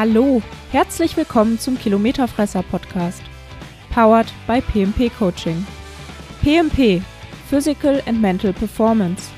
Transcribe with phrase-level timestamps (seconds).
[0.00, 0.40] Hallo,
[0.72, 3.20] herzlich willkommen zum Kilometerfresser Podcast.
[3.92, 5.66] Powered by PMP Coaching.
[6.40, 7.02] PMP,
[7.50, 9.28] Physical and Mental Performance.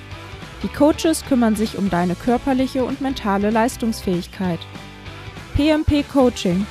[0.62, 4.61] Die Coaches kümmern sich um deine körperliche und mentale Leistungsfähigkeit.
[5.56, 6.65] PMP Coaching,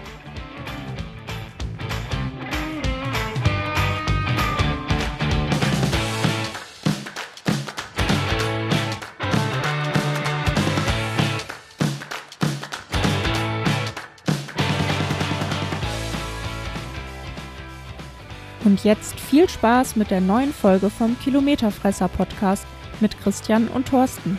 [18.65, 22.67] Und jetzt viel Spaß mit der neuen Folge vom Kilometerfresser Podcast
[23.01, 24.39] mit Christian und Thorsten.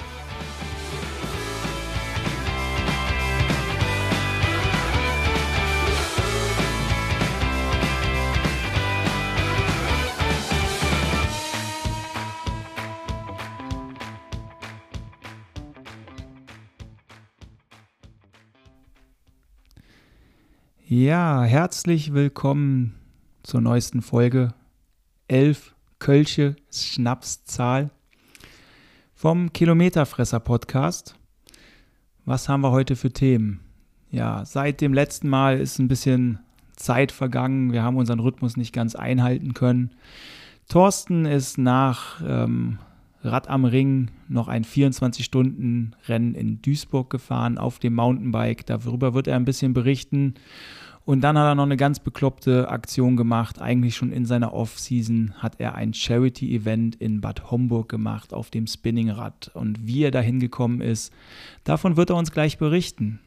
[20.98, 22.96] Ja, herzlich willkommen
[23.44, 24.54] zur neuesten Folge.
[25.28, 27.90] Elf Kölsche Schnapszahl
[29.14, 31.20] vom Kilometerfresser Podcast.
[32.24, 33.60] Was haben wir heute für Themen?
[34.10, 36.40] Ja, seit dem letzten Mal ist ein bisschen
[36.78, 37.74] Zeit vergangen.
[37.74, 39.92] Wir haben unseren Rhythmus nicht ganz einhalten können.
[40.70, 42.80] Thorsten ist nach ähm,
[43.22, 48.66] Rad am Ring noch ein 24-Stunden-Rennen in Duisburg gefahren auf dem Mountainbike.
[48.66, 50.36] Darüber wird er ein bisschen berichten.
[51.06, 53.62] Und dann hat er noch eine ganz bekloppte Aktion gemacht.
[53.62, 58.66] Eigentlich schon in seiner Off-Season hat er ein Charity-Event in Bad Homburg gemacht auf dem
[58.66, 59.52] Spinningrad.
[59.54, 61.14] Und wie er da hingekommen ist,
[61.64, 63.20] davon wird er uns gleich berichten.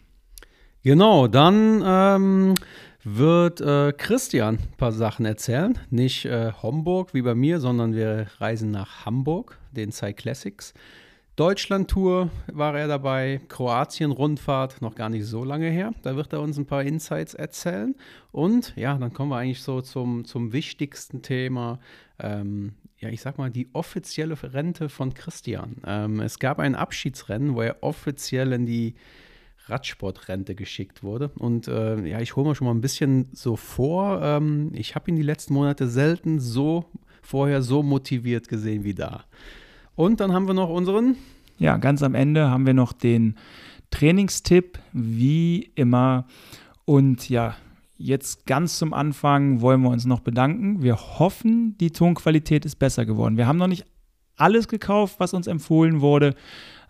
[0.83, 2.55] Genau, dann ähm,
[3.05, 5.79] wird äh, Christian ein paar Sachen erzählen.
[5.91, 10.75] Nicht äh, Homburg wie bei mir, sondern wir reisen nach Hamburg, den Cyclassics.
[11.39, 15.95] Deutschland-Tour war er dabei, Kroatien-Rundfahrt, noch gar nicht so lange her.
[16.03, 17.95] Da wird er uns ein paar Insights erzählen.
[18.33, 21.79] Und ja, dann kommen wir eigentlich so zum, zum wichtigsten Thema.
[22.19, 25.77] Ähm, ja, ich sag mal, die offizielle Rente von Christian.
[25.87, 28.97] Ähm, es gab ein Abschiedsrennen, wo er offiziell in die
[29.67, 31.31] Radsportrente geschickt wurde.
[31.37, 34.21] Und äh, ja, ich hole mal schon mal ein bisschen so vor.
[34.25, 36.87] Ähm, ich habe ihn die letzten Monate selten so
[37.23, 39.25] vorher so motiviert gesehen wie da.
[39.99, 41.17] Und dann haben wir noch unseren.
[41.59, 43.35] Ja, ganz am Ende haben wir noch den
[43.91, 46.25] Trainingstipp, wie immer.
[46.85, 47.57] Und ja,
[47.97, 50.85] jetzt ganz zum Anfang wollen wir uns noch bedanken.
[50.85, 53.37] Wir hoffen, die Tonqualität ist besser geworden.
[53.37, 53.87] Wir haben noch nicht
[54.37, 56.37] alles gekauft, was uns empfohlen wurde,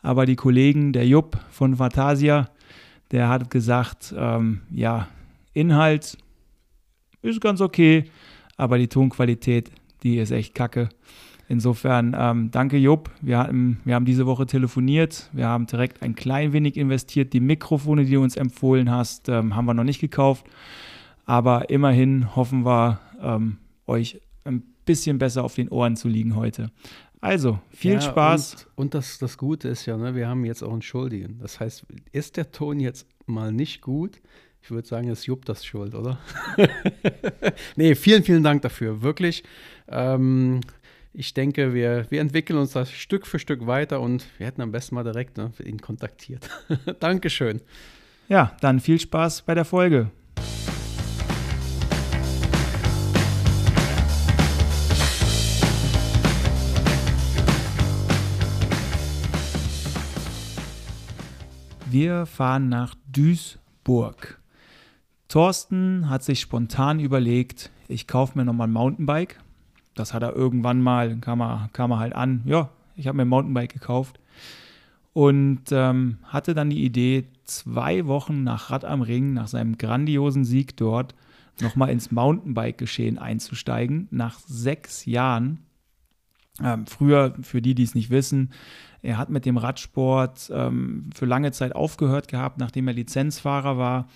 [0.03, 2.51] aber die Kollegen, der Jupp von Fantasia,
[3.11, 5.09] der hat gesagt, ähm, ja,
[5.55, 6.19] Inhalt
[7.23, 8.05] ist ganz okay,
[8.59, 9.71] aber die Tonqualität,
[10.03, 10.91] die ist echt kacke.
[11.49, 13.11] Insofern ähm, danke Jupp.
[13.23, 15.31] Wir, hatten, wir haben diese Woche telefoniert.
[15.33, 17.33] Wir haben direkt ein klein wenig investiert.
[17.33, 20.47] Die Mikrofone, die du uns empfohlen hast, ähm, haben wir noch nicht gekauft.
[21.25, 26.71] Aber immerhin hoffen wir, ähm, euch ein bisschen besser auf den Ohren zu liegen heute.
[27.21, 28.67] Also, viel ja, Spaß.
[28.77, 31.39] Und, und, das, das Gute ist ja, ne, wir haben jetzt auch einen Schuldigen.
[31.41, 34.21] Das heißt, ist der Ton jetzt mal nicht gut?
[34.63, 36.19] Ich würde sagen, es Jupp das schuld, oder?
[37.77, 39.03] nee, vielen, vielen Dank dafür.
[39.03, 39.43] Wirklich.
[39.89, 40.61] Ähm,
[41.13, 44.73] ich denke, wir, wir entwickeln uns das Stück für Stück weiter und wir hätten am
[44.73, 46.49] besten mal direkt ne, ihn kontaktiert.
[47.01, 47.61] Dankeschön.
[48.29, 50.11] Ja, dann viel Spaß bei der Folge.
[61.91, 64.39] Wir fahren nach Duisburg.
[65.29, 69.39] Thorsten hat sich spontan überlegt, ich kaufe mir nochmal ein Mountainbike
[69.99, 73.23] das hat er irgendwann mal, kam er, kam er halt an, ja, ich habe mir
[73.23, 74.19] ein Mountainbike gekauft
[75.13, 80.45] und ähm, hatte dann die Idee, zwei Wochen nach Rad am Ring, nach seinem grandiosen
[80.45, 81.15] Sieg dort,
[81.61, 85.61] nochmal ins Mountainbike-Geschehen einzusteigen, nach sechs Jahren.
[86.63, 88.53] Ähm, früher, für die, die es nicht wissen,
[89.03, 94.09] er hat mit dem Radsport ähm, für lange Zeit aufgehört gehabt, nachdem er Lizenzfahrer war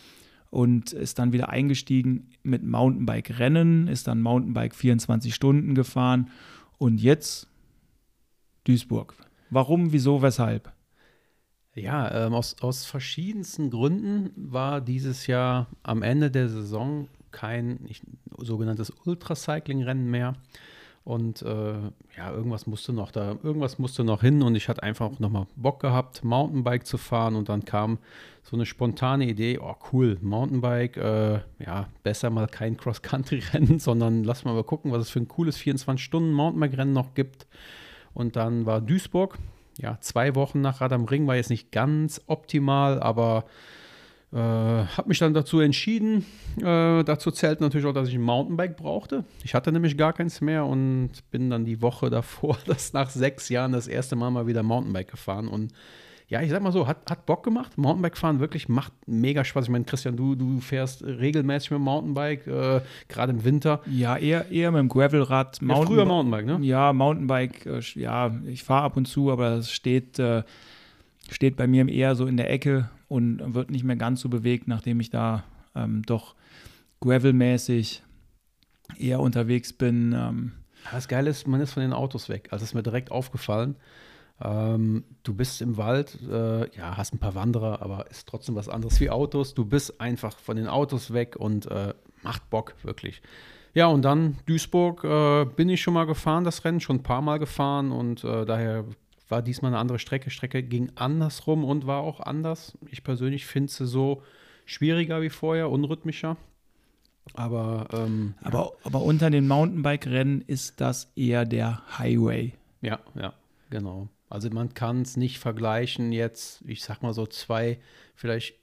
[0.52, 6.28] und ist dann wieder eingestiegen mit Mountainbike-Rennen, ist dann Mountainbike 24 Stunden gefahren
[6.76, 7.48] und jetzt
[8.64, 9.14] Duisburg.
[9.48, 10.70] Warum, wieso, weshalb?
[11.74, 18.02] Ja, ähm, aus, aus verschiedensten Gründen war dieses Jahr am Ende der Saison kein ich,
[18.36, 20.34] sogenanntes Ultracycling-Rennen mehr.
[21.02, 21.72] Und äh,
[22.16, 25.46] ja, irgendwas musste noch da, irgendwas musste noch hin und ich hatte einfach auch nochmal
[25.56, 27.98] Bock gehabt, Mountainbike zu fahren und dann kam
[28.42, 34.44] so eine spontane Idee, oh cool, Mountainbike, äh, ja, besser mal kein Cross-Country-Rennen, sondern lass
[34.44, 37.46] mal mal gucken, was es für ein cooles 24-Stunden-Mountainbike-Rennen noch gibt.
[38.14, 39.38] Und dann war Duisburg,
[39.78, 43.44] ja, zwei Wochen nach Rad am Ring war jetzt nicht ganz optimal, aber
[44.32, 46.24] äh, habe mich dann dazu entschieden.
[46.58, 49.24] Äh, dazu zählt natürlich auch, dass ich ein Mountainbike brauchte.
[49.44, 53.48] Ich hatte nämlich gar keins mehr und bin dann die Woche davor, das nach sechs
[53.48, 55.48] Jahren das erste Mal mal wieder Mountainbike gefahren.
[55.48, 55.72] Und
[56.32, 57.76] ja, ich sag mal so, hat, hat Bock gemacht.
[57.76, 59.64] Mountainbike fahren wirklich macht mega Spaß.
[59.64, 63.82] Ich meine, Christian, du, du fährst regelmäßig mit dem Mountainbike, äh, gerade im Winter.
[63.84, 65.60] Ja, eher, eher mit dem Gravelrad.
[65.60, 66.58] Ja, früher Mountainbike, ne?
[66.62, 70.42] Ja, Mountainbike, äh, ja, ich fahre ab und zu, aber das steht, äh,
[71.30, 74.68] steht bei mir eher so in der Ecke und wird nicht mehr ganz so bewegt,
[74.68, 75.44] nachdem ich da
[75.74, 76.34] ähm, doch
[77.00, 78.02] gravelmäßig
[78.98, 80.14] eher unterwegs bin.
[80.16, 80.52] Ähm.
[80.90, 82.48] Das Geile ist, man ist von den Autos weg.
[82.52, 83.76] Also ist mir direkt aufgefallen.
[84.42, 88.68] Ähm, du bist im Wald, äh, ja, hast ein paar Wanderer, aber ist trotzdem was
[88.68, 89.54] anderes wie Autos.
[89.54, 93.22] Du bist einfach von den Autos weg und äh, macht Bock, wirklich.
[93.74, 97.22] Ja, und dann Duisburg äh, bin ich schon mal gefahren, das Rennen, schon ein paar
[97.22, 98.84] Mal gefahren und äh, daher
[99.28, 100.30] war diesmal eine andere Strecke.
[100.30, 102.76] Strecke ging andersrum und war auch anders.
[102.90, 104.22] Ich persönlich finde sie so
[104.66, 106.36] schwieriger wie vorher, unrhythmischer.
[107.34, 108.70] Aber, ähm, aber, ja.
[108.84, 112.52] aber unter den Mountainbike-Rennen ist das eher der Highway.
[112.82, 113.32] Ja, ja,
[113.70, 114.08] genau.
[114.32, 117.78] Also man kann es nicht vergleichen jetzt, ich sag mal so zwei
[118.14, 118.54] vielleicht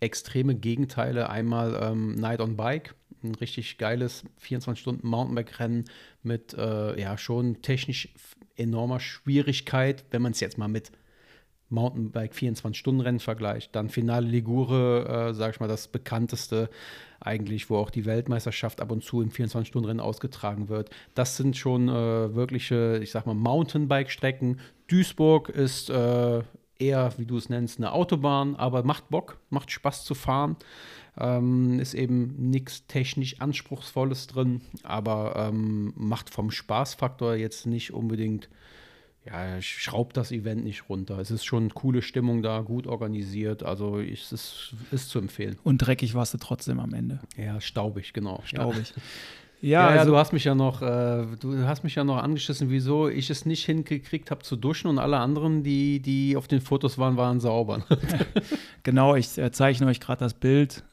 [0.00, 1.30] extreme Gegenteile.
[1.30, 5.86] Einmal ähm, Night on Bike, ein richtig geiles 24-Stunden-Mountainbike-Rennen
[6.22, 8.10] mit äh, ja schon technisch
[8.56, 10.92] enormer Schwierigkeit, wenn man es jetzt mal mit
[11.68, 13.74] Mountainbike 24-Stunden-Rennen vergleicht.
[13.74, 16.70] Dann Finale Ligure, äh, sag ich mal, das bekannteste
[17.20, 20.90] eigentlich, wo auch die Weltmeisterschaft ab und zu im 24-Stunden-Rennen ausgetragen wird.
[21.14, 24.60] Das sind schon äh, wirkliche, ich sag mal, Mountainbike-Strecken.
[24.86, 26.42] Duisburg ist äh,
[26.78, 30.56] eher, wie du es nennst, eine Autobahn, aber macht Bock, macht Spaß zu fahren.
[31.18, 38.50] Ähm, ist eben nichts technisch Anspruchsvolles drin, aber ähm, macht vom Spaßfaktor jetzt nicht unbedingt,
[39.26, 41.18] ja, schraubt das Event nicht runter.
[41.18, 45.58] Es ist schon eine coole Stimmung da, gut organisiert, also es ist, ist zu empfehlen.
[45.64, 47.20] Und dreckig warst du trotzdem am Ende.
[47.36, 48.42] Ja, staubig, genau.
[48.44, 48.92] Staubig.
[49.02, 49.02] Ja.
[49.62, 52.68] Ja, ja, also, du hast mich ja noch, äh, du hast mich ja noch angeschissen,
[52.68, 56.60] wieso ich es nicht hingekriegt habe zu duschen und alle anderen, die, die auf den
[56.60, 57.84] Fotos waren, waren sauber.
[58.82, 60.84] genau, ich äh, zeichne euch gerade das Bild.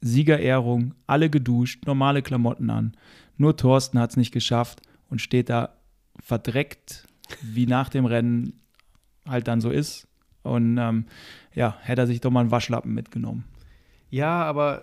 [0.00, 2.96] Siegerehrung, alle geduscht, normale Klamotten an.
[3.36, 4.80] Nur Thorsten hat es nicht geschafft
[5.10, 5.74] und steht da
[6.18, 7.06] verdreckt,
[7.42, 8.60] wie nach dem Rennen
[9.28, 10.08] halt dann so ist.
[10.42, 11.06] Und ähm,
[11.54, 13.44] ja, hätte er sich doch mal einen Waschlappen mitgenommen.
[14.10, 14.82] Ja, aber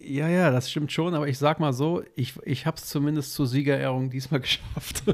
[0.00, 3.34] ja, ja, das stimmt schon, aber ich sag mal so, ich, ich habe es zumindest
[3.34, 5.04] zur Siegerehrung diesmal geschafft.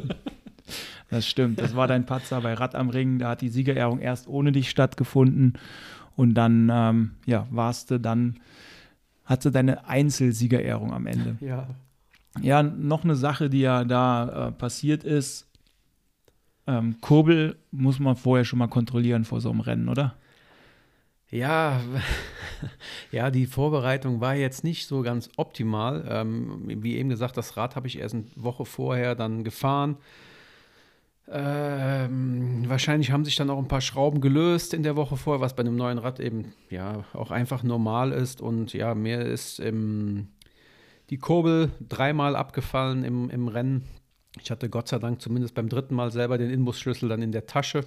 [1.11, 4.29] das stimmt, das war dein Patzer bei Rad am Ring, da hat die Siegerehrung erst
[4.29, 5.59] ohne dich stattgefunden
[6.17, 8.39] und dann, ähm, ja, warst du dann
[9.31, 11.37] hatte deine Einzelsiegerehrung am Ende.
[11.41, 11.69] Ja.
[12.41, 15.47] Ja, noch eine Sache, die ja da äh, passiert ist.
[16.71, 20.15] Ähm, Kurbel muss man vorher schon mal kontrollieren vor so einem Rennen, oder?
[21.29, 21.81] Ja,
[23.11, 26.05] ja, die Vorbereitung war jetzt nicht so ganz optimal.
[26.09, 29.97] Ähm, wie eben gesagt, das Rad habe ich erst eine Woche vorher dann gefahren.
[31.29, 35.55] Ähm, wahrscheinlich haben sich dann auch ein paar Schrauben gelöst in der Woche vorher, was
[35.55, 38.41] bei einem neuen Rad eben ja auch einfach normal ist.
[38.41, 40.29] Und ja, mir ist im,
[41.11, 43.85] die Kurbel dreimal abgefallen im, im Rennen.
[44.43, 47.47] Ich hatte Gott sei Dank zumindest beim dritten Mal selber den Inbusschlüssel dann in der
[47.47, 47.85] Tasche.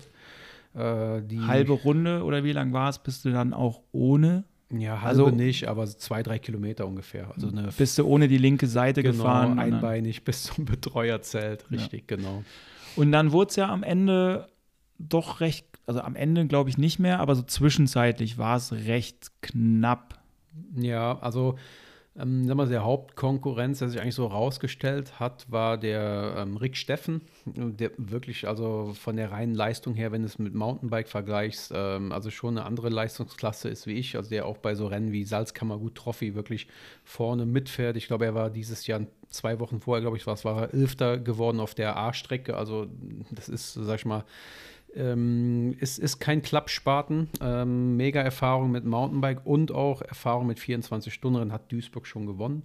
[0.75, 2.99] Äh, Halbe Runde oder wie lang war es?
[2.99, 4.45] Bist du dann auch ohne?
[4.79, 7.31] Ja, halbe also, nicht, aber zwei, drei Kilometer ungefähr.
[7.35, 9.59] Also eine bist du ohne die linke Seite genau, gefahren?
[9.59, 12.17] Einbeinig bis zum Betreuerzelt, richtig, ja.
[12.17, 12.43] genau.
[12.95, 14.47] Und dann wurde es ja am Ende
[14.97, 19.31] doch recht, also am Ende glaube ich nicht mehr, aber so zwischenzeitlich war es recht
[19.41, 20.19] knapp.
[20.75, 21.57] Ja, also
[22.15, 26.77] ähm, sagen wir, der Hauptkonkurrenz, der sich eigentlich so rausgestellt hat, war der ähm, Rick
[26.77, 31.71] Steffen, der wirklich, also von der reinen Leistung her, wenn du es mit Mountainbike vergleichst,
[31.75, 35.11] ähm, also schon eine andere Leistungsklasse ist wie ich, also der auch bei so Rennen
[35.11, 36.67] wie Salzkammergut Trophy wirklich
[37.03, 37.97] vorne mitfährt.
[37.97, 41.17] Ich glaube, er war dieses Jahr zwei Wochen vorher, glaube ich, was war er Elfter
[41.17, 42.55] geworden auf der A-Strecke.
[42.55, 42.87] Also
[43.31, 44.23] das ist, sag ich mal,
[44.95, 47.29] ähm, ist, ist kein Klappspaten.
[47.41, 52.25] Ähm, mega Erfahrung mit Mountainbike und auch Erfahrung mit 24 Stunden Rennen hat Duisburg schon
[52.25, 52.63] gewonnen.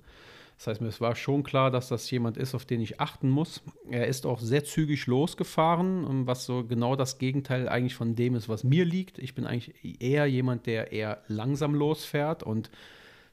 [0.59, 3.63] Das heißt, mir war schon klar, dass das jemand ist, auf den ich achten muss.
[3.89, 8.49] Er ist auch sehr zügig losgefahren, was so genau das Gegenteil eigentlich von dem ist,
[8.49, 9.21] was mir liegt.
[9.21, 12.71] Ich bin eigentlich eher jemand, der eher langsam losfährt und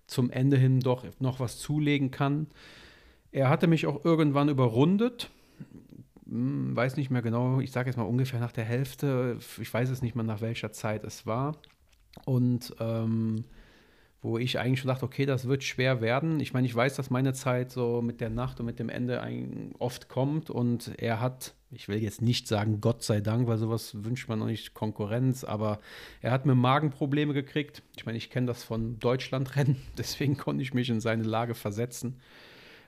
[0.05, 2.45] zum Ende hin doch noch was zulegen kann.
[3.31, 5.31] Er hatte mich auch irgendwann überrundet
[6.35, 9.89] hm, weiß nicht mehr genau, ich sage jetzt mal ungefähr nach der Hälfte, ich weiß
[9.89, 11.57] es nicht mehr nach welcher Zeit es war.
[12.25, 13.45] Und ähm,
[14.21, 16.39] wo ich eigentlich schon dachte, okay, das wird schwer werden.
[16.39, 19.21] Ich meine, ich weiß, dass meine Zeit so mit der Nacht und mit dem Ende
[19.77, 24.03] oft kommt und er hat, ich will jetzt nicht sagen Gott sei Dank, weil sowas
[24.03, 25.79] wünscht man noch nicht Konkurrenz, aber
[26.21, 27.83] er hat mir Magenprobleme gekriegt.
[27.95, 32.19] Ich meine, ich kenne das von Deutschlandrennen, deswegen konnte ich mich in seine Lage versetzen.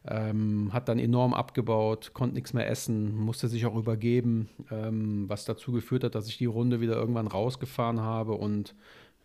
[0.06, 5.46] Ähm, hat dann enorm abgebaut, konnte nichts mehr essen, musste sich auch übergeben, ähm, was
[5.46, 8.74] dazu geführt hat, dass ich die Runde wieder irgendwann rausgefahren habe und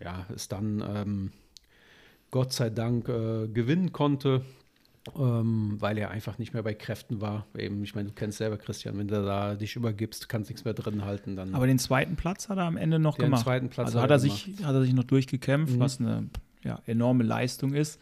[0.01, 1.33] ja, ist dann ähm,
[2.31, 4.43] Gott sei Dank äh, gewinnen konnte,
[5.17, 7.47] ähm, weil er einfach nicht mehr bei Kräften war.
[7.57, 10.75] Eben, ich meine, du kennst selber Christian, wenn du da dich übergibst, kannst nichts mehr
[10.75, 11.37] drin halten.
[11.37, 13.43] Dann Aber den zweiten Platz hat er am Ende noch den gemacht.
[13.43, 15.81] Zweiten Platz also hat er, sich, hat er sich noch durchgekämpft, mhm.
[15.81, 16.29] was eine
[16.65, 18.01] ja, enorme Leistung ist.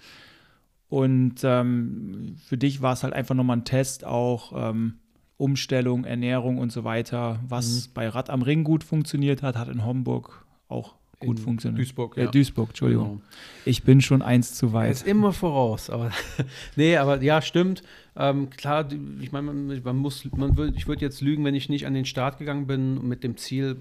[0.90, 4.94] Und ähm, für dich war es halt einfach nochmal ein Test, auch ähm,
[5.37, 7.40] Umstellung, Ernährung und so weiter.
[7.49, 7.90] Was mhm.
[7.94, 11.78] bei Rad am Ring gut funktioniert hat, hat in Homburg auch gut in funktioniert.
[11.78, 12.25] Duisburg, ja.
[12.25, 13.09] Äh, Duisburg, Entschuldigung.
[13.09, 13.20] Genau.
[13.64, 14.90] Ich bin schon eins zu weit.
[14.90, 16.11] Ist immer voraus, aber
[16.76, 17.82] nee, aber ja, stimmt.
[18.16, 18.88] Ähm, klar,
[19.20, 21.94] ich meine, man, man, muss, man würd, ich würde jetzt lügen, wenn ich nicht an
[21.94, 23.76] den Start gegangen bin mit dem Ziel,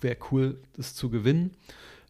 [0.00, 1.50] wäre cool, das zu gewinnen.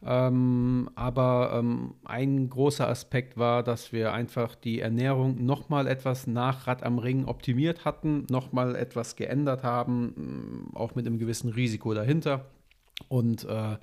[0.02, 6.66] Ähm, aber ähm, ein großer Aspekt war, dass wir einfach die Ernährung nochmal etwas nach
[6.66, 12.46] Rad am Ring optimiert hatten, nochmal etwas geändert haben, auch mit einem gewissen Risiko dahinter.
[13.08, 13.76] Und äh,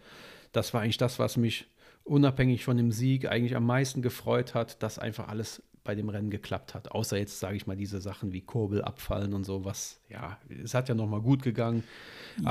[0.53, 1.67] das war eigentlich das, was mich
[2.03, 6.29] unabhängig von dem Sieg eigentlich am meisten gefreut hat, dass einfach alles bei dem Rennen
[6.29, 6.91] geklappt hat.
[6.91, 10.73] Außer jetzt, sage ich mal, diese Sachen wie Kurbel abfallen und so, was, ja, es
[10.73, 11.83] hat ja nochmal gut gegangen.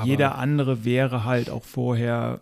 [0.04, 2.40] Jeder andere wäre halt auch vorher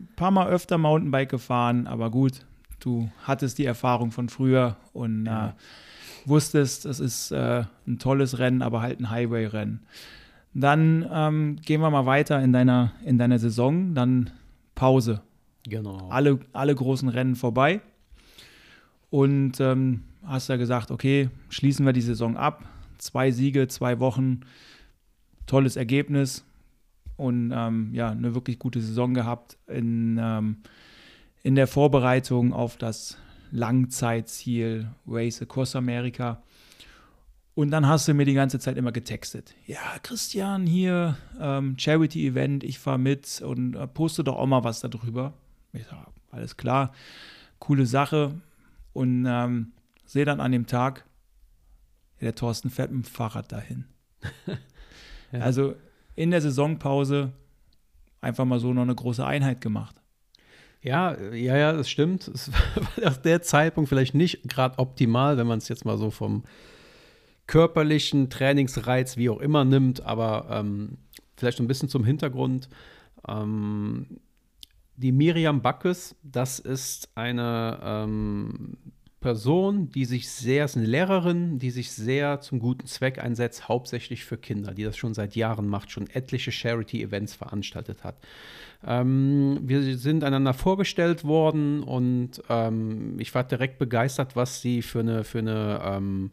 [0.00, 2.46] ein paar Mal öfter Mountainbike gefahren, aber gut,
[2.80, 5.48] du hattest die Erfahrung von früher und ja.
[5.48, 5.52] äh,
[6.26, 9.80] wusstest, es ist äh, ein tolles Rennen, aber halt ein Highway-Rennen.
[10.54, 13.94] Dann ähm, gehen wir mal weiter in deiner, in deiner Saison.
[13.94, 14.30] Dann
[14.74, 15.20] Pause.
[15.68, 16.08] Genau.
[16.08, 17.80] Alle, alle großen Rennen vorbei.
[19.10, 22.64] Und ähm, hast ja gesagt, okay, schließen wir die Saison ab.
[22.98, 24.40] Zwei Siege, zwei Wochen,
[25.46, 26.44] tolles Ergebnis
[27.16, 30.58] und ähm, ja, eine wirklich gute Saison gehabt in, ähm,
[31.42, 33.16] in der Vorbereitung auf das
[33.50, 36.42] Langzeitziel Race Across America.
[37.54, 39.54] Und dann hast du mir die ganze Zeit immer getextet.
[39.66, 44.80] Ja, Christian, hier, ähm, Charity-Event, ich fahre mit und äh, poste doch auch mal was
[44.80, 45.32] darüber.
[45.72, 46.92] Ich sage, alles klar,
[47.58, 48.34] coole Sache.
[48.92, 49.72] Und ähm,
[50.04, 51.06] sehe dann an dem Tag,
[52.20, 53.84] der Thorsten fährt mit dem Fahrrad dahin.
[55.32, 55.40] ja.
[55.40, 55.76] Also
[56.16, 57.32] in der Saisonpause
[58.20, 59.94] einfach mal so noch eine große Einheit gemacht.
[60.82, 62.28] Ja, ja, ja, das stimmt.
[62.28, 62.50] Es
[62.96, 66.44] war auch der Zeitpunkt vielleicht nicht gerade optimal, wenn man es jetzt mal so vom
[67.46, 70.98] körperlichen Trainingsreiz, wie auch immer, nimmt, aber ähm,
[71.36, 72.68] vielleicht ein bisschen zum Hintergrund.
[73.28, 74.20] Ähm,
[74.96, 78.76] die Miriam Backes, das ist eine ähm,
[79.26, 84.24] Person, die sich sehr, ist eine Lehrerin, die sich sehr zum guten Zweck einsetzt, hauptsächlich
[84.24, 88.14] für Kinder, die das schon seit Jahren macht, schon etliche Charity-Events veranstaltet hat.
[88.86, 95.00] Ähm, wir sind einander vorgestellt worden und ähm, ich war direkt begeistert, was sie für
[95.00, 96.30] eine, für eine ähm,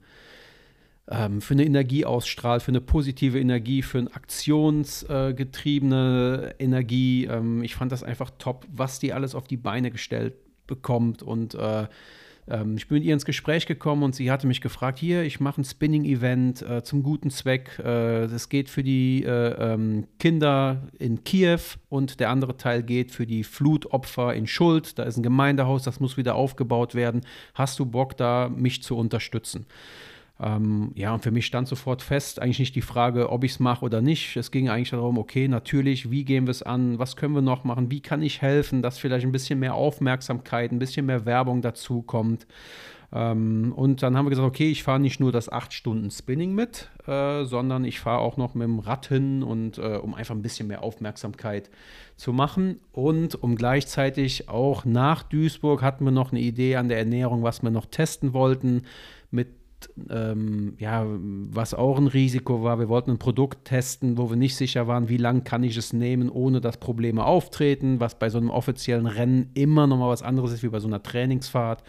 [1.09, 7.25] ähm, für eine Energie ausstrahlt, für eine positive Energie, für eine aktionsgetriebene äh, Energie.
[7.25, 10.35] Ähm, ich fand das einfach top, was die alles auf die Beine gestellt
[10.67, 11.87] bekommt und äh,
[12.47, 15.39] ähm, ich bin mit ihr ins Gespräch gekommen und sie hatte mich gefragt, hier, ich
[15.39, 17.79] mache ein Spinning-Event äh, zum guten Zweck.
[17.79, 21.59] Äh, geht für die äh, ähm, Kinder in Kiew
[21.89, 24.99] und der andere Teil geht für die Flutopfer in Schuld.
[24.99, 27.21] Da ist ein Gemeindehaus, das muss wieder aufgebaut werden.
[27.53, 29.65] Hast du Bock da, mich zu unterstützen?
[30.43, 33.59] Ähm, ja, und für mich stand sofort fest, eigentlich nicht die Frage, ob ich es
[33.59, 34.35] mache oder nicht.
[34.35, 37.63] Es ging eigentlich darum, okay, natürlich, wie gehen wir es an, was können wir noch
[37.63, 41.61] machen, wie kann ich helfen, dass vielleicht ein bisschen mehr Aufmerksamkeit, ein bisschen mehr Werbung
[41.61, 42.45] dazu kommt.
[43.13, 46.53] Ähm, und dann haben wir gesagt, okay, ich fahre nicht nur das 8 Stunden Spinning
[46.53, 50.35] mit, äh, sondern ich fahre auch noch mit dem Rad hin und äh, um einfach
[50.35, 51.69] ein bisschen mehr Aufmerksamkeit
[52.17, 52.81] zu machen.
[52.91, 57.63] Und um gleichzeitig auch nach Duisburg hatten wir noch eine Idee an der Ernährung, was
[57.63, 58.81] wir noch testen wollten
[59.31, 59.62] mit
[60.09, 62.79] ähm, ja, was auch ein Risiko war.
[62.79, 65.93] Wir wollten ein Produkt testen, wo wir nicht sicher waren, wie lange kann ich es
[65.93, 70.21] nehmen, ohne dass Probleme auftreten, was bei so einem offiziellen Rennen immer noch mal was
[70.23, 71.83] anderes ist wie bei so einer Trainingsfahrt.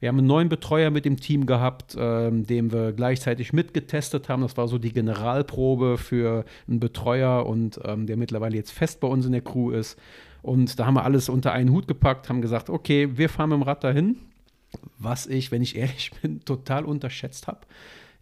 [0.00, 4.42] Wir haben einen neuen Betreuer mit dem Team gehabt, ähm, den wir gleichzeitig mitgetestet haben.
[4.42, 9.08] Das war so die Generalprobe für einen Betreuer und ähm, der mittlerweile jetzt fest bei
[9.08, 9.98] uns in der Crew ist.
[10.40, 13.58] Und da haben wir alles unter einen Hut gepackt, haben gesagt, okay, wir fahren mit
[13.58, 14.18] dem Rad dahin
[14.98, 17.60] was ich, wenn ich ehrlich bin, total unterschätzt habe.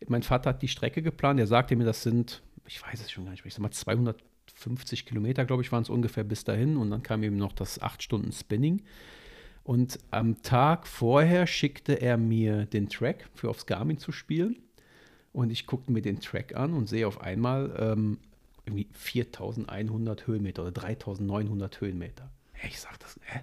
[0.08, 1.40] mein Vater hat die Strecke geplant.
[1.40, 5.06] Er sagte mir, das sind, ich weiß es schon gar nicht ich sag mal 250
[5.06, 6.76] Kilometer, glaube ich, waren es ungefähr bis dahin.
[6.76, 8.82] Und dann kam eben noch das 8 Stunden Spinning.
[9.64, 14.56] Und am Tag vorher schickte er mir den Track für aufs Garmin zu spielen.
[15.32, 18.18] Und ich guckte mir den Track an und sehe auf einmal ähm,
[18.64, 22.30] irgendwie 4100 Höhenmeter oder 3900 Höhenmeter.
[22.66, 23.40] Ich sage das, hä?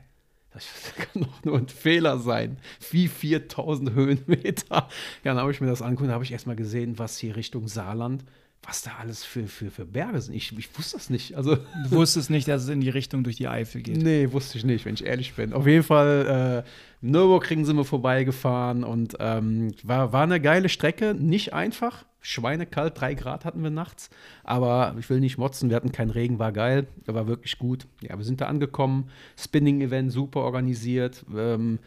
[0.54, 2.58] Das kann doch nur ein Fehler sein.
[2.92, 4.88] Wie 4000 Höhenmeter.
[5.24, 7.68] Ja, dann habe ich mir das angeguckt, da habe ich erstmal gesehen, was hier Richtung
[7.68, 8.24] Saarland
[8.66, 10.34] was da alles für, für, für Berge sind.
[10.34, 11.36] Ich, ich wusste das nicht.
[11.36, 13.98] Also, du wusstest nicht, dass es in die Richtung durch die Eifel geht.
[13.98, 15.54] Nee, wusste ich nicht, wenn ich ehrlich bin.
[15.54, 16.70] Auf jeden Fall, äh,
[17.06, 21.14] Nürburgring sind wir vorbeigefahren und ähm, war, war eine geile Strecke.
[21.14, 22.06] Nicht einfach.
[22.22, 24.10] Schweinekalt, drei Grad hatten wir nachts.
[24.46, 26.88] Aber ich will nicht motzen, wir hatten keinen Regen, war geil.
[27.06, 27.86] War wirklich gut.
[28.02, 29.10] Ja, wir sind da angekommen.
[29.38, 31.26] Spinning-Event super organisiert.
[31.36, 31.80] Ähm,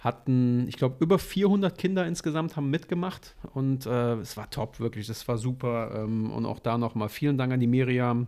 [0.00, 5.06] hatten, ich glaube, über 400 Kinder insgesamt haben mitgemacht und äh, es war top, wirklich,
[5.06, 5.92] das war super.
[5.94, 8.26] Ähm, und auch da nochmal vielen Dank an die Miriam.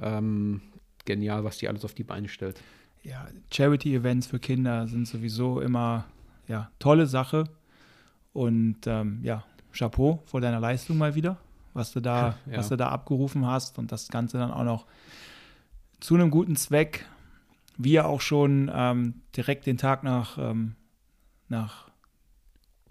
[0.00, 0.60] Ähm,
[1.04, 2.60] genial, was die alles auf die Beine stellt.
[3.02, 6.06] Ja, Charity-Events für Kinder sind sowieso immer
[6.48, 7.44] ja, tolle Sache.
[8.32, 11.36] Und ähm, ja, Chapeau vor deiner Leistung mal wieder,
[11.72, 12.58] was du da, ja.
[12.58, 14.86] was du da abgerufen hast und das Ganze dann auch noch
[16.00, 17.06] zu einem guten Zweck.
[17.76, 20.76] Wir auch schon ähm, direkt den Tag nach ähm,
[21.54, 21.88] nach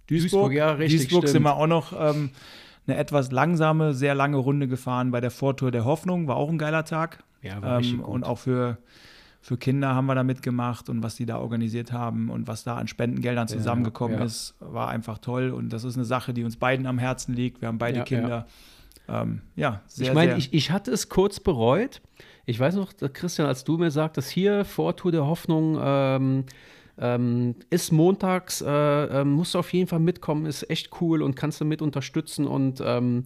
[0.07, 0.31] Duisburg.
[0.31, 1.07] Duisburg, ja, richtig.
[1.07, 2.31] Duisburg sind wir auch noch ähm,
[2.87, 6.27] eine etwas langsame, sehr lange Runde gefahren bei der Vortour der Hoffnung.
[6.27, 7.23] War auch ein geiler Tag.
[7.41, 8.07] Ja, war ähm, gut.
[8.07, 8.77] Und auch für,
[9.41, 12.75] für Kinder haben wir da mitgemacht und was die da organisiert haben und was da
[12.75, 14.25] an Spendengeldern zusammengekommen ja, ja.
[14.25, 15.51] ist, war einfach toll.
[15.51, 17.61] Und das ist eine Sache, die uns beiden am Herzen liegt.
[17.61, 18.47] Wir haben beide ja, Kinder.
[19.07, 22.01] Ähm, ja, sehr, Ich meine, ich, ich hatte es kurz bereut.
[22.45, 26.45] Ich weiß noch, Christian, als du mir sagtest, hier Vortour der Hoffnung, ähm,
[26.97, 31.35] ähm, ist montags, äh, äh, musst du auf jeden Fall mitkommen, ist echt cool und
[31.35, 32.45] kannst du mit unterstützen.
[32.47, 33.25] Und ähm,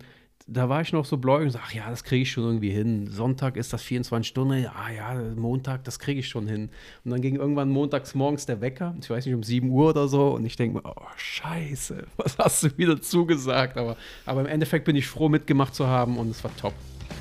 [0.49, 2.69] da war ich noch so bläugig und sag, ach ja, das kriege ich schon irgendwie
[2.69, 3.07] hin.
[3.07, 6.69] Sonntag ist das 24 Stunden, ja, ja, Montag, das kriege ich schon hin.
[7.03, 10.07] Und dann ging irgendwann montags morgens der Wecker, ich weiß nicht, um 7 Uhr oder
[10.07, 13.77] so, und ich denke mir, oh, scheiße, was hast du wieder zugesagt?
[13.77, 16.73] Aber, aber im Endeffekt bin ich froh, mitgemacht zu haben und es war top.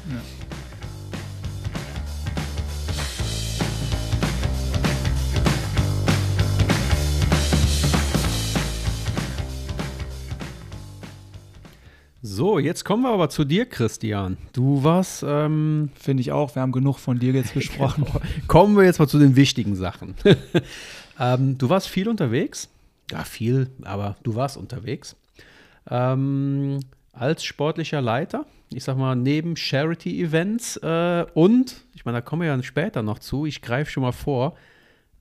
[0.09, 0.21] Ja.
[12.37, 14.37] So, jetzt kommen wir aber zu dir, Christian.
[14.53, 15.25] Du warst.
[15.27, 18.05] Ähm, Finde ich auch, wir haben genug von dir jetzt besprochen.
[18.05, 18.21] Genau.
[18.47, 20.15] kommen wir jetzt mal zu den wichtigen Sachen.
[21.19, 22.69] ähm, du warst viel unterwegs.
[23.11, 25.17] Ja, viel, aber du warst unterwegs.
[25.89, 26.81] Ähm,
[27.15, 32.49] als sportlicher Leiter, ich sag mal, neben Charity-Events äh, und, ich meine, da kommen wir
[32.49, 34.59] ja später noch zu, ich greife schon mal vor.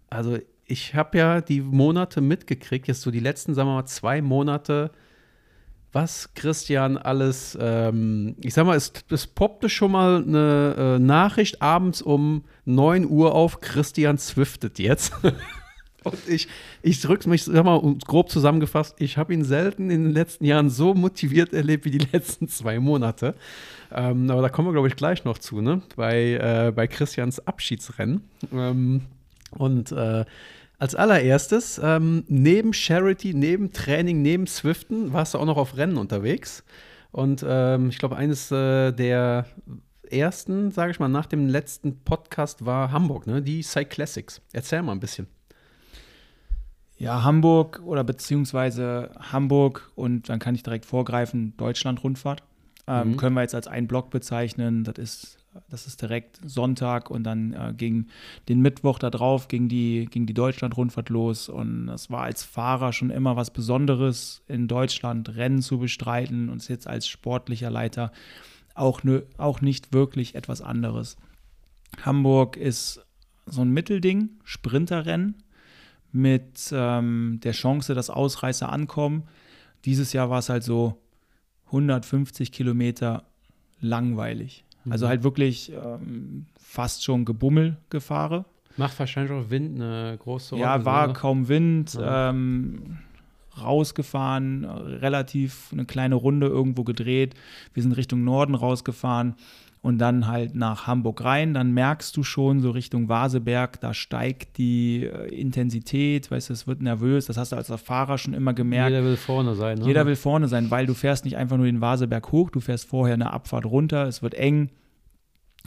[0.10, 4.22] Also, ich habe ja die Monate mitgekriegt, jetzt so die letzten, sagen wir mal, zwei
[4.22, 4.92] Monate
[5.96, 11.62] was Christian alles, ähm, ich sag mal, es, es poppte schon mal eine äh, Nachricht
[11.62, 15.14] abends um 9 Uhr auf, Christian zwiftet jetzt.
[16.04, 16.50] Und ich,
[16.84, 20.70] ich drück's mich, sag mal, grob zusammengefasst, ich habe ihn selten in den letzten Jahren
[20.70, 23.34] so motiviert erlebt wie die letzten zwei Monate.
[23.92, 25.82] Ähm, aber da kommen wir, glaube ich, gleich noch zu, ne?
[25.96, 28.22] Bei, äh, bei Christians Abschiedsrennen.
[28.54, 29.02] Ähm,
[29.52, 30.26] und äh,
[30.78, 35.98] als allererstes, ähm, neben Charity, neben Training, neben Swiften, warst du auch noch auf Rennen
[35.98, 36.64] unterwegs.
[37.12, 39.46] Und ähm, ich glaube, eines äh, der
[40.10, 43.42] ersten, sage ich mal, nach dem letzten Podcast war Hamburg, ne?
[43.42, 44.42] die Cyclassics.
[44.54, 45.28] Erzähl mal ein bisschen.
[46.98, 52.44] Ja, Hamburg oder beziehungsweise Hamburg und dann kann ich direkt vorgreifen, Deutschland-Rundfahrt.
[52.88, 53.18] Ähm, mhm.
[53.18, 54.84] Können wir jetzt als einen Block bezeichnen.
[54.84, 55.38] Das ist
[55.70, 58.08] das ist direkt Sonntag und dann äh, ging
[58.50, 61.50] den Mittwoch da drauf, ging die, ging die Deutschland-Rundfahrt los.
[61.50, 66.68] Und es war als Fahrer schon immer was Besonderes, in Deutschland Rennen zu bestreiten und
[66.68, 68.12] jetzt als sportlicher Leiter
[68.74, 71.18] auch, ne, auch nicht wirklich etwas anderes.
[72.02, 73.06] Hamburg ist
[73.46, 75.44] so ein Mittelding, Sprinterrennen
[76.12, 79.24] mit ähm, der Chance, dass Ausreißer ankommen.
[79.86, 81.02] Dieses Jahr war es halt so
[81.68, 83.26] 150 Kilometer
[83.80, 84.65] langweilig.
[84.90, 85.10] Also mhm.
[85.10, 88.46] halt wirklich ähm, fast schon Gebummelgefahre.
[88.78, 90.66] Macht wahrscheinlich auch Wind eine große Rolle.
[90.66, 91.14] Ja, war oder?
[91.14, 91.94] kaum Wind.
[91.94, 92.30] Ja.
[92.30, 92.98] Ähm,
[93.62, 97.36] rausgefahren, relativ eine kleine Runde irgendwo gedreht.
[97.74, 99.36] Wir sind Richtung Norden rausgefahren
[99.86, 101.54] und dann halt nach Hamburg rein.
[101.54, 106.66] Dann merkst du schon so Richtung Vaseberg, da steigt die äh, Intensität, weißt du, es
[106.66, 107.28] wird nervös.
[107.28, 108.90] Das hast du als Fahrer schon immer gemerkt.
[108.90, 109.78] Jeder will vorne sein.
[109.78, 109.86] Ne?
[109.86, 112.88] Jeder will vorne sein, weil du fährst nicht einfach nur den Vaseberg hoch, du fährst
[112.88, 114.72] vorher eine Abfahrt runter, es wird eng.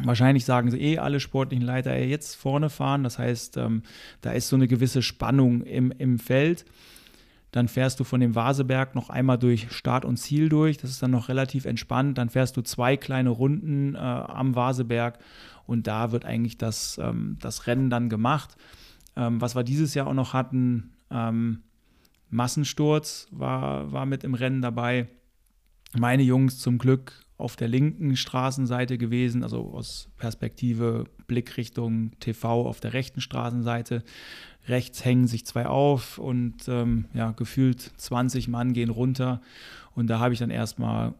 [0.02, 3.04] Wahrscheinlich sagen sie eh alle sportlichen Leiter, ey, jetzt vorne fahren.
[3.04, 3.84] Das heißt, ähm,
[4.20, 6.64] da ist so eine gewisse Spannung im, im Feld.
[7.50, 10.76] Dann fährst du von dem Vaseberg noch einmal durch Start und Ziel durch.
[10.76, 12.18] Das ist dann noch relativ entspannt.
[12.18, 15.18] Dann fährst du zwei kleine Runden äh, am Vaseberg
[15.66, 18.56] und da wird eigentlich das, ähm, das Rennen dann gemacht.
[19.16, 21.62] Ähm, was wir dieses Jahr auch noch hatten, ähm,
[22.30, 25.08] Massensturz war, war mit im Rennen dabei.
[25.98, 32.80] Meine Jungs zum Glück auf der linken Straßenseite gewesen, also aus Perspektive Blickrichtung TV auf
[32.80, 34.02] der rechten Straßenseite.
[34.66, 39.40] Rechts hängen sich zwei auf und ähm, ja, gefühlt 20 Mann gehen runter.
[39.94, 41.14] Und da habe ich dann erstmal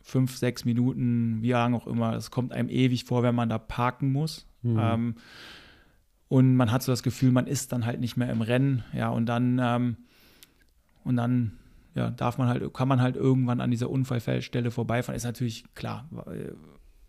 [0.00, 3.58] fünf, sechs Minuten, wie lange auch immer, es kommt einem ewig vor, wenn man da
[3.58, 4.46] parken muss.
[4.62, 4.78] Mhm.
[4.80, 5.14] Ähm,
[6.28, 8.84] und man hat so das Gefühl, man ist dann halt nicht mehr im Rennen.
[8.92, 9.96] Ja, und dann, ähm,
[11.04, 11.52] und dann
[11.94, 15.16] ja, darf man halt, kann man halt irgendwann an dieser Unfallstelle vorbeifahren.
[15.16, 16.08] Ist natürlich klar,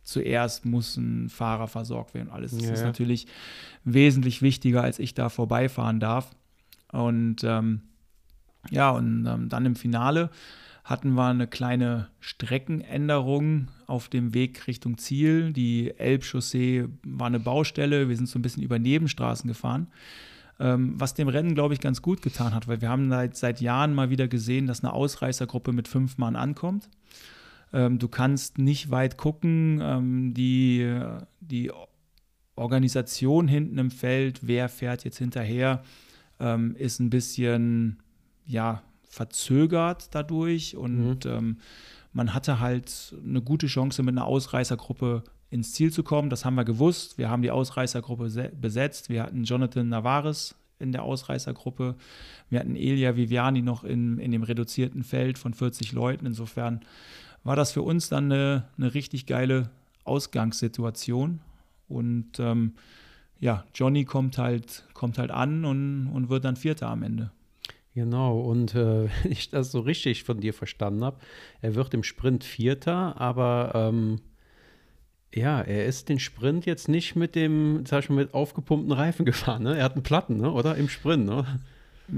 [0.06, 2.30] zuerst muss ein Fahrer versorgt werden.
[2.30, 3.28] Alles das ja, ist natürlich
[3.84, 6.34] wesentlich wichtiger, als ich da vorbeifahren darf.
[6.91, 7.82] Und ähm,
[8.70, 10.30] ja, und ähm, dann im Finale
[10.84, 15.52] hatten wir eine kleine Streckenänderung auf dem Weg Richtung Ziel.
[15.52, 18.08] Die Elbchaussee war eine Baustelle.
[18.08, 19.88] Wir sind so ein bisschen über Nebenstraßen gefahren.
[20.60, 23.60] Ähm, was dem Rennen, glaube ich, ganz gut getan hat, weil wir haben seit, seit
[23.60, 26.88] Jahren mal wieder gesehen, dass eine Ausreißergruppe mit fünf Mann ankommt.
[27.73, 29.80] Ähm, du kannst nicht weit gucken.
[29.82, 30.99] Ähm, die,
[31.41, 31.71] die
[32.56, 35.84] Organisation hinten im Feld, wer fährt jetzt hinterher,
[36.39, 37.99] ähm, ist ein bisschen,
[38.45, 41.32] ja, verzögert dadurch und mhm.
[41.32, 41.58] ähm,
[42.12, 46.30] man hatte halt eine gute Chance, mit einer Ausreißergruppe ins Ziel zu kommen.
[46.30, 47.17] Das haben wir gewusst.
[47.17, 49.10] Wir haben die Ausreißergruppe besetzt.
[49.10, 51.95] Wir hatten Jonathan Navarez in der Ausreißergruppe.
[52.49, 56.25] Wir hatten Elia Viviani noch in, in dem reduzierten Feld von 40 Leuten.
[56.25, 56.82] Insofern
[57.46, 59.70] war das für uns dann eine, eine richtig geile
[60.04, 61.40] Ausgangssituation.
[61.88, 62.74] Und ähm,
[63.40, 67.32] ja, Johnny kommt halt, kommt halt an und, und wird dann Vierter am Ende.
[67.94, 71.20] Genau, und äh, wenn ich das so richtig von dir verstanden habe,
[71.62, 74.20] er wird im Sprint Vierter, aber ähm,
[75.34, 79.26] ja, er ist den Sprint jetzt nicht mit dem, sag ich mal, mit aufgepumpten Reifen
[79.26, 79.78] gefahren, ne?
[79.78, 80.52] Er hat einen Platten, ne?
[80.52, 80.76] oder?
[80.76, 81.46] Im Sprint, ne?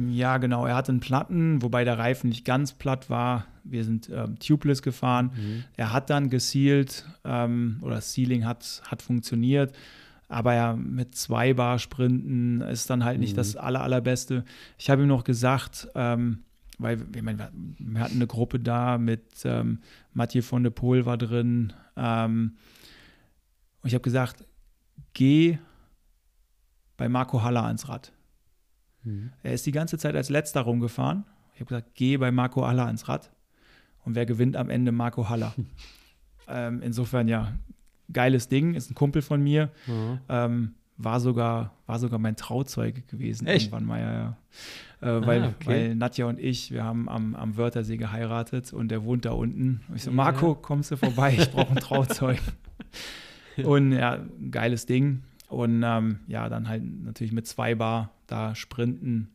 [0.10, 0.66] Ja, genau.
[0.66, 3.46] Er hatte einen Platten, wobei der Reifen nicht ganz platt war.
[3.64, 5.32] Wir sind ähm, tubeless gefahren.
[5.36, 5.64] Mhm.
[5.76, 9.76] Er hat dann gesealt ähm, oder das Sealing hat, hat funktioniert.
[10.30, 13.38] Aber ja, mit zwei Bar Sprinten ist dann halt nicht mhm.
[13.38, 14.44] das aller, allerbeste.
[14.78, 16.40] Ich habe ihm noch gesagt, ähm,
[16.80, 19.80] weil ich meine, wir hatten eine Gruppe da mit ähm,
[20.14, 21.74] Mathieu von de Poel war drin.
[21.96, 22.58] Ähm,
[23.82, 24.46] und ich habe gesagt,
[25.14, 25.58] geh
[26.98, 28.12] bei Marco Haller ans Rad.
[29.08, 29.32] Mhm.
[29.44, 31.24] Er ist die ganze Zeit als letzter rumgefahren.
[31.54, 33.32] Ich habe gesagt, geh bei Marco Haller ans Rad.
[34.04, 34.92] Und wer gewinnt am Ende?
[34.92, 35.54] Marco Haller.
[36.48, 37.54] ähm, insofern ja,
[38.12, 39.70] geiles Ding, ist ein Kumpel von mir.
[39.88, 40.20] Mhm.
[40.30, 43.68] Ähm, war sogar, war sogar mein Trauzeuge gewesen Echt?
[43.68, 44.38] irgendwann mal, ja, ja.
[45.00, 45.68] Äh, weil, ah, okay.
[45.68, 49.82] weil Nadja und ich, wir haben am, am Wörthersee geheiratet und der wohnt da unten.
[49.88, 50.16] Und ich so, ja.
[50.16, 51.36] Marco, kommst du vorbei?
[51.38, 52.42] Ich brauche einen Trauzeugen.
[53.64, 55.22] und ja, geiles Ding.
[55.48, 59.30] Und ähm, ja, dann halt natürlich mit zwei Bar da sprinten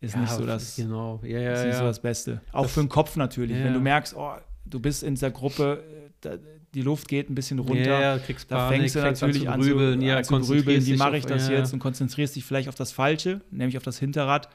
[0.00, 1.20] ist ja, nicht so das, genau.
[1.24, 2.40] ja, ja, ist nicht so das Beste.
[2.52, 3.56] Auch das, für den Kopf natürlich.
[3.56, 5.82] Wenn du merkst, oh, du bist in dieser Gruppe,
[6.20, 6.36] da,
[6.74, 8.00] die Luft geht ein bisschen runter.
[8.00, 11.16] Ja, kriegst da Panik, fängst du natürlich an zu grübeln, ja, zu grübeln wie mache
[11.16, 14.48] ich das jetzt und konzentrierst dich vielleicht auf das Falsche, nämlich auf das Hinterrad.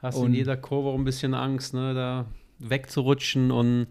[0.00, 2.26] Hast und in jeder Kurve auch ein bisschen Angst, ne, da
[2.60, 3.88] wegzurutschen und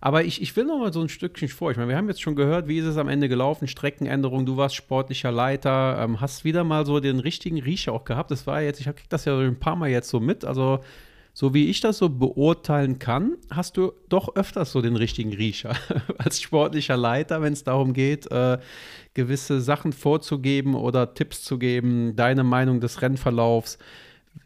[0.00, 1.70] aber ich, ich will noch mal so ein Stückchen vor.
[1.70, 4.56] Ich meine, wir haben jetzt schon gehört, wie ist es am Ende gelaufen, Streckenänderung, du
[4.56, 8.30] warst sportlicher Leiter, ähm, hast wieder mal so den richtigen Riecher auch gehabt.
[8.30, 10.80] Das war jetzt, ich krieg das ja ein paar Mal jetzt so mit, also
[11.38, 15.76] so wie ich das so beurteilen kann, hast du doch öfters so den richtigen Riecher
[16.18, 18.56] als sportlicher Leiter, wenn es darum geht, äh,
[19.12, 23.76] gewisse Sachen vorzugeben oder Tipps zu geben, deine Meinung des Rennverlaufs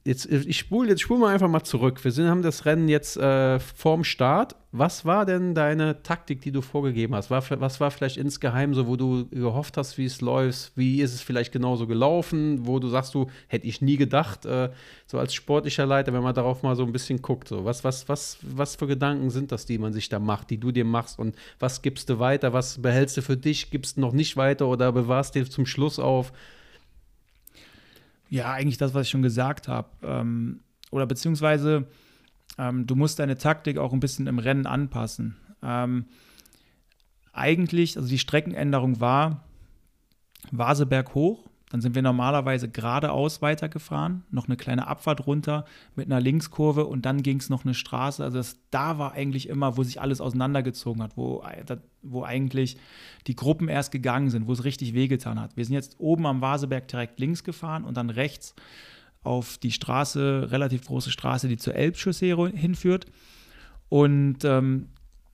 [0.04, 2.02] jetzt, ich spule jetzt spul mal einfach mal zurück.
[2.02, 4.56] Wir sind, haben das Rennen jetzt äh, vorm Start.
[4.72, 7.30] Was war denn deine Taktik, die du vorgegeben hast?
[7.30, 10.72] War, was war vielleicht insgeheim so, wo du gehofft hast, wie es läuft?
[10.76, 12.66] Wie ist es vielleicht genauso gelaufen?
[12.66, 14.70] Wo du sagst, du hätte ich nie gedacht, äh,
[15.06, 17.48] so als sportlicher Leiter, wenn man darauf mal so ein bisschen guckt.
[17.48, 17.64] So.
[17.64, 20.70] Was, was, was, was für Gedanken sind das, die man sich da macht, die du
[20.70, 21.18] dir machst?
[21.18, 22.52] Und was gibst du weiter?
[22.52, 23.70] Was behältst du für dich?
[23.70, 26.32] Gibst du noch nicht weiter oder bewahrst dir zum Schluss auf?
[28.30, 29.88] Ja, eigentlich das, was ich schon gesagt habe.
[30.02, 31.86] Ähm, oder beziehungsweise
[32.58, 35.36] ähm, du musst deine Taktik auch ein bisschen im Rennen anpassen.
[35.62, 36.06] Ähm,
[37.32, 39.44] eigentlich, also die Streckenänderung war
[40.52, 46.20] Vaseberg hoch, dann sind wir normalerweise geradeaus weitergefahren, noch eine kleine Abfahrt runter mit einer
[46.20, 48.24] Linkskurve und dann ging es noch eine Straße.
[48.24, 51.44] Also das, da war eigentlich immer, wo sich alles auseinandergezogen hat, wo,
[52.02, 52.76] wo eigentlich
[53.28, 55.56] die Gruppen erst gegangen sind, wo es richtig wehgetan hat.
[55.56, 58.54] Wir sind jetzt oben am Vaseberg direkt links gefahren und dann rechts
[59.22, 63.06] auf die Straße, relativ große Straße, die zur Elbchaussee hinführt.
[63.88, 64.88] Und ähm,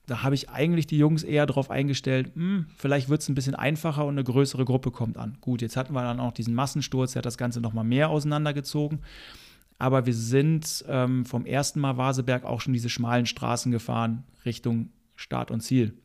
[0.07, 3.55] da habe ich eigentlich die Jungs eher darauf eingestellt, hm, vielleicht wird es ein bisschen
[3.55, 5.37] einfacher und eine größere Gruppe kommt an.
[5.40, 9.01] Gut, jetzt hatten wir dann auch diesen Massensturz, der hat das Ganze nochmal mehr auseinandergezogen.
[9.79, 14.90] Aber wir sind ähm, vom ersten Mal Vaseberg auch schon diese schmalen Straßen gefahren Richtung
[15.16, 15.99] Start und Ziel.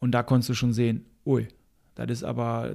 [0.00, 1.48] Und da konntest du schon sehen, ui,
[1.94, 2.74] das ist aber,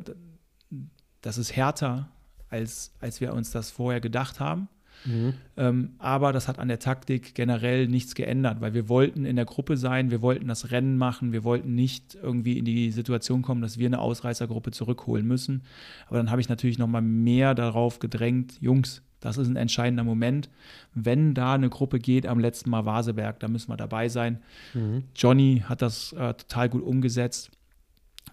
[1.22, 2.10] das ist härter,
[2.50, 4.68] als, als wir uns das vorher gedacht haben.
[5.06, 5.34] Mhm.
[5.58, 9.46] Ähm, aber das hat an der Taktik generell nichts geändert, weil wir wollten in der
[9.46, 13.62] Gruppe sein, wir wollten das Rennen machen, wir wollten nicht irgendwie in die Situation kommen,
[13.62, 15.64] dass wir eine Ausreißergruppe zurückholen müssen.
[16.08, 20.04] Aber dann habe ich natürlich noch mal mehr darauf gedrängt, Jungs, das ist ein entscheidender
[20.04, 20.50] Moment.
[20.94, 24.40] Wenn da eine Gruppe geht am letzten Mal Vaseberg, da müssen wir dabei sein.
[24.74, 25.04] Mhm.
[25.16, 27.52] Johnny hat das äh, total gut umgesetzt.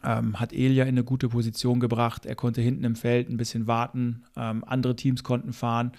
[0.05, 2.27] Ähm, hat Elia in eine gute Position gebracht.
[2.27, 4.25] Er konnte hinten im Feld ein bisschen warten.
[4.37, 5.93] Ähm, andere Teams konnten fahren.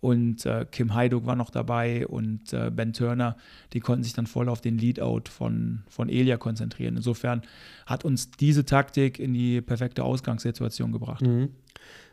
[0.00, 3.36] Und äh, Kim Heiduk war noch dabei und äh, Ben Turner,
[3.72, 6.96] die konnten sich dann voll auf den Leadout von, von Elia konzentrieren.
[6.96, 7.42] Insofern
[7.84, 11.22] hat uns diese Taktik in die perfekte Ausgangssituation gebracht.
[11.22, 11.48] Mhm.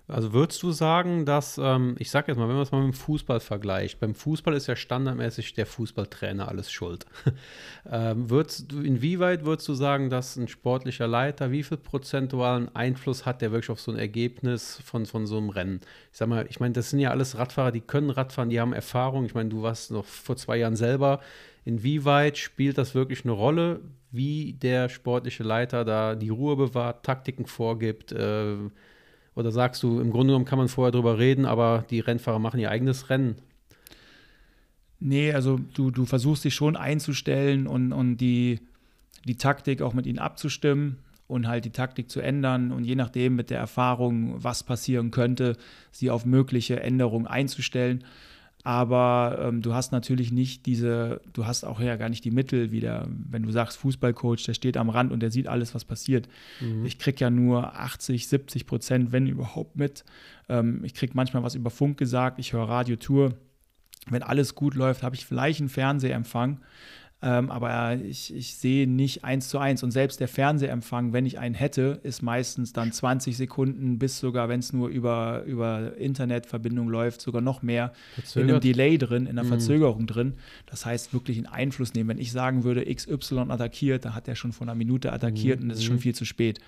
[0.08, 2.94] Also würdest du sagen, dass, ähm, ich sag jetzt mal, wenn man es mal mit
[2.94, 7.08] dem Fußball vergleicht, beim Fußball ist ja standardmäßig der Fußballtrainer alles schuld.
[7.92, 13.26] ähm, würdest du, inwieweit würdest du sagen, dass ein sportlicher Leiter, wie viel prozentualen Einfluss
[13.26, 15.82] hat der wirklich auf so ein Ergebnis von, von so einem Rennen?
[16.12, 18.74] Ich sag mal, ich meine, das sind ja alles Radfahrer, die können Radfahren, die haben
[18.74, 19.26] Erfahrung.
[19.26, 21.20] Ich meine, du warst noch vor zwei Jahren selber.
[21.64, 27.48] Inwieweit spielt das wirklich eine Rolle, wie der sportliche Leiter da die Ruhe bewahrt, Taktiken
[27.48, 28.12] vorgibt?
[28.12, 28.70] Äh,
[29.36, 32.60] oder sagst du, im Grunde genommen kann man vorher drüber reden, aber die Rennfahrer machen
[32.60, 33.36] ihr eigenes Rennen?
[35.00, 38.62] Nee, also du, du versuchst dich schon einzustellen und, und die,
[39.26, 43.36] die Taktik auch mit ihnen abzustimmen und halt die Taktik zu ändern und je nachdem
[43.36, 45.58] mit der Erfahrung, was passieren könnte,
[45.92, 48.04] sie auf mögliche Änderungen einzustellen.
[48.66, 52.72] Aber ähm, du hast natürlich nicht diese, du hast auch ja gar nicht die Mittel
[52.72, 56.28] wieder, wenn du sagst, Fußballcoach, der steht am Rand und der sieht alles, was passiert.
[56.60, 56.84] Mhm.
[56.84, 60.04] Ich kriege ja nur 80, 70 Prozent, wenn überhaupt mit.
[60.50, 63.36] Ähm, ich kriege manchmal was über Funk gesagt, ich höre Radiotour.
[64.10, 66.60] Wenn alles gut läuft, habe ich vielleicht einen Fernsehempfang.
[67.26, 69.82] Ähm, aber ich, ich sehe nicht eins zu eins.
[69.82, 74.48] Und selbst der Fernsehempfang, wenn ich einen hätte, ist meistens dann 20 Sekunden bis sogar,
[74.48, 78.44] wenn es nur über, über Internetverbindung läuft, sogar noch mehr Verzögert.
[78.44, 79.48] in einem Delay drin, in einer mhm.
[79.48, 80.34] Verzögerung drin.
[80.68, 82.10] Das heißt, wirklich einen Einfluss nehmen.
[82.10, 85.66] Wenn ich sagen würde, XY attackiert, dann hat er schon vor einer Minute attackiert mhm.
[85.66, 86.02] und es ist schon mhm.
[86.02, 86.60] viel zu spät.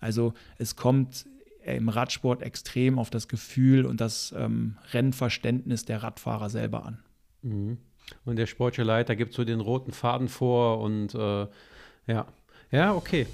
[0.00, 1.26] Also es kommt
[1.62, 7.00] im Radsport extrem auf das Gefühl und das ähm, Rennverständnis der Radfahrer selber an.
[7.42, 7.76] Mhm.
[8.24, 11.46] Und der sportliche Leiter gibt so den roten Faden vor und äh,
[12.06, 12.26] ja.
[12.70, 13.26] Ja, okay.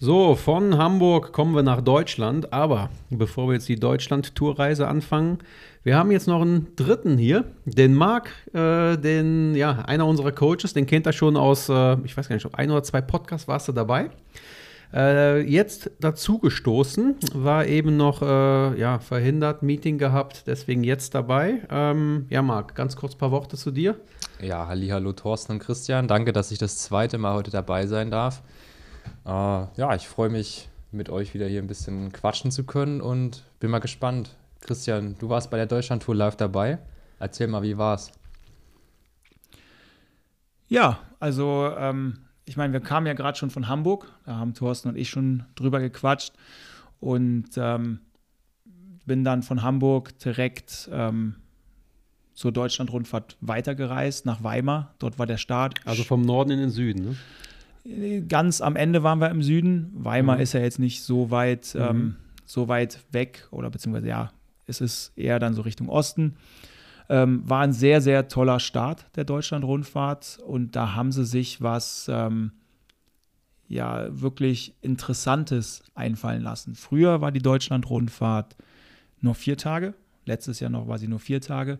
[0.00, 2.52] So, von Hamburg kommen wir nach Deutschland.
[2.52, 5.38] Aber bevor wir jetzt die Deutschland-Tourreise anfangen,
[5.82, 10.72] wir haben jetzt noch einen dritten hier, den Marc, äh, den, ja, einer unserer Coaches,
[10.72, 13.66] den kennt er schon aus, äh, ich weiß gar nicht, ein oder zwei Podcasts warst
[13.66, 14.10] du dabei.
[14.92, 21.62] Äh, jetzt dazugestoßen, war eben noch äh, ja, verhindert, Meeting gehabt, deswegen jetzt dabei.
[21.70, 23.96] Ähm, ja, Marc, ganz kurz ein paar Worte zu dir.
[24.40, 26.08] Ja, halli, hallo Thorsten und Christian.
[26.08, 28.42] Danke, dass ich das zweite Mal heute dabei sein darf.
[29.26, 33.44] Äh, ja, ich freue mich, mit euch wieder hier ein bisschen quatschen zu können und
[33.60, 34.36] bin mal gespannt.
[34.60, 36.78] Christian, du warst bei der Deutschlandtour live dabei.
[37.18, 38.10] Erzähl mal, wie war's?
[40.68, 42.18] Ja, also ähm,
[42.48, 45.44] ich meine, wir kamen ja gerade schon von Hamburg, da haben Thorsten und ich schon
[45.54, 46.32] drüber gequatscht
[47.00, 48.00] und ähm,
[49.06, 51.36] bin dann von Hamburg direkt ähm,
[52.34, 54.94] zur Deutschlandrundfahrt weitergereist nach Weimar.
[54.98, 55.80] Dort war der Start.
[55.84, 57.16] Also vom Norden in den Süden, ne?
[58.28, 59.90] Ganz am Ende waren wir im Süden.
[59.94, 60.42] Weimar mhm.
[60.42, 61.80] ist ja jetzt nicht so weit, mhm.
[61.80, 64.30] ähm, so weit weg oder beziehungsweise ja,
[64.66, 66.36] es ist eher dann so Richtung Osten.
[67.10, 72.06] Ähm, war ein sehr, sehr toller Start der Deutschland-Rundfahrt und da haben sie sich was
[72.12, 72.52] ähm,
[73.66, 76.74] ja wirklich Interessantes einfallen lassen.
[76.74, 78.56] Früher war die Deutschland-Rundfahrt
[79.20, 79.94] nur vier Tage,
[80.26, 81.78] letztes Jahr noch war sie nur vier Tage.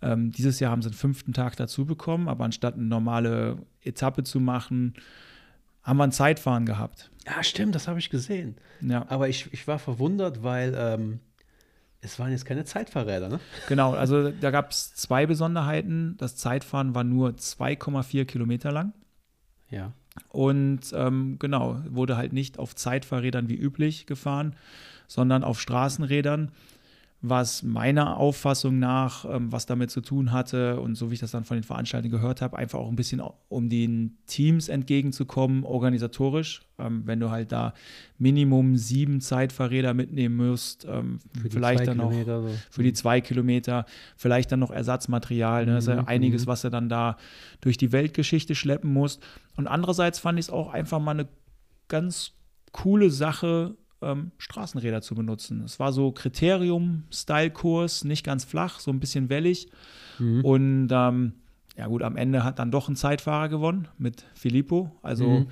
[0.00, 4.22] Ähm, dieses Jahr haben sie einen fünften Tag dazu bekommen, aber anstatt eine normale Etappe
[4.22, 4.94] zu machen,
[5.82, 7.10] haben wir ein Zeitfahren gehabt.
[7.26, 8.56] Ja, stimmt, das habe ich gesehen.
[8.80, 9.06] Ja.
[9.08, 11.20] Aber ich, ich war verwundert, weil ähm,
[12.00, 13.40] es waren jetzt keine Zeitfahrräder, ne?
[13.68, 16.16] Genau, also da gab es zwei Besonderheiten.
[16.18, 18.92] Das Zeitfahren war nur 2,4 Kilometer lang.
[19.68, 19.92] Ja.
[20.28, 24.54] Und ähm, genau, wurde halt nicht auf Zeitfahrrädern wie üblich gefahren,
[25.06, 26.52] sondern auf Straßenrädern.
[27.20, 31.32] Was meiner Auffassung nach, ähm, was damit zu tun hatte und so wie ich das
[31.32, 36.62] dann von den Veranstaltern gehört habe, einfach auch ein bisschen um den Teams entgegenzukommen, organisatorisch.
[36.78, 37.74] Ähm, wenn du halt da
[38.18, 41.18] Minimum sieben Zeitfahrräder mitnehmen musst, ähm,
[41.50, 42.50] vielleicht dann noch so.
[42.70, 43.84] für die zwei Kilometer,
[44.16, 45.66] vielleicht dann noch Ersatzmaterial.
[45.66, 45.74] Ne?
[45.74, 46.08] Das ist ja mhm.
[46.08, 46.50] einiges, mhm.
[46.50, 47.16] was du dann da
[47.60, 49.20] durch die Weltgeschichte schleppen musst.
[49.56, 51.26] Und andererseits fand ich es auch einfach mal eine
[51.88, 52.34] ganz
[52.70, 55.62] coole Sache, ähm, Straßenräder zu benutzen.
[55.64, 59.68] Es war so Kriterium-Style-Kurs, nicht ganz flach, so ein bisschen wellig.
[60.18, 60.44] Mhm.
[60.44, 61.32] Und ähm,
[61.76, 64.92] ja gut, am Ende hat dann doch ein Zeitfahrer gewonnen mit Filippo.
[65.02, 65.48] Also mhm.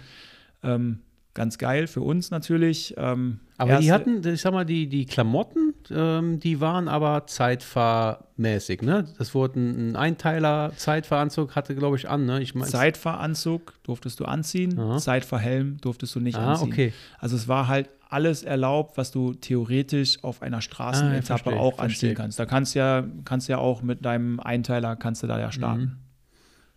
[0.62, 0.98] ähm,
[1.37, 2.94] ganz geil für uns natürlich.
[2.96, 8.83] Ähm, aber die hatten, ich sag mal, die, die Klamotten, ähm, die waren aber zeitfahrmäßig,
[8.83, 9.07] ne?
[9.18, 12.42] Das wurde ein, ein Einteiler Zeitfahranzug, hatte, glaube ich, an, ne?
[12.42, 14.96] Ich mein, Zeitfahranzug durftest du anziehen, Aha.
[14.99, 16.72] Zeitfahrhelm durftest du nicht ah, anziehen.
[16.72, 16.92] Okay.
[17.18, 22.14] Also es war halt alles erlaubt, was du theoretisch auf einer Straßenetappe ah, auch anziehen
[22.14, 22.38] kannst.
[22.38, 25.99] Da kannst ja, kannst ja auch mit deinem Einteiler kannst du da ja starten.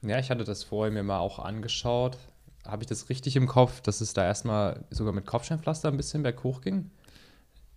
[0.01, 0.09] Mhm.
[0.09, 2.17] Ja, ich hatte das vorher mir mal auch angeschaut
[2.65, 6.23] habe ich das richtig im Kopf, dass es da erstmal sogar mit Kopfsteinpflaster ein bisschen
[6.23, 6.91] berghoch ging?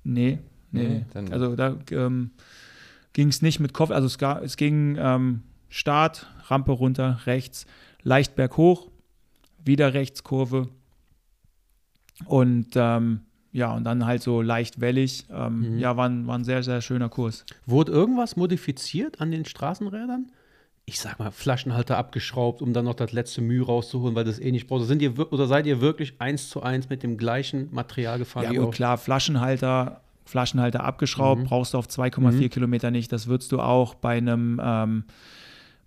[0.05, 0.38] Nee,
[0.71, 1.05] nee.
[1.14, 2.31] nee also da ähm,
[3.12, 7.66] ging es nicht mit Kopf, also es, gar, es ging ähm, Start, Rampe runter, rechts,
[8.03, 8.90] leicht berghoch,
[9.64, 10.68] wieder rechts Kurve
[12.27, 13.21] und ähm,
[13.53, 15.27] ja, und dann halt so leicht wellig.
[15.31, 15.79] Ähm, mhm.
[15.79, 17.45] Ja, war ein, war ein sehr, sehr schöner Kurs.
[17.66, 20.33] Wurde irgendwas modifiziert an den Straßenrädern?
[20.85, 24.51] Ich sag mal, Flaschenhalter abgeschraubt, um dann noch das letzte Mühe rauszuholen, weil das eh
[24.51, 24.85] nicht braucht.
[24.87, 28.53] Sind ihr, oder seid ihr wirklich eins zu eins mit dem gleichen Material gefahren?
[28.53, 31.47] Ja, gut, klar, Flaschenhalter, Flaschenhalter abgeschraubt, mhm.
[31.47, 32.51] brauchst du auf 2,4 mhm.
[32.51, 33.12] Kilometer nicht.
[33.12, 35.05] Das würdest du auch bei einem ähm,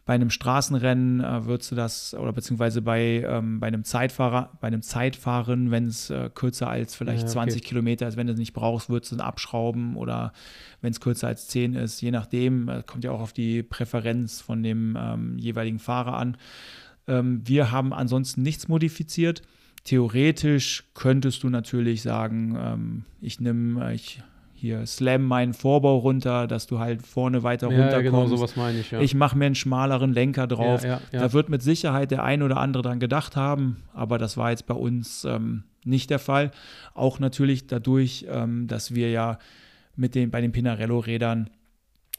[0.05, 4.67] bei einem Straßenrennen äh, würdest du das, oder beziehungsweise bei, ähm, bei einem Zeitfahrer, bei
[4.67, 7.33] einem Zeitfahren, wenn es äh, kürzer als vielleicht ja, okay.
[7.33, 10.31] 20 Kilometer ist, wenn du es nicht brauchst, würdest du es abschrauben oder
[10.81, 14.41] wenn es kürzer als 10 ist, je nachdem, äh, kommt ja auch auf die Präferenz
[14.41, 16.37] von dem ähm, jeweiligen Fahrer an.
[17.07, 19.41] Ähm, wir haben ansonsten nichts modifiziert.
[19.85, 24.21] Theoretisch könntest du natürlich sagen, ähm, ich nehme, äh, ich
[24.55, 28.11] hier slam meinen Vorbau runter, dass du halt vorne weiter ja, runterkommst.
[28.11, 29.01] Genau, sowas meine ich, ja.
[29.01, 30.83] Ich mache mir einen schmaleren Lenker drauf.
[30.83, 34.37] Ja, ja, da wird mit Sicherheit der ein oder andere dran gedacht haben, aber das
[34.37, 36.51] war jetzt bei uns ähm, nicht der Fall.
[36.93, 39.37] Auch natürlich dadurch, ähm, dass wir ja
[39.95, 41.49] mit den, bei den Pinarello-Rädern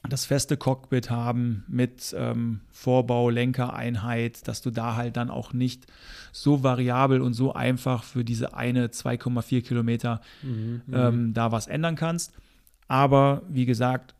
[0.08, 5.86] das feste Cockpit haben mit ähm, Vorbau, Lenkereinheit, dass du da halt dann auch nicht
[6.32, 11.66] so variabel und so einfach für diese eine 2,4 Kilometer mhm, mhm, ähm, da was
[11.66, 12.32] ändern kannst.
[12.88, 14.14] Aber wie gesagt,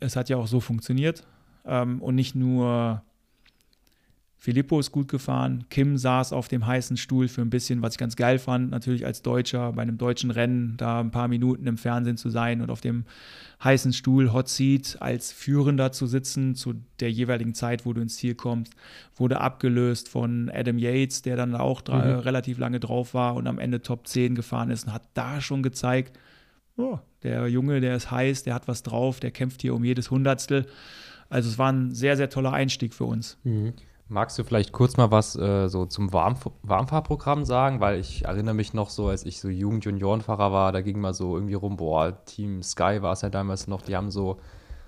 [0.00, 1.26] es hat ja auch so funktioniert
[1.64, 3.02] ähm, und nicht nur
[4.42, 5.66] Filippo ist gut gefahren.
[5.70, 9.06] Kim saß auf dem heißen Stuhl für ein bisschen, was ich ganz geil fand, natürlich
[9.06, 12.68] als Deutscher bei einem deutschen Rennen da ein paar Minuten im Fernsehen zu sein und
[12.68, 13.04] auf dem
[13.62, 18.16] heißen Stuhl, Hot Seat, als Führender zu sitzen zu der jeweiligen Zeit, wo du ins
[18.16, 18.74] Ziel kommst.
[19.14, 21.94] Wurde abgelöst von Adam Yates, der dann auch mhm.
[21.94, 25.62] relativ lange drauf war und am Ende Top 10 gefahren ist und hat da schon
[25.62, 26.18] gezeigt,
[26.76, 30.10] oh, der Junge, der ist heiß, der hat was drauf, der kämpft hier um jedes
[30.10, 30.66] Hundertstel.
[31.28, 33.38] Also es war ein sehr, sehr toller Einstieg für uns.
[33.44, 33.74] Mhm.
[34.12, 37.80] Magst du vielleicht kurz mal was äh, so zum Warm Warmfahrprogramm sagen?
[37.80, 41.34] Weil ich erinnere mich noch so, als ich so Jugend-Juniorenfahrer war, da ging mal so
[41.34, 44.38] irgendwie rum, boah, Team Sky war es ja damals noch, die haben so,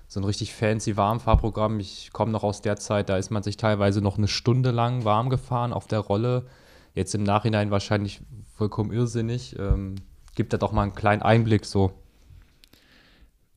[0.07, 1.79] so ein richtig fancy Warmfahrprogramm.
[1.79, 5.05] Ich komme noch aus der Zeit, da ist man sich teilweise noch eine Stunde lang
[5.05, 6.45] warm gefahren auf der Rolle.
[6.93, 8.21] Jetzt im Nachhinein wahrscheinlich
[8.53, 9.57] vollkommen irrsinnig.
[9.57, 9.95] Ähm,
[10.35, 11.93] gibt da doch mal einen kleinen Einblick so.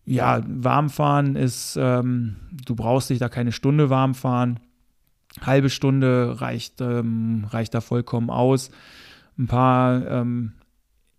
[0.06, 4.60] Ja, Warmfahren ist, ähm, du brauchst dich da keine Stunde warm fahren
[5.40, 8.70] halbe Stunde reicht, ähm, reicht da vollkommen aus.
[9.38, 10.52] Ein paar ähm,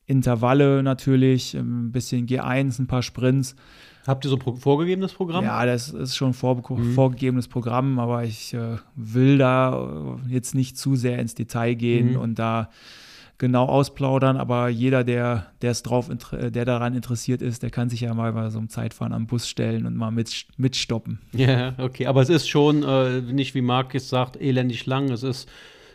[0.05, 3.55] Intervalle natürlich, ein bisschen G1, ein paar Sprints.
[4.07, 5.45] Habt ihr so ein vorgegebenes Programm?
[5.45, 6.93] Ja, das ist schon vor, mhm.
[6.93, 12.19] vorgegebenes Programm, aber ich äh, will da jetzt nicht zu sehr ins Detail gehen mhm.
[12.19, 12.69] und da
[13.39, 18.13] genau ausplaudern, aber jeder, der, es drauf, der daran interessiert ist, der kann sich ja
[18.13, 21.19] mal bei so einem Zeitfahren am Bus stellen und mal mit, mitstoppen.
[21.33, 25.09] Ja, okay, aber es ist schon äh, nicht, wie Markus sagt, elendig lang.
[25.09, 25.49] Es ist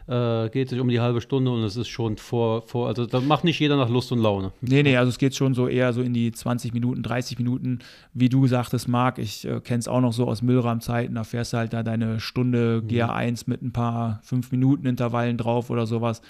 [0.06, 3.20] äh, geht sich um die halbe Stunde und es ist schon vor, vor, also da
[3.20, 4.52] macht nicht jeder nach Lust und Laune.
[4.60, 7.78] Nee, nee, also es geht schon so eher so in die 20 Minuten, 30 Minuten,
[8.12, 11.52] wie du sagtest, Marc, ich äh, kenne es auch noch so aus Müllraumzeiten, da fährst
[11.52, 12.88] du halt da deine Stunde mhm.
[12.88, 16.20] GA1 mit ein paar 5 Minuten Intervallen drauf oder sowas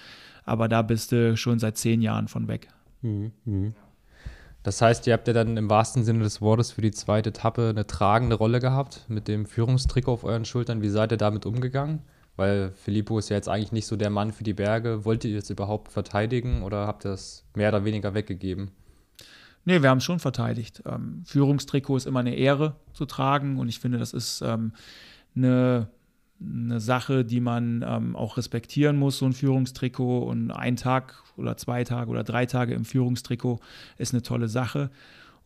[0.44, 2.68] aber da bist du schon seit zehn Jahren von weg.
[3.02, 3.32] Mhm.
[3.44, 3.74] mhm.
[4.64, 7.68] Das heißt, ihr habt ja dann im wahrsten Sinne des Wortes für die zweite Etappe
[7.68, 10.80] eine tragende Rolle gehabt mit dem Führungstrick auf euren Schultern.
[10.80, 12.00] Wie seid ihr damit umgegangen?
[12.36, 15.04] Weil Filippo ist ja jetzt eigentlich nicht so der Mann für die Berge.
[15.04, 18.70] Wollt ihr jetzt überhaupt verteidigen oder habt ihr das mehr oder weniger weggegeben?
[19.66, 20.82] Nee, wir haben es schon verteidigt.
[20.86, 24.72] Ähm, Führungstrikot ist immer eine Ehre zu tragen und ich finde, das ist ähm,
[25.36, 25.88] eine,
[26.40, 30.24] eine Sache, die man ähm, auch respektieren muss, so ein Führungstrikot.
[30.24, 33.60] Und ein Tag oder zwei Tage oder drei Tage im Führungstrikot
[33.98, 34.90] ist eine tolle Sache.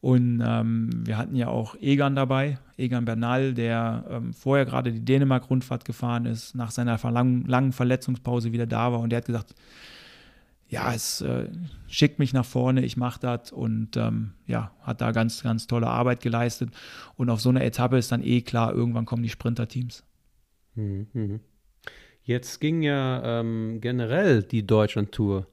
[0.00, 5.04] Und ähm, wir hatten ja auch Egan dabei, Egan Bernal, der ähm, vorher gerade die
[5.04, 9.00] Dänemark-Rundfahrt gefahren ist, nach seiner langen, langen Verletzungspause wieder da war.
[9.00, 9.54] Und der hat gesagt,
[10.68, 11.48] ja, es äh,
[11.88, 15.88] schickt mich nach vorne, ich mache das und ähm, ja, hat da ganz, ganz tolle
[15.88, 16.70] Arbeit geleistet.
[17.16, 20.04] Und auf so einer Etappe ist dann eh klar, irgendwann kommen die Sprinter-Teams.
[20.78, 21.40] Mhm.
[22.22, 25.46] Jetzt ging ja ähm, generell die Deutschland-Tour.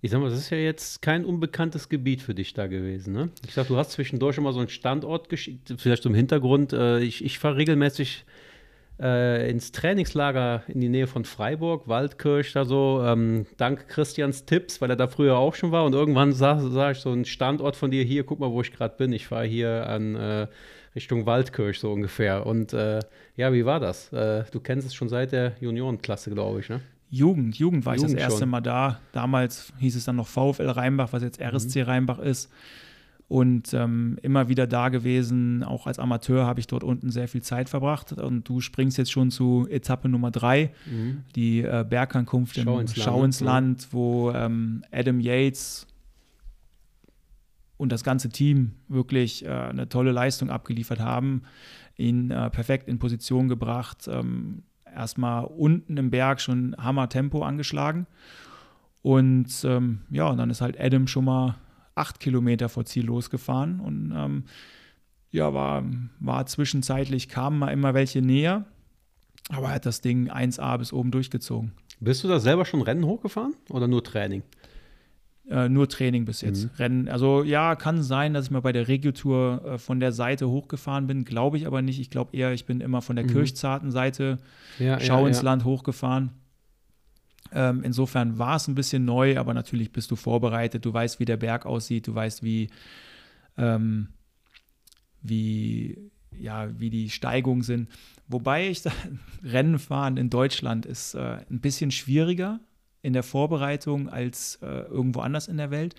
[0.00, 3.12] Ich sag mal, das ist ja jetzt kein unbekanntes Gebiet für dich da gewesen.
[3.14, 3.30] Ne?
[3.46, 6.72] Ich sag, du hast zwischendurch schon mal so einen Standort geschickt, vielleicht zum Hintergrund.
[6.72, 8.24] Äh, ich, ich fahre regelmäßig
[9.00, 14.80] äh, ins Trainingslager in die Nähe von Freiburg, Waldkirch, da so, ähm, dank Christians Tipps,
[14.80, 15.84] weil er da früher auch schon war.
[15.84, 18.72] Und irgendwann sah, sah ich so einen Standort von dir, hier, guck mal, wo ich
[18.72, 19.12] gerade bin.
[19.12, 20.46] Ich fahre hier an äh,
[20.94, 22.46] Richtung Waldkirch so ungefähr.
[22.46, 23.00] Und äh,
[23.38, 24.12] ja, wie war das?
[24.12, 26.80] Äh, du kennst es schon seit der Juniorenklasse, glaube ich, ne?
[27.08, 28.50] Jugend, Jugend war Jugend ich das erste schon.
[28.50, 29.00] Mal da.
[29.12, 32.50] Damals hieß es dann noch VfL Rheinbach, was jetzt RSC Rheinbach ist.
[33.28, 35.62] Und ähm, immer wieder da gewesen.
[35.62, 38.12] Auch als Amateur habe ich dort unten sehr viel Zeit verbracht.
[38.12, 40.72] Und du springst jetzt schon zu Etappe Nummer drei,
[41.36, 43.92] die äh, Bergankunft im Schau ins Land, Schau ins ne?
[43.92, 45.86] Wo ähm, Adam Yates
[47.78, 51.42] und das ganze Team wirklich äh, eine tolle Leistung abgeliefert haben,
[51.98, 54.08] ihn äh, perfekt in Position gebracht.
[54.10, 54.62] Ähm,
[54.94, 58.06] erstmal unten im Berg schon Hammer Tempo angeschlagen.
[59.02, 61.56] Und ähm, ja, und dann ist halt Adam schon mal
[61.94, 64.44] acht Kilometer vor Ziel losgefahren und ähm,
[65.30, 65.84] ja, war,
[66.20, 68.64] war zwischenzeitlich, kamen mal immer welche näher,
[69.50, 71.72] aber er hat das Ding 1A bis oben durchgezogen.
[72.00, 74.42] Bist du da selber schon Rennen hochgefahren oder nur Training?
[75.50, 76.64] Äh, nur Training bis jetzt.
[76.64, 76.70] Mhm.
[76.76, 80.48] Rennen, also ja, kann sein, dass ich mal bei der Regio-Tour äh, von der Seite
[80.48, 81.98] hochgefahren bin, glaube ich aber nicht.
[82.00, 83.30] Ich glaube eher, ich bin immer von der Mhm.
[83.30, 84.38] Kirchzarten Seite
[84.78, 86.30] Ja, Schau ins Land hochgefahren.
[87.50, 90.84] Ähm, insofern war es ein bisschen neu, aber natürlich bist du vorbereitet.
[90.84, 92.68] Du weißt, wie der Berg aussieht, du weißt, wie,
[93.56, 94.08] ähm,
[95.22, 97.88] wie, ja, wie die Steigungen sind.
[98.28, 98.92] Wobei ich da,
[99.42, 102.60] Rennen fahren in Deutschland ist äh, ein bisschen schwieriger
[103.02, 105.94] in der Vorbereitung als äh, irgendwo anders in der Welt,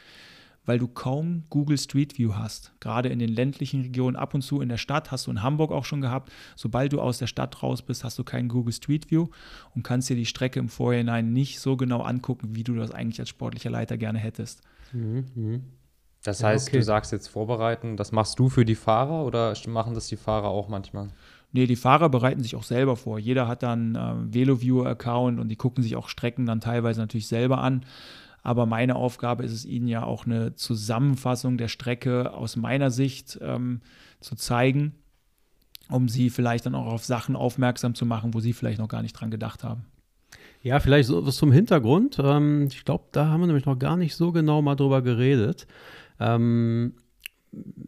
[0.65, 2.73] weil du kaum Google Street View hast.
[2.79, 5.71] Gerade in den ländlichen Regionen, ab und zu in der Stadt, hast du in Hamburg
[5.71, 6.31] auch schon gehabt.
[6.55, 9.29] Sobald du aus der Stadt raus bist, hast du keinen Google Street View
[9.75, 13.19] und kannst dir die Strecke im Vorhinein nicht so genau angucken, wie du das eigentlich
[13.19, 14.61] als sportlicher Leiter gerne hättest.
[14.91, 15.63] Mhm, mhm.
[16.23, 16.77] Das Ja, heißt, okay.
[16.77, 20.49] du sagst jetzt vorbereiten, das machst du für die Fahrer oder machen das die Fahrer
[20.49, 21.11] auch manchmal?
[21.51, 23.17] Nee, die Fahrer bereiten sich auch selber vor.
[23.17, 27.59] Jeder hat dann ähm, VeloViewer-Account und die gucken sich auch Strecken dann teilweise natürlich selber
[27.59, 27.85] an.
[28.43, 33.39] Aber meine Aufgabe ist es, ihnen ja auch eine Zusammenfassung der Strecke aus meiner Sicht
[33.41, 33.81] ähm,
[34.21, 34.93] zu zeigen,
[35.89, 39.01] um sie vielleicht dann auch auf Sachen aufmerksam zu machen, wo sie vielleicht noch gar
[39.01, 39.85] nicht dran gedacht haben.
[40.61, 42.19] Ja, vielleicht so was zum Hintergrund.
[42.23, 45.67] Ähm, ich glaube, da haben wir nämlich noch gar nicht so genau mal drüber geredet.
[46.19, 46.93] Ähm,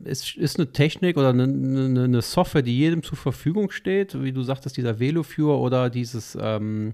[0.03, 4.31] es ist eine Technik oder eine, eine, eine Software, die jedem zur Verfügung steht, wie
[4.31, 6.93] du sagtest, dieser VeloViewer oder dieses ähm,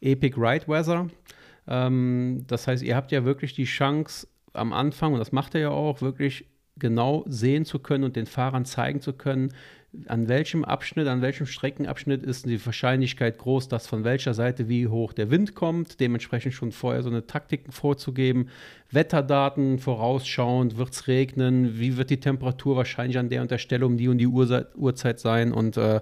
[0.00, 1.08] Epic Ride Weather.
[1.66, 5.60] Ähm, das heißt, ihr habt ja wirklich die Chance am Anfang, und das macht ihr
[5.60, 6.46] ja auch, wirklich
[6.76, 9.52] genau sehen zu können und den Fahrern zeigen zu können,
[10.06, 14.88] an welchem Abschnitt, an welchem Streckenabschnitt ist die Wahrscheinlichkeit groß, dass von welcher Seite wie
[14.88, 18.48] hoch der Wind kommt, dementsprechend schon vorher so eine Taktik vorzugeben,
[18.90, 23.86] Wetterdaten vorausschauend, wird es regnen, wie wird die Temperatur wahrscheinlich an der und der Stelle
[23.86, 26.00] um die und die Uhrzeit, Uhrzeit sein und äh,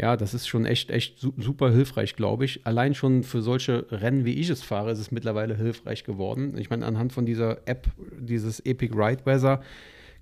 [0.00, 2.64] ja, das ist schon echt, echt su super hilfreich, glaube ich.
[2.64, 6.56] Allein schon für solche Rennen, wie ich es fahre, ist es mittlerweile hilfreich geworden.
[6.56, 7.88] Ich meine, anhand von dieser App,
[8.20, 9.60] dieses Epic Ride Weather,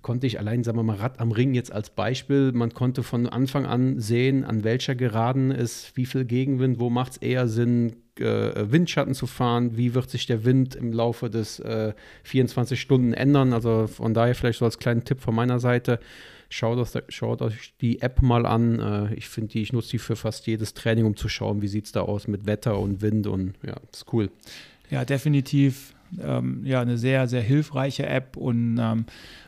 [0.07, 3.27] konnte ich allein, sagen wir mal, Rad am Ring jetzt als Beispiel, man konnte von
[3.27, 7.97] Anfang an sehen, an welcher Geraden ist wie viel Gegenwind, wo macht es eher Sinn,
[8.17, 11.91] äh, Windschatten zu fahren, wie wird sich der Wind im Laufe des äh,
[12.23, 13.51] 24 Stunden ändern.
[13.51, 15.99] Also von daher vielleicht so als kleinen Tipp von meiner Seite,
[16.47, 18.79] schaut, das, schaut euch die App mal an.
[18.79, 21.67] Äh, ich finde die, ich nutze die für fast jedes Training, um zu schauen, wie
[21.67, 24.29] sieht es da aus mit Wetter und Wind und ja, ist cool.
[24.89, 29.05] Ja, definitiv ähm, ja, eine sehr, sehr hilfreiche App und ähm,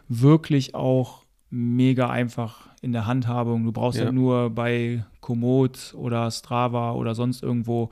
[0.07, 3.63] wirklich auch mega einfach in der Handhabung.
[3.65, 4.11] Du brauchst ja, Ja.
[4.11, 7.89] nur bei Komoot oder Strava oder sonst irgendwo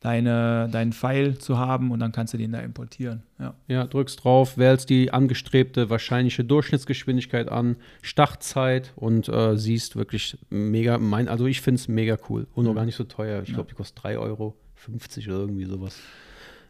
[0.00, 3.22] deine, deinen Pfeil zu haben und dann kannst du den da importieren.
[3.38, 3.54] Ja.
[3.68, 10.98] Ja, drückst drauf, wählst die angestrebte wahrscheinliche Durchschnittsgeschwindigkeit an, Startzeit und äh, siehst wirklich mega,
[10.98, 12.76] mein, also ich finde es mega cool und auch Mhm.
[12.76, 13.42] gar nicht so teuer.
[13.42, 13.54] Ich Ja.
[13.56, 14.56] glaube, die kostet 3,50 Euro
[14.88, 15.96] oder irgendwie sowas.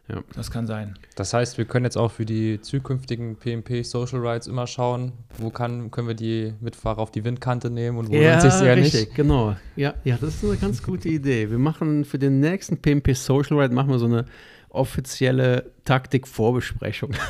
[0.09, 0.21] Ja.
[0.35, 0.95] Das kann sein.
[1.15, 5.49] Das heißt, wir können jetzt auch für die zukünftigen PMP Social Rides immer schauen, wo
[5.49, 9.05] kann, können wir die Mitfahrer auf die Windkante nehmen und wo ja, sich eher richtig,
[9.05, 9.15] nicht.
[9.15, 9.55] genau.
[9.77, 11.49] Ja, ja, das ist eine ganz gute Idee.
[11.49, 14.25] Wir machen für den nächsten PMP Social Ride machen wir so eine
[14.69, 17.11] offizielle Taktik-Vorbesprechung.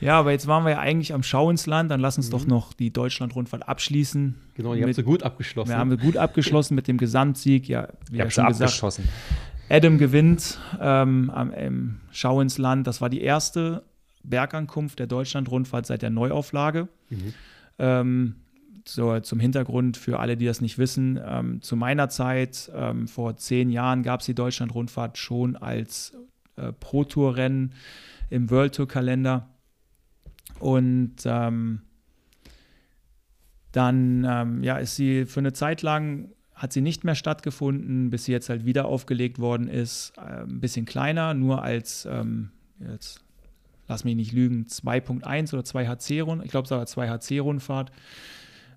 [0.00, 1.90] Ja, aber jetzt waren wir ja eigentlich am Schau ins Land.
[1.90, 2.32] Dann lass uns mhm.
[2.32, 4.34] doch noch die Deutschland-Rundfahrt abschließen.
[4.54, 5.70] Genau, ihr habt sie gut abgeschlossen.
[5.70, 7.66] Wir haben sie gut abgeschlossen mit dem Gesamtsieg.
[7.66, 9.08] Ja, wie ja schon abgeschossen.
[9.68, 12.86] Adam gewinnt ähm, am im Schau ins Land.
[12.86, 13.82] Das war die erste
[14.22, 16.88] Bergankunft der Deutschland-Rundfahrt seit der Neuauflage.
[17.10, 17.34] Mhm.
[17.78, 18.34] Ähm,
[18.84, 21.20] so, zum Hintergrund für alle, die das nicht wissen.
[21.24, 26.16] Ähm, zu meiner Zeit, ähm, vor zehn Jahren, gab es die Deutschland-Rundfahrt schon als
[26.56, 27.72] äh, Pro-Tour-Rennen
[28.30, 29.48] im World Tour-Kalender.
[30.60, 31.82] Und ähm,
[33.72, 38.24] dann ähm, ja, ist sie für eine Zeit lang hat sie nicht mehr stattgefunden, bis
[38.24, 40.14] sie jetzt halt wieder aufgelegt worden ist.
[40.16, 42.50] Äh, ein bisschen kleiner, nur als, ähm,
[42.90, 43.20] jetzt
[43.86, 46.44] lass mich nicht lügen, 2.1 oder 2 HC-Rundfahrt.
[46.46, 47.92] Ich glaube, es war 2 HC-Rundfahrt.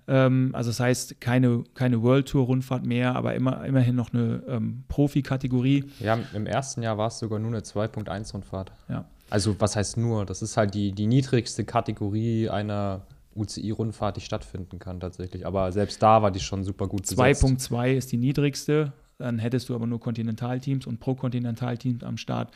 [0.09, 4.83] Ähm, also das heißt, keine, keine World Tour-Rundfahrt mehr, aber immer, immerhin noch eine ähm,
[4.89, 5.85] Profi-Kategorie.
[5.99, 8.71] Ja, im ersten Jahr war es sogar nur eine 2.1-Rundfahrt.
[8.89, 9.05] Ja.
[9.29, 10.25] Also was heißt nur?
[10.25, 13.01] Das ist halt die, die niedrigste Kategorie einer
[13.39, 15.45] UCI-Rundfahrt, die stattfinden kann tatsächlich.
[15.45, 18.93] Aber selbst da war die schon super gut 2.2 ist die niedrigste.
[19.17, 22.51] Dann hättest du aber nur Kontinentalteams und Pro-Kontinentalteams am Start.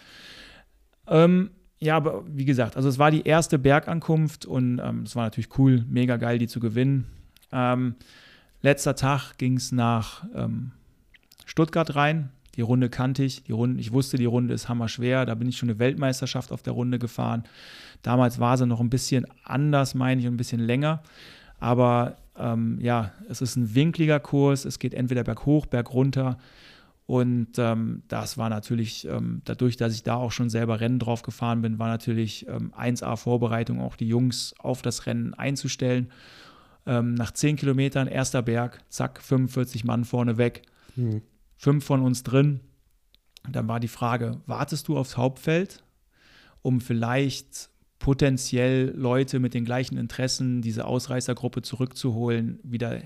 [1.07, 5.23] Ähm, ja, aber wie gesagt, also es war die erste Bergankunft und ähm, es war
[5.23, 7.07] natürlich cool, mega geil, die zu gewinnen.
[7.51, 7.95] Ähm,
[8.61, 10.71] letzter Tag ging es nach ähm,
[11.45, 12.29] Stuttgart rein.
[12.55, 13.43] Die Runde kannte ich.
[13.43, 15.25] Die Runde, ich wusste, die Runde ist hammer schwer.
[15.25, 17.43] Da bin ich schon eine Weltmeisterschaft auf der Runde gefahren.
[18.03, 21.01] Damals war sie noch ein bisschen anders, meine ich, und ein bisschen länger.
[21.59, 24.65] Aber ähm, ja, es ist ein winkliger Kurs.
[24.65, 26.37] Es geht entweder berghoch, bergunter.
[27.05, 31.21] Und ähm, das war natürlich, ähm, dadurch, dass ich da auch schon selber Rennen drauf
[31.21, 36.11] gefahren bin, war natürlich 1A-Vorbereitung, ähm, auch die Jungs auf das Rennen einzustellen.
[36.85, 40.61] Ähm, nach 10 Kilometern, erster Berg, zack, 45 Mann vorne weg.
[40.95, 41.21] Mhm
[41.57, 42.61] fünf von uns drin.
[43.49, 45.83] Dann war die Frage, wartest du aufs Hauptfeld,
[46.61, 53.01] um vielleicht potenziell Leute mit den gleichen Interessen, diese Ausreißergruppe zurückzuholen, wieder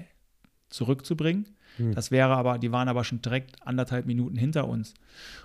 [0.70, 1.50] zurückzubringen?
[1.78, 1.94] Hm.
[1.94, 4.94] Das wäre aber, die waren aber schon direkt anderthalb Minuten hinter uns.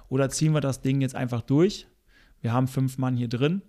[0.08, 1.86] Oder ziehen wir das Ding jetzt einfach durch?
[2.40, 3.62] Wir haben fünf Mann hier drin.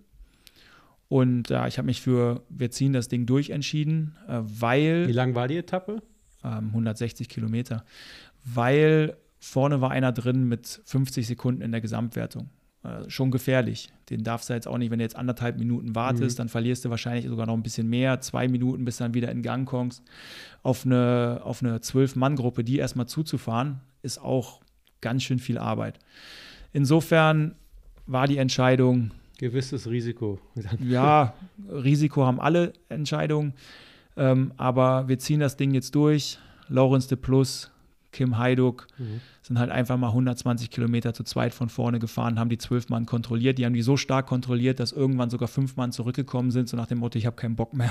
[1.08, 5.06] Und äh, ich habe mich für, wir ziehen das Ding durch entschieden, äh, weil.
[5.06, 6.02] Wie lang war die Etappe?
[6.42, 7.84] Ähm, 160 Kilometer.
[8.44, 12.48] Weil Vorne war einer drin mit 50 Sekunden in der Gesamtwertung.
[12.82, 13.90] Äh, schon gefährlich.
[14.08, 16.38] Den darfst du jetzt auch nicht, wenn du jetzt anderthalb Minuten wartest, mhm.
[16.38, 18.20] dann verlierst du wahrscheinlich sogar noch ein bisschen mehr.
[18.22, 20.02] Zwei Minuten, bis dann wieder in Gang kommst.
[20.62, 24.62] Auf eine, auf eine Zwölf-Mann-Gruppe, die erstmal zuzufahren, ist auch
[25.02, 25.98] ganz schön viel Arbeit.
[26.72, 27.54] Insofern
[28.06, 29.10] war die Entscheidung.
[29.36, 30.40] Gewisses Risiko.
[30.80, 31.34] ja,
[31.68, 33.52] Risiko haben alle Entscheidungen.
[34.16, 36.38] Ähm, aber wir ziehen das Ding jetzt durch.
[36.68, 37.70] Lawrence de Plus
[38.14, 39.20] Kim Heiduk, mhm.
[39.42, 43.04] sind halt einfach mal 120 Kilometer zu zweit von vorne gefahren, haben die zwölf Mann
[43.04, 43.58] kontrolliert.
[43.58, 46.86] Die haben die so stark kontrolliert, dass irgendwann sogar fünf Mann zurückgekommen sind, so nach
[46.86, 47.90] dem Motto, ich habe keinen Bock mehr.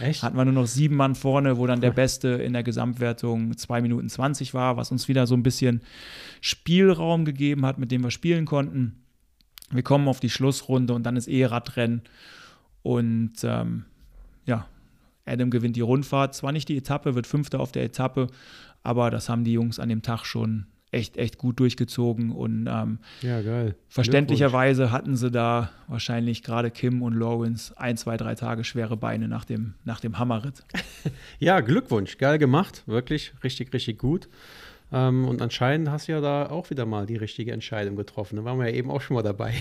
[0.00, 0.22] Echt?
[0.22, 3.80] Hatten wir nur noch sieben Mann vorne, wo dann der Beste in der Gesamtwertung 2
[3.80, 5.80] Minuten 20 war, was uns wieder so ein bisschen
[6.40, 9.02] Spielraum gegeben hat, mit dem wir spielen konnten.
[9.70, 12.02] Wir kommen auf die Schlussrunde und dann ist eh Radrennen.
[12.82, 13.86] Und ähm,
[14.44, 14.66] ja,
[15.24, 16.34] Adam gewinnt die Rundfahrt.
[16.34, 18.28] Zwar nicht die Etappe, wird Fünfter auf der Etappe,
[18.82, 22.30] aber das haben die Jungs an dem Tag schon echt, echt gut durchgezogen.
[22.30, 23.74] Und ähm, ja, geil.
[23.88, 29.26] verständlicherweise hatten sie da wahrscheinlich gerade Kim und Lawrence ein, zwei, drei Tage schwere Beine
[29.26, 30.62] nach dem, nach dem Hammerritt.
[31.38, 32.84] ja, Glückwunsch, geil gemacht.
[32.86, 34.28] Wirklich richtig, richtig gut.
[34.92, 38.36] Ähm, und anscheinend hast du ja da auch wieder mal die richtige Entscheidung getroffen.
[38.36, 39.54] Da waren wir ja eben auch schon mal dabei.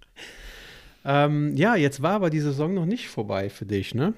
[1.04, 4.14] ähm, ja, jetzt war aber die Saison noch nicht vorbei für dich, ne?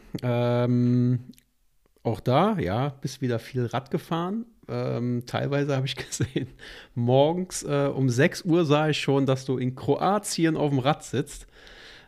[2.02, 4.46] Auch da, ja, bist wieder viel Rad gefahren.
[4.68, 6.48] Ähm, teilweise habe ich gesehen,
[6.94, 11.04] morgens äh, um 6 Uhr sah ich schon, dass du in Kroatien auf dem Rad
[11.04, 11.46] sitzt,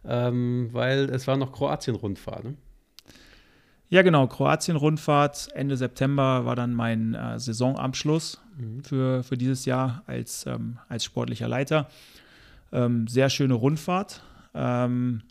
[0.04, 2.44] ähm, weil es war noch Kroatien-Rundfahrt.
[2.44, 2.54] Ne?
[3.88, 4.26] Ja, genau.
[4.26, 5.50] Kroatien-Rundfahrt.
[5.54, 8.82] Ende September war dann mein äh, Saisonabschluss mhm.
[8.82, 11.88] für, für dieses Jahr als, ähm, als sportlicher Leiter.
[12.72, 14.22] Ähm, sehr schöne Rundfahrt.
[14.54, 15.22] Ähm,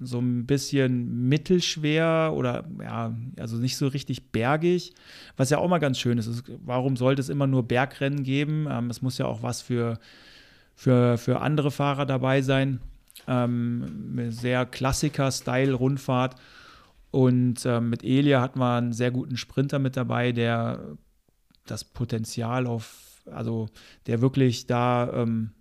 [0.00, 4.94] so ein bisschen mittelschwer oder ja, also nicht so richtig bergig,
[5.36, 6.44] was ja auch mal ganz schön ist.
[6.64, 8.66] Warum sollte es immer nur Bergrennen geben?
[8.68, 9.98] Ähm, es muss ja auch was für,
[10.74, 12.80] für, für andere Fahrer dabei sein.
[13.28, 16.34] Ähm, sehr Klassiker-Style-Rundfahrt.
[17.10, 20.96] Und ähm, mit Elia hatten wir einen sehr guten Sprinter mit dabei, der
[21.66, 23.68] das Potenzial auf, also
[24.06, 25.52] der wirklich da ähm,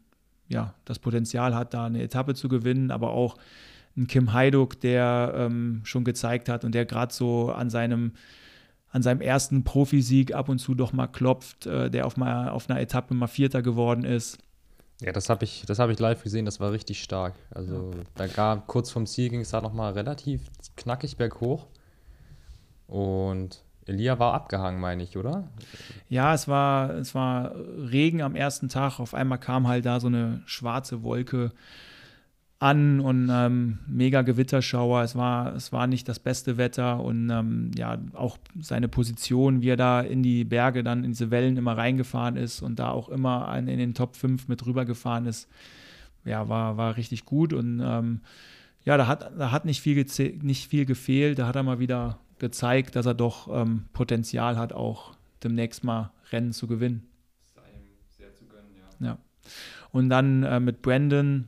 [0.52, 3.38] ja, das Potenzial hat, da eine Etappe zu gewinnen, aber auch
[3.98, 8.14] ein Kim Heiduk, der ähm, schon gezeigt hat und der gerade so an seinem,
[8.90, 12.70] an seinem ersten Profisieg ab und zu doch mal klopft, äh, der auf, mal, auf
[12.70, 14.38] einer Etappe mal Vierter geworden ist.
[15.02, 17.34] Ja, das habe ich, hab ich live gesehen, das war richtig stark.
[17.50, 20.44] Also da gab kurz vorm Ziel ging es da nochmal relativ
[20.76, 21.68] knackig berghoch.
[22.86, 25.48] Und Elia war abgehangen, meine ich, oder?
[26.08, 29.00] Ja, es war, es war Regen am ersten Tag.
[29.00, 31.52] Auf einmal kam halt da so eine schwarze Wolke
[32.62, 35.02] an und ähm, mega Gewitterschauer.
[35.02, 39.70] Es war, es war nicht das beste Wetter und ähm, ja, auch seine Position, wie
[39.70, 43.10] er da in die Berge dann in diese Wellen immer reingefahren ist und da auch
[43.10, 45.50] immer in den Top 5 mit rübergefahren ist,
[46.24, 48.22] ja, war, war richtig gut und ähm,
[48.86, 50.06] ja, da hat, da hat nicht, viel
[50.44, 51.40] nicht viel gefehlt.
[51.40, 56.12] Da hat er mal wieder gezeigt, dass er doch ähm, Potenzial hat, auch demnächst mal
[56.32, 57.08] Rennen zu gewinnen.
[57.56, 59.08] Sei ihm sehr zu gönnen, ja.
[59.08, 59.18] ja.
[59.92, 61.48] Und dann äh, mit Brandon,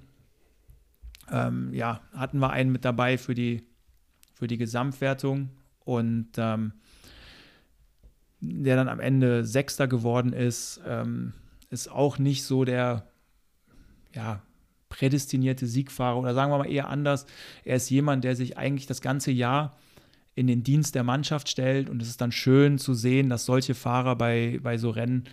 [1.32, 3.63] ähm, ja, hatten wir einen mit dabei für die,
[4.34, 5.49] für die Gesamtwertung
[5.80, 6.74] und ähm,
[8.39, 11.34] der dann am Ende Sechster geworden ist, ähm,
[11.69, 13.07] ist auch nicht so der,
[14.13, 14.41] ja,
[14.89, 17.26] prädestinierte Siegfahrer oder sagen wir mal eher anders.
[17.65, 19.76] Er ist jemand, der sich eigentlich das ganze Jahr
[20.36, 23.74] in den Dienst der Mannschaft stellt und es ist dann schön zu sehen, dass solche
[23.74, 25.24] Fahrer bei, bei so Rennen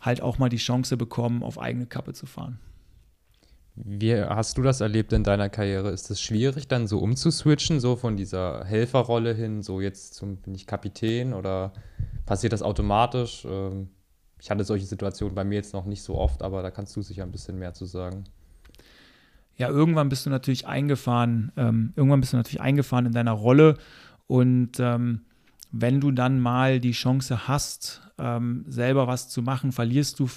[0.00, 2.58] halt auch mal die Chance bekommen, auf eigene Kappe zu fahren.
[3.76, 5.90] Wie hast du das erlebt in deiner Karriere?
[5.90, 10.54] Ist es schwierig, dann so umzuswitchen, so von dieser Helferrolle hin, so jetzt zum, bin
[10.54, 11.72] ich Kapitän oder
[12.24, 13.44] passiert das automatisch?
[13.44, 13.88] Ähm,
[14.40, 17.02] ich hatte solche Situationen bei mir jetzt noch nicht so oft, aber da kannst du
[17.02, 18.24] sicher ein bisschen mehr zu sagen.
[19.56, 23.76] Ja, irgendwann bist du natürlich eingefahren, ähm, irgendwann bist du natürlich eingefahren in deiner Rolle
[24.26, 25.22] und ähm,
[25.72, 30.28] wenn du dann mal die Chance hast, ähm, selber was zu machen, verlierst du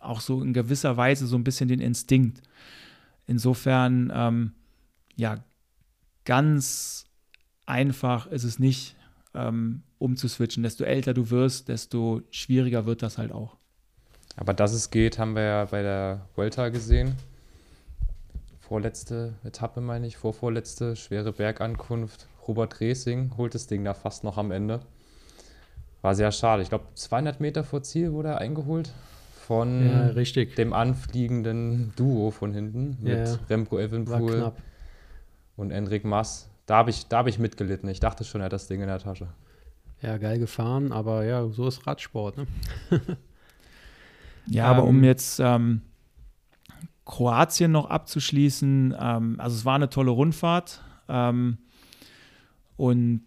[0.00, 2.42] auch so in gewisser Weise so ein bisschen den Instinkt.
[3.30, 4.54] Insofern, ähm,
[5.14, 5.44] ja,
[6.24, 7.04] ganz
[7.64, 8.96] einfach ist es nicht,
[9.34, 10.64] ähm, umzuswitchen.
[10.64, 13.56] Desto älter du wirst, desto schwieriger wird das halt auch.
[14.34, 17.14] Aber dass es geht, haben wir ja bei der Vuelta gesehen.
[18.58, 22.26] Vorletzte Etappe, meine ich, vorvorletzte, schwere Bergankunft.
[22.48, 24.80] Robert Racing holt das Ding da fast noch am Ende.
[26.02, 26.64] War sehr schade.
[26.64, 28.92] Ich glaube, 200 Meter vor Ziel wurde er eingeholt
[29.50, 34.52] von ja, dem anfliegenden Duo von hinten mit ja, Remco Evenpool
[35.56, 36.48] und Enric Mass.
[36.66, 37.88] Da habe ich, hab ich mitgelitten.
[37.88, 39.26] Ich dachte schon, er hat das Ding in der Tasche.
[40.02, 42.36] Ja, geil gefahren, aber ja, so ist Radsport.
[42.36, 42.46] Ne?
[44.46, 45.80] ja, aber um ähm, jetzt ähm,
[47.04, 50.80] Kroatien noch abzuschließen, ähm, also es war eine tolle Rundfahrt.
[51.08, 51.58] Ähm,
[52.76, 53.24] und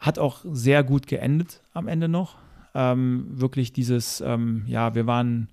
[0.00, 2.43] hat auch sehr gut geendet am Ende noch.
[2.74, 5.48] Ähm, wirklich dieses, ähm, ja, wir waren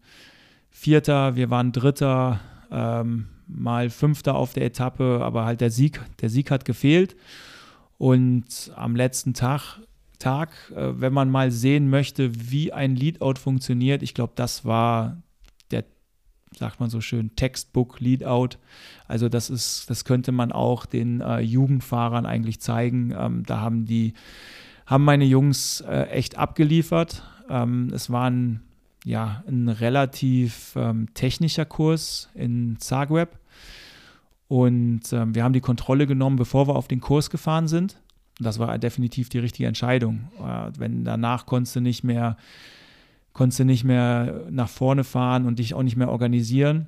[0.69, 2.39] Vierter, wir waren Dritter,
[2.71, 7.15] ähm, mal Fünfter auf der Etappe, aber halt der Sieg, der Sieg hat gefehlt.
[7.97, 9.79] Und am letzten Tag,
[10.17, 15.21] Tag äh, wenn man mal sehen möchte, wie ein Leadout funktioniert, ich glaube, das war
[16.57, 18.57] sagt man so schön, Textbook Leadout.
[19.07, 23.13] Also das ist, das könnte man auch den äh, Jugendfahrern eigentlich zeigen.
[23.17, 24.13] Ähm, da haben die,
[24.91, 27.23] haben meine Jungs äh, echt abgeliefert.
[27.49, 28.59] Ähm, es war ein,
[29.05, 33.39] ja, ein relativ ähm, technischer Kurs in Zagreb.
[34.49, 38.01] Und ähm, wir haben die Kontrolle genommen, bevor wir auf den Kurs gefahren sind.
[38.37, 40.27] das war definitiv die richtige Entscheidung.
[40.37, 42.35] Äh, wenn danach konntest du nicht mehr
[43.31, 46.87] konntest du nicht mehr nach vorne fahren und dich auch nicht mehr organisieren.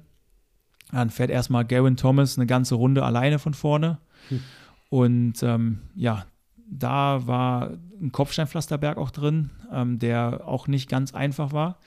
[0.92, 3.98] Dann fährt erstmal Gavin Thomas eine ganze Runde alleine von vorne.
[4.28, 4.42] Hm.
[4.90, 6.26] Und ähm, ja,
[6.70, 11.78] da war ein Kopfsteinpflasterberg auch drin, ähm, der auch nicht ganz einfach war.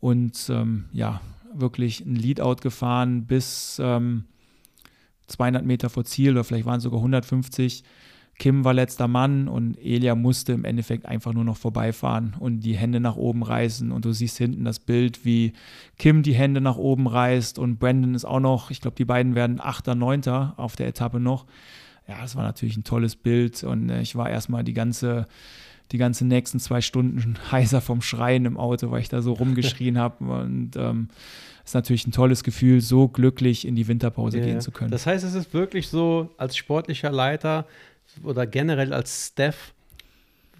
[0.00, 1.20] Und ähm, ja,
[1.54, 4.22] wirklich ein Leadout gefahren bis 200
[5.38, 7.84] ähm, Meter vor Ziel oder vielleicht waren es sogar 150
[8.38, 12.76] Kim war letzter Mann und Elia musste im Endeffekt einfach nur noch vorbeifahren und die
[12.76, 13.92] Hände nach oben reißen.
[13.92, 15.52] Und du siehst hinten das Bild, wie
[15.98, 19.34] Kim die Hände nach oben reißt und Brandon ist auch noch, ich glaube, die beiden
[19.34, 21.46] werden Achter, Neunter auf der Etappe noch.
[22.08, 25.26] Ja, das war natürlich ein tolles Bild und äh, ich war erstmal die ganze,
[25.92, 29.98] die ganzen nächsten zwei Stunden heiser vom Schreien im Auto, weil ich da so rumgeschrien
[29.98, 31.08] habe und ähm,
[31.64, 34.90] ist natürlich ein tolles Gefühl, so glücklich in die Winterpause ja, gehen zu können.
[34.90, 37.66] Das heißt, es ist wirklich so, als sportlicher Leiter
[38.24, 39.72] oder generell als Staff,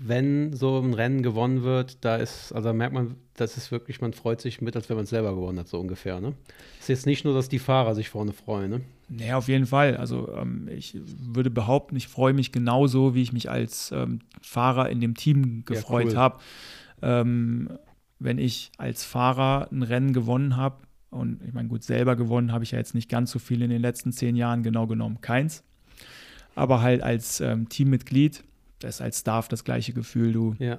[0.05, 4.01] wenn so ein Rennen gewonnen wird, da ist, also da merkt man, das ist wirklich,
[4.01, 6.21] man freut sich mit, als wenn man es selber gewonnen hat, so ungefähr.
[6.21, 6.35] Ne?
[6.79, 8.71] Es ist jetzt nicht nur, dass die Fahrer sich vorne freuen.
[8.71, 8.81] Ne?
[9.09, 9.97] Nee, auf jeden Fall.
[9.97, 14.91] Also ähm, ich würde behaupten, ich freue mich genauso, wie ich mich als ähm, Fahrer
[14.91, 16.17] in dem Team gefreut ja, cool.
[16.17, 16.39] habe.
[17.03, 17.79] Ähm,
[18.19, 20.77] wenn ich als Fahrer ein Rennen gewonnen habe
[21.11, 23.71] Und ich meine, gut, selber gewonnen habe ich ja jetzt nicht ganz so viel in
[23.71, 25.63] den letzten zehn Jahren, genau genommen keins.
[26.55, 28.45] Aber halt als ähm, Teammitglied,
[28.85, 30.33] das ist als Staff das gleiche Gefühl.
[30.33, 30.79] Du Ja.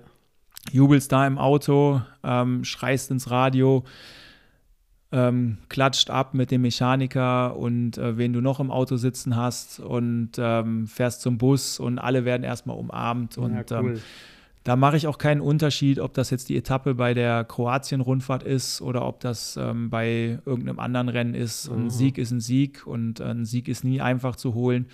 [0.71, 3.83] jubelst da im Auto, ähm, schreist ins Radio,
[5.11, 9.79] ähm, klatscht ab mit dem Mechaniker und äh, wen du noch im Auto sitzen hast
[9.79, 13.37] und ähm, fährst zum Bus und alle werden erstmal umarmt.
[13.37, 14.01] Und ja, ähm, cool.
[14.63, 18.81] da mache ich auch keinen Unterschied, ob das jetzt die Etappe bei der Kroatien-Rundfahrt ist
[18.81, 21.69] oder ob das ähm, bei irgendeinem anderen Rennen ist.
[21.69, 21.89] Ein Mhm.
[21.91, 24.87] Sieg ist ein Sieg und äh, ein Sieg ist nie einfach zu holen.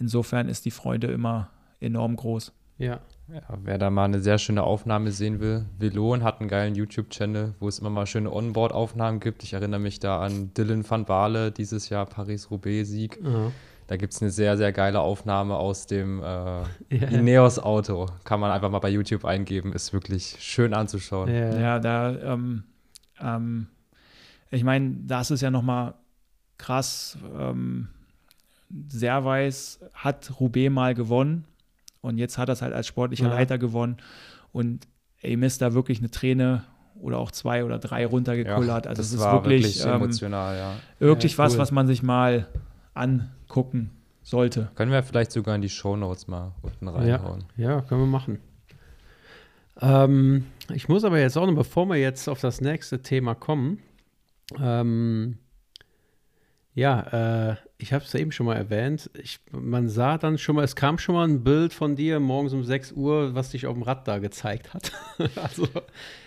[0.00, 1.48] Insofern ist die Freude immer
[1.80, 2.52] enorm groß.
[2.78, 3.00] ja.
[3.32, 7.54] Ja, wer da mal eine sehr schöne Aufnahme sehen will, Velon hat einen geilen YouTube-Channel,
[7.60, 9.44] wo es immer mal schöne Onboard-Aufnahmen gibt.
[9.44, 13.20] Ich erinnere mich da an Dylan van Baale, dieses Jahr Paris-Roubaix-Sieg.
[13.24, 13.52] Aha.
[13.86, 16.24] Da gibt es eine sehr, sehr geile Aufnahme aus dem äh,
[16.90, 17.06] Ja.
[17.08, 18.06] Ineos-Auto.
[18.24, 21.28] Kann man einfach mal bei YouTube eingeben, ist wirklich schön anzuschauen.
[21.32, 21.56] Ja.
[21.56, 22.64] Ja, da, ähm,
[23.20, 23.68] ähm,
[24.50, 25.94] ich meine, das ist ja nochmal
[26.58, 27.16] krass.
[27.38, 27.90] Ähm,
[28.88, 31.44] Servais hat Roubaix mal gewonnen
[32.00, 33.34] und jetzt hat er es halt als sportlicher Ja.
[33.34, 33.96] Leiter gewonnen
[34.52, 34.86] und
[35.22, 36.64] ihm ist da wirklich eine Träne
[37.00, 38.86] oder auch zwei oder drei runtergekullert.
[38.86, 40.74] also das es ist wirklich, wirklich, ähm, emotional, ja.
[40.98, 41.58] wirklich Ja, was, cool.
[41.60, 42.46] was man sich mal
[42.94, 43.90] angucken
[44.22, 44.70] sollte.
[44.74, 47.44] Können wir vielleicht sogar in die Shownotes mal unten reinhauen.
[47.56, 48.38] Ja, können wir machen.
[49.80, 50.44] Ähm,
[50.74, 53.78] ich muss aber jetzt auch noch, bevor wir jetzt auf das nächste Thema kommen,
[54.60, 55.38] ähm,
[56.80, 59.10] ja, äh, ich habe es ja eben schon mal erwähnt.
[59.22, 62.52] Ich, man sah dann schon mal, es kam schon mal ein Bild von dir morgens
[62.54, 64.92] um 6 Uhr, was dich auf dem Rad da gezeigt hat.
[65.36, 65.68] also,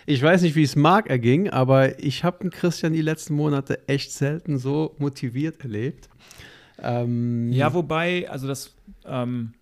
[0.06, 3.88] ich weiß nicht, wie es Marc erging, aber ich habe den Christian die letzten Monate
[3.88, 6.08] echt selten so motiviert erlebt.
[6.82, 8.74] Ähm, Ja, wobei, also das,
[9.06, 9.54] ähm,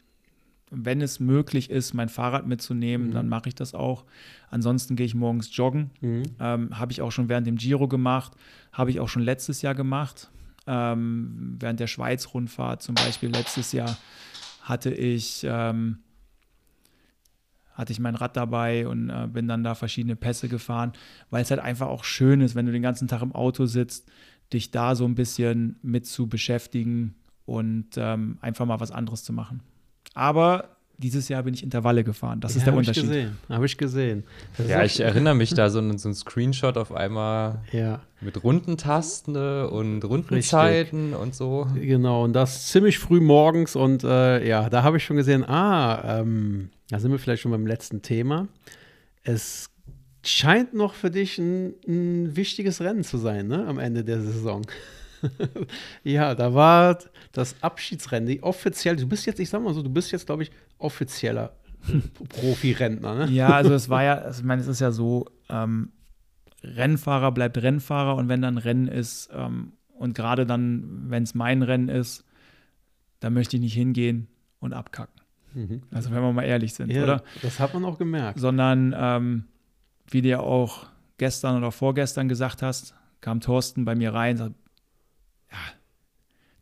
[0.71, 3.13] wenn es möglich ist, mein Fahrrad mitzunehmen, Mhm.
[3.13, 4.05] dann mache ich das auch.
[4.51, 5.91] Ansonsten gehe ich morgens joggen.
[6.01, 6.23] Mhm.
[6.41, 8.33] Ähm, habe ich auch schon während dem Giro gemacht,
[8.73, 10.31] habe ich auch schon letztes Jahr gemacht.
[10.67, 13.97] Ähm, während der Schweiz-Rundfahrt zum Beispiel letztes Jahr
[14.63, 15.99] hatte ich, ähm,
[17.75, 20.93] hatte ich mein Rad dabei und äh, bin dann da verschiedene Pässe gefahren,
[21.31, 24.09] weil es halt einfach auch schön ist, wenn du den ganzen Tag im Auto sitzt,
[24.53, 29.33] dich da so ein bisschen mit zu beschäftigen und ähm, einfach mal was anderes zu
[29.33, 29.63] machen.
[30.15, 32.41] Aber dieses Jahr bin ich Intervalle gefahren.
[32.41, 33.03] Das ist Ja, der hab Unterschied.
[33.05, 33.39] Ich gesehen.
[33.49, 34.25] Habe ich gesehen.
[34.57, 38.01] Das ist Ja, ich erinnere mich da so ein, so ein Screenshot auf einmal Ja,
[38.21, 41.67] mit runden Tasten ne, und Rundenzeiten und so.
[41.75, 42.25] genau.
[42.25, 43.77] Und das ziemlich früh morgens.
[43.77, 47.51] Und äh, ja, da habe ich schon gesehen, ah, ähm, da sind wir vielleicht schon
[47.53, 48.49] beim letzten Thema.
[49.25, 49.71] Es
[50.25, 53.67] scheint noch für dich ein, ein wichtiges Rennen zu sein, ne?
[53.67, 54.63] Am Ende der Saison.
[56.05, 56.99] ja, da war
[57.33, 60.43] das Abschiedsrennen, die offiziell, du bist jetzt, ich sag mal so, du bist jetzt, glaube
[60.43, 61.53] ich, offizieller
[61.89, 61.99] äh,
[62.29, 63.31] Profi-Rentner, ne?
[63.31, 65.93] Ja, also es war ja, also ich meine, es ist ja so, ähm,
[66.65, 71.63] Rennfahrer bleibt Rennfahrer und wenn dann Rennen ist ähm, und gerade dann, wenn es mein
[71.63, 72.25] Rennen ist,
[73.21, 74.29] dann möchte ich nicht hingehen
[74.61, 75.21] und abkacken.
[75.55, 75.83] Mhm.
[75.91, 77.23] Also wenn wir mal ehrlich sind, Ja, oder?
[77.43, 78.39] das hat man auch gemerkt.
[78.39, 79.45] Sondern, ähm,
[80.09, 80.87] wie du ja auch
[81.19, 84.55] gestern oder vorgestern gesagt hast, kam Thorsten bei mir rein und sagt,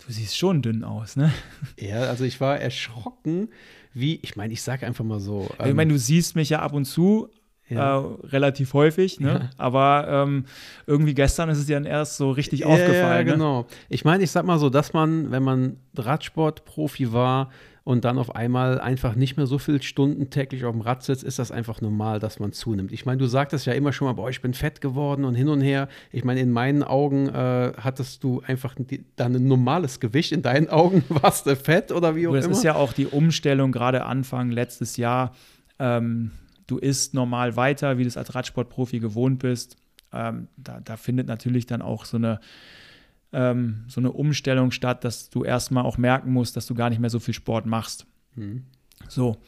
[0.07, 1.33] du siehst schon dünn aus, ne?
[1.79, 3.49] Ja, also ich war erschrocken,
[3.93, 5.49] wie, ich meine, ich sage einfach mal so.
[5.65, 7.29] ich meine, du siehst mich ja ab und zu,
[7.69, 8.01] Ähm, ja.
[8.01, 9.29] äh, relativ häufig, ne?
[9.29, 9.51] Ja.
[9.57, 10.45] Aber ähm,
[10.87, 13.19] irgendwie gestern ist es dir dann erst so richtig Ja, aufgefallen.
[13.27, 13.39] Ja, Ne?
[13.39, 13.67] genau.
[13.89, 17.51] Ich meine, ich sag mal so, dass man, wenn man Radsportprofi war
[17.85, 21.25] und dann auf einmal einfach nicht mehr so viele Stunden täglich auf dem Rad sitzt,
[21.25, 22.93] ist das einfach normal, dass man zunimmt.
[22.93, 25.49] Ich meine, du sagtest ja immer schon mal, boah, ich bin fett geworden und hin
[25.49, 25.89] und her.
[26.13, 30.33] Ich meine, in meinen Augen äh, hattest du einfach die, dann ein normales Gewicht.
[30.33, 32.55] In deinen Augen warst du fett oder wie auch das immer.
[32.55, 35.35] ist ja auch die Umstellung, gerade Anfang letztes Jahr.
[35.79, 36.33] Ähm,
[36.67, 39.77] du isst normal weiter, wie du es als Radsportprofi gewohnt bist.
[40.13, 42.41] Ähm, da, da findet natürlich dann auch so eine,
[43.33, 47.01] ähm, so eine Umstellung statt, dass du erstmal auch merken musst, dass du gar nicht
[47.01, 48.07] mehr so viel Sport machst.
[48.35, 48.65] Hm.
[49.09, 49.39] So,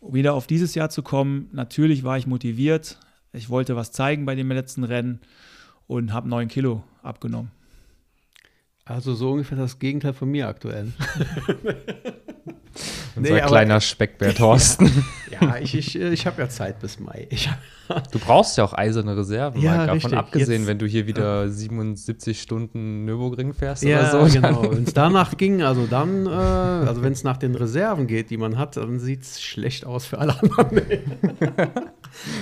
[0.00, 2.98] wieder auf dieses Jahr zu kommen, natürlich war ich motiviert.
[3.32, 5.20] Ich wollte was zeigen bei dem letzten Rennen
[5.86, 7.50] und habe 9 Kilo abgenommen.
[8.84, 10.92] Also so ungefähr das Gegenteil von mir aktuell.
[13.16, 15.04] Unser Nee, aber- kleiner Speckbär Thorsten.
[15.40, 17.26] ja, ich, ich, ich habe ja Zeit bis Mai.
[17.30, 17.50] Ich,
[18.12, 20.16] Du brauchst ja auch eiserne Reserven, Ja, davon richtig.
[20.16, 24.32] abgesehen, Jetzt- wenn du hier wieder 77 Stunden Nürburgring fährst Ja, oder so.
[24.40, 24.70] genau.
[24.70, 28.36] Wenn es danach ging, also dann, äh, also wenn es nach den Reserven geht, die
[28.36, 30.76] man hat, dann sieht es schlecht aus für alle anderen.
[30.86, 31.00] nee,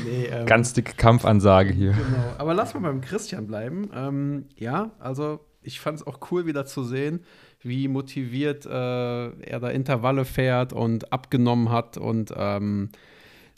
[0.05, 1.93] nee, ähm, Ganz dicke Kampfansage hier.
[1.93, 2.35] genau.
[2.39, 3.91] Aber lass mal beim Christian bleiben.
[3.95, 7.21] Ähm, ja, also ich fand es auch cool wieder zu sehen,
[7.63, 12.91] wie motiviert äh, er da Intervalle fährt und abgenommen hat und ähm,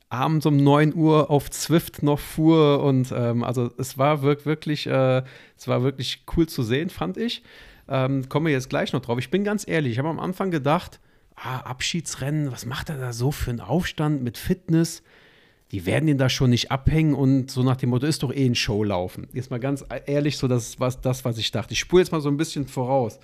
[0.09, 5.23] abends um 9 Uhr auf Zwift noch fuhr und ähm, also es war wirklich, äh,
[5.57, 7.43] es war wirklich cool zu sehen, fand ich.
[7.89, 9.19] Ähm, kommen wir jetzt gleich noch drauf.
[9.19, 11.01] Ich bin ganz ehrlich, ich habe am Anfang gedacht,
[11.37, 15.03] ah, Abschiedsrennen, was macht er da so für einen Aufstand mit Fitness?
[15.73, 18.45] Die werden ihn da schon nicht abhängen und so nach dem Motto, ist doch eh
[18.45, 19.29] ein Show laufen.
[19.33, 21.73] Jetzt mal ganz ehrlich, so das was das, was ich dachte.
[21.73, 23.21] Ich spule jetzt mal so ein bisschen voraus.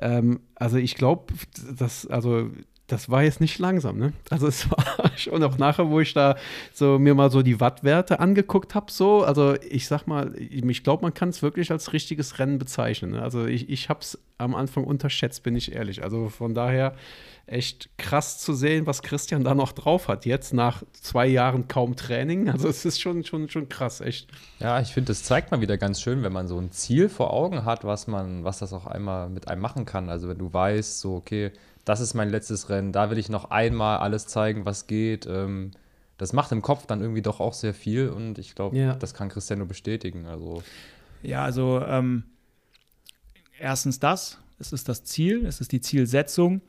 [0.00, 1.34] Ähm, also ich glaube,
[1.76, 2.50] dass, also
[2.90, 4.12] das war jetzt nicht langsam, ne?
[4.30, 6.36] Also es war schon auch nachher, wo ich da
[6.72, 11.02] so mir mal so die Wattwerte angeguckt habe, so, also ich sag mal, ich glaube,
[11.02, 13.12] man kann es wirklich als richtiges Rennen bezeichnen.
[13.12, 13.22] Ne?
[13.22, 16.02] Also ich, ich habe es am Anfang unterschätzt, bin ich ehrlich.
[16.02, 16.94] Also von daher
[17.46, 20.24] echt krass zu sehen, was Christian da noch drauf hat.
[20.24, 22.48] Jetzt nach zwei Jahren kaum Training.
[22.48, 24.28] Also es ist schon, schon, schon krass, echt.
[24.60, 27.32] Ja, ich finde, das zeigt mal wieder ganz schön, wenn man so ein Ziel vor
[27.32, 30.08] Augen hat, was man, was das auch einmal mit einem machen kann.
[30.08, 31.52] Also wenn du weißt, so, okay,
[31.84, 35.26] das ist mein letztes Rennen, da will ich noch einmal alles zeigen, was geht.
[35.26, 35.72] Ähm,
[36.18, 38.94] das macht im Kopf dann irgendwie doch auch sehr viel und ich glaube, ja.
[38.94, 40.26] das kann Christian nur bestätigen.
[40.26, 40.62] Also.
[41.22, 42.24] Ja, also ähm,
[43.58, 46.60] erstens das, es ist das Ziel, es ist die Zielsetzung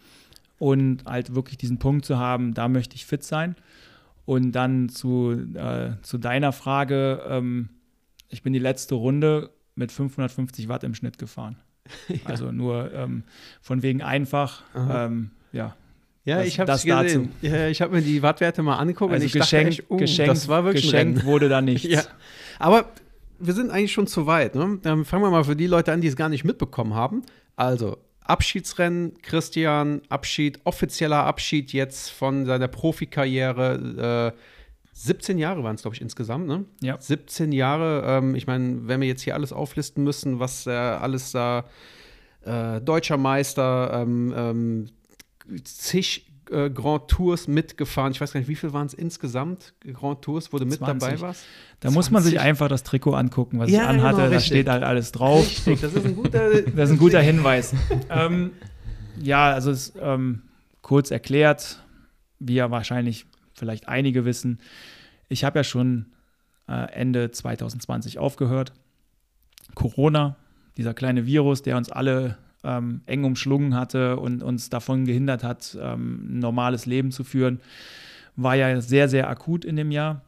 [0.58, 3.56] und halt wirklich diesen Punkt zu haben, da möchte ich fit sein.
[4.26, 7.70] Und dann zu, äh, zu deiner Frage, ähm,
[8.30, 11.58] ich bin die letzte Runde mit 550 Watt im Schnitt gefahren.
[12.08, 12.18] ja.
[12.26, 13.24] Also nur ähm,
[13.62, 15.76] von wegen einfach, ähm, ja.
[16.24, 17.32] Ja, das, ich habe es gesehen.
[17.42, 19.98] Ja, ich habe mir die Wattwerte mal angeguckt also und ich geschenkt, dachte echt, uh,
[19.98, 21.88] geschenkt, das war wirklich geschenkt wurde da nichts.
[21.88, 22.04] ja.
[22.60, 22.86] Aber
[23.40, 24.54] wir sind eigentlich schon zu weit.
[24.54, 24.78] Ne?
[24.84, 27.24] Dann fangen wir mal für die Leute an, die es gar nicht mitbekommen haben.
[27.56, 34.34] Also, Abschiedsrennen, Christian, Abschied, offizieller Abschied jetzt von seiner Profikarriere.
[34.36, 34.40] Äh,
[35.04, 36.66] 17 Jahre waren es, glaube ich, insgesamt, ne?
[36.82, 37.00] Ja.
[37.00, 38.04] 17 Jahre.
[38.06, 41.66] Ähm, ich meine, wenn wir jetzt hier alles auflisten müssen, was äh, alles da
[42.44, 44.90] äh, deutscher Meister, ähm, ähm,
[45.64, 48.12] zig äh, Grand Tours mitgefahren.
[48.12, 49.74] Ich weiß gar nicht, wie viel waren es insgesamt?
[49.94, 51.00] Grand Tours, wo du mit 20.
[51.00, 51.46] dabei warst?
[51.80, 51.96] Da 20.
[51.96, 54.18] muss man sich einfach das Trikot angucken, was ja, ich anhatte.
[54.18, 55.46] Genau, da steht halt alles drauf.
[55.46, 57.74] Richtig, das ist ein guter, das ist ein guter Hinweis.
[58.10, 58.52] ähm,
[59.20, 60.44] ja, also es, ähm,
[60.82, 61.84] kurz erklärt,
[62.40, 64.60] wie ja wahrscheinlich vielleicht einige wissen,
[65.32, 66.08] ich habe ja schon
[66.68, 68.74] äh, Ende 2020 aufgehört.
[69.76, 70.36] Corona,
[70.78, 75.78] dieser kleine Virus, der uns alle ähm, eng umschlungen hatte und uns davon gehindert hat,
[75.80, 77.62] ähm, ein normales Leben zu führen,
[78.36, 80.22] war ja sehr, sehr akut in dem Jahr.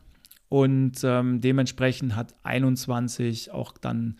[0.49, 4.17] Und ähm, dementsprechend hat 21 auch dann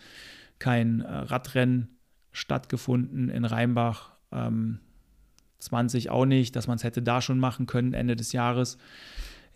[0.58, 1.88] kein äh, Radrennen
[2.32, 4.10] stattgefunden in Rheinbach.
[5.60, 8.78] 20 ähm, auch nicht, dass man es hätte da schon machen können Ende des Jahres.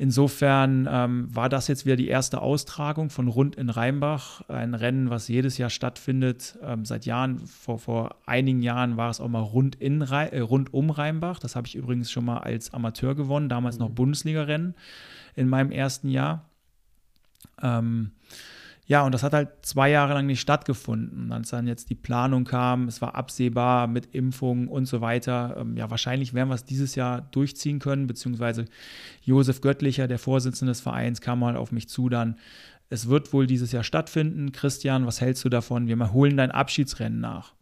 [0.00, 5.10] Insofern ähm, war das jetzt wieder die erste Austragung von Rund in Rheinbach, ein Rennen,
[5.10, 6.56] was jedes Jahr stattfindet.
[6.62, 10.72] Ähm, seit Jahren, vor, vor einigen Jahren war es auch mal rund, in, äh, rund
[10.72, 11.40] um Rheinbach.
[11.40, 13.96] Das habe ich übrigens schon mal als Amateur gewonnen, damals noch mhm.
[13.96, 14.76] Bundesliga-Rennen
[15.34, 16.44] in meinem ersten Jahr.
[17.60, 18.12] Ähm,
[18.88, 21.24] ja, und das hat halt zwei Jahre lang nicht stattgefunden.
[21.26, 25.58] Und als dann jetzt die Planung kam, es war absehbar mit Impfungen und so weiter.
[25.60, 28.64] Ähm, ja, wahrscheinlich werden wir es dieses Jahr durchziehen können, beziehungsweise
[29.20, 32.36] Josef Göttlicher, der Vorsitzende des Vereins, kam mal auf mich zu dann.
[32.88, 34.52] Es wird wohl dieses Jahr stattfinden.
[34.52, 35.86] Christian, was hältst du davon?
[35.86, 37.52] Wir holen dein Abschiedsrennen nach.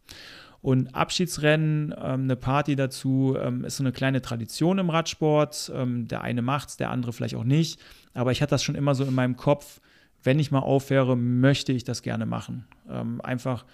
[0.61, 5.73] Und Abschiedsrennen, ähm, eine Party dazu, ähm, ist so eine kleine Tradition im Radsport.
[5.75, 7.81] Ähm, der eine macht es, der andere vielleicht auch nicht.
[8.13, 9.81] Aber ich hatte das schon immer so in meinem Kopf,
[10.23, 12.67] wenn ich mal aufhöre, möchte ich das gerne machen.
[12.89, 13.65] Ähm, einfach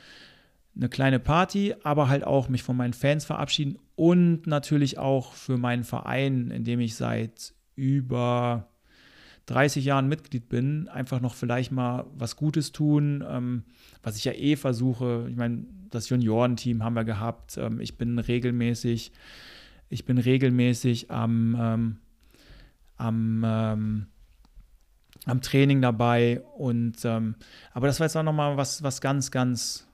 [0.75, 5.57] eine kleine Party, aber halt auch mich von meinen Fans verabschieden und natürlich auch für
[5.57, 8.69] meinen Verein, in dem ich seit über
[9.45, 13.63] 30 Jahren Mitglied bin, einfach noch vielleicht mal was Gutes tun, ähm,
[14.01, 15.27] was ich ja eh versuche.
[15.29, 17.57] Ich meine, das Juniorenteam haben wir gehabt.
[17.57, 19.11] Ähm, ich bin regelmäßig,
[19.89, 21.97] ich bin regelmäßig am, ähm,
[22.95, 24.05] am ähm,
[25.25, 26.41] am Training dabei.
[26.57, 27.35] Und ähm,
[27.73, 29.87] aber das war jetzt auch nochmal was, was ganz, ganz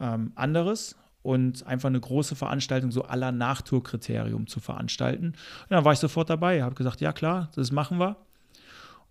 [0.00, 5.26] ähm, anderes und einfach eine große Veranstaltung, so aller Nachtourkriterium zu veranstalten.
[5.26, 8.16] Und dann war ich sofort dabei, habe gesagt, ja klar, das machen wir.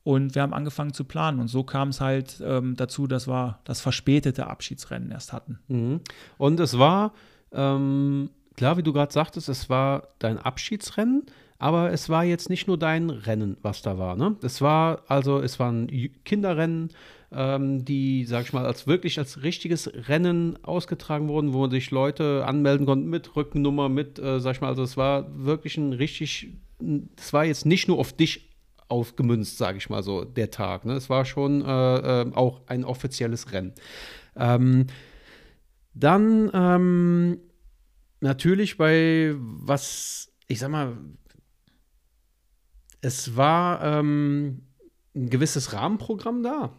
[0.03, 1.41] Und wir haben angefangen zu planen.
[1.41, 5.59] Und so kam es halt ähm, dazu, dass wir das verspätete Abschiedsrennen erst hatten.
[5.67, 5.99] Mhm.
[6.37, 7.11] Und es war,
[7.51, 11.25] ähm, klar, wie du gerade sagtest, es war dein Abschiedsrennen.
[11.59, 14.15] Aber es war jetzt nicht nur dein Rennen, was da war.
[14.15, 14.35] Ne?
[14.43, 15.87] Es war also, es waren
[16.23, 16.89] Kinderrennen,
[17.31, 22.45] ähm, die, sag ich mal, als wirklich als richtiges Rennen ausgetragen wurden, wo sich Leute
[22.45, 26.49] anmelden konnten mit Rückennummer, mit, äh, sag ich mal, also es war wirklich ein richtig,
[27.17, 28.49] es war jetzt nicht nur auf dich
[28.87, 30.85] aufgemünzt, sage ich mal so, der Tag.
[30.85, 30.93] Ne?
[30.93, 33.73] Es war schon äh, äh, auch ein offizielles Rennen.
[34.35, 34.87] Ähm,
[35.93, 37.39] dann ähm,
[38.21, 40.95] natürlich bei was, ich sag mal,
[43.01, 44.61] es war ähm,
[45.15, 46.71] ein gewisses Rahmenprogramm da.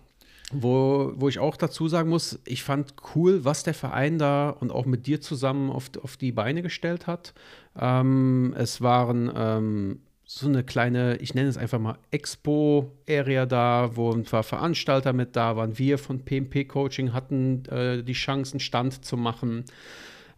[0.51, 4.73] Wo, wo ich auch dazu sagen muss, ich fand cool, was der Verein da und
[4.73, 7.35] auch mit dir zusammen auf, auf die Beine gestellt hat.
[7.79, 14.11] Ähm, es waren ähm, so eine kleine, ich nenne es einfach mal Expo-Area da, wo
[14.11, 15.79] ein paar Veranstalter mit da waren.
[15.79, 19.65] Wir von PMP Coaching hatten äh, die Chance, einen Stand zu machen.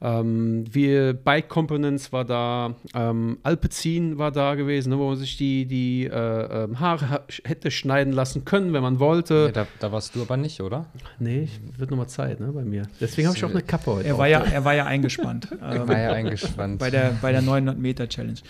[0.03, 5.37] Ähm, wir, Bike Components war da, ähm, Alpecin war da gewesen, ne, wo man sich
[5.37, 9.47] die, die äh, ähm, Haare ha hätte schneiden lassen können, wenn man wollte.
[9.47, 10.87] Ja, da, da, warst du aber nicht, oder?
[11.19, 12.89] Nee, wird nochmal Zeit, ne, bei mir.
[12.99, 14.09] Deswegen habe ich auch eine Kappe heute.
[14.09, 15.49] Er war, ja, er war ja eingespannt.
[15.61, 16.79] er war ja eingespannt.
[16.79, 18.41] Bei der, bei der 900 Meter Challenge.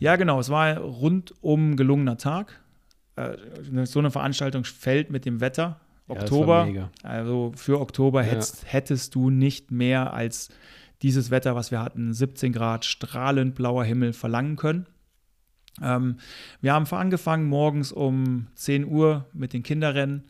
[0.00, 2.60] Ja, genau, es war rundum gelungener Tag.
[3.14, 3.36] Äh,
[3.84, 5.80] so eine Veranstaltung fällt mit dem Wetter.
[6.08, 8.30] Oktober, ja, also für Oktober ja.
[8.30, 10.50] hättest, hättest du nicht mehr als
[11.06, 14.86] dieses Wetter, was wir hatten, 17 Grad, strahlend blauer Himmel, verlangen können.
[15.80, 16.16] Ähm,
[16.60, 20.24] wir haben angefangen morgens um 10 Uhr mit den Kinderrennen.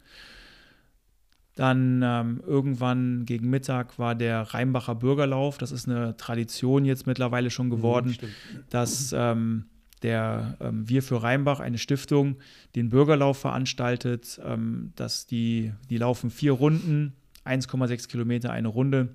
[1.55, 5.57] Dann ähm, irgendwann gegen Mittag war der Rheinbacher Bürgerlauf.
[5.57, 8.29] Das ist eine Tradition jetzt mittlerweile schon geworden, ja,
[8.69, 9.65] dass ähm,
[10.03, 12.37] der ähm, Wir für Rheinbach, eine Stiftung,
[12.75, 14.39] den Bürgerlauf veranstaltet.
[14.45, 17.15] Ähm, dass die, die laufen vier Runden,
[17.47, 19.15] 1,6 Kilometer eine Runde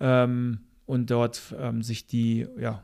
[0.00, 2.82] ähm, und dort ähm, sich die ja,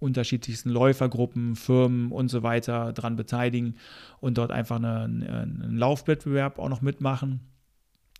[0.00, 3.76] unterschiedlichsten Läufergruppen, Firmen und so weiter dran beteiligen
[4.20, 7.40] und dort einfach eine, einen Laufwettbewerb auch noch mitmachen.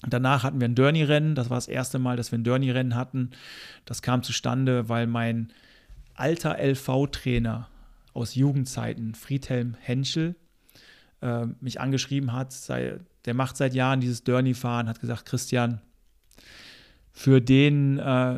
[0.07, 1.34] Danach hatten wir ein Dörny-Rennen.
[1.34, 3.30] Das war das erste Mal, dass wir ein Dörny-Rennen hatten.
[3.84, 5.53] Das kam zustande, weil mein
[6.14, 7.68] alter LV-Trainer
[8.12, 10.36] aus Jugendzeiten, Friedhelm Henschel,
[11.20, 12.53] äh, mich angeschrieben hat.
[12.53, 15.80] Sei, der macht seit Jahren dieses Dörny-Fahren, hat gesagt, Christian,
[17.18, 18.36] für den, äh,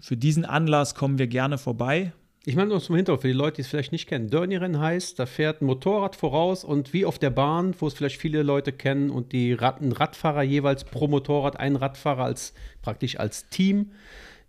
[0.00, 2.12] für diesen Anlass kommen wir gerne vorbei.
[2.44, 4.30] Ich meine nur zum Hintergrund, für die Leute, die es vielleicht nicht kennen.
[4.30, 8.20] Dirty-Rennen heißt, da fährt ein Motorrad voraus und wie auf der Bahn, wo es vielleicht
[8.20, 13.18] viele Leute kennen und die Rad, ein Radfahrer jeweils pro Motorrad, ein Radfahrer als praktisch
[13.18, 13.90] als Team.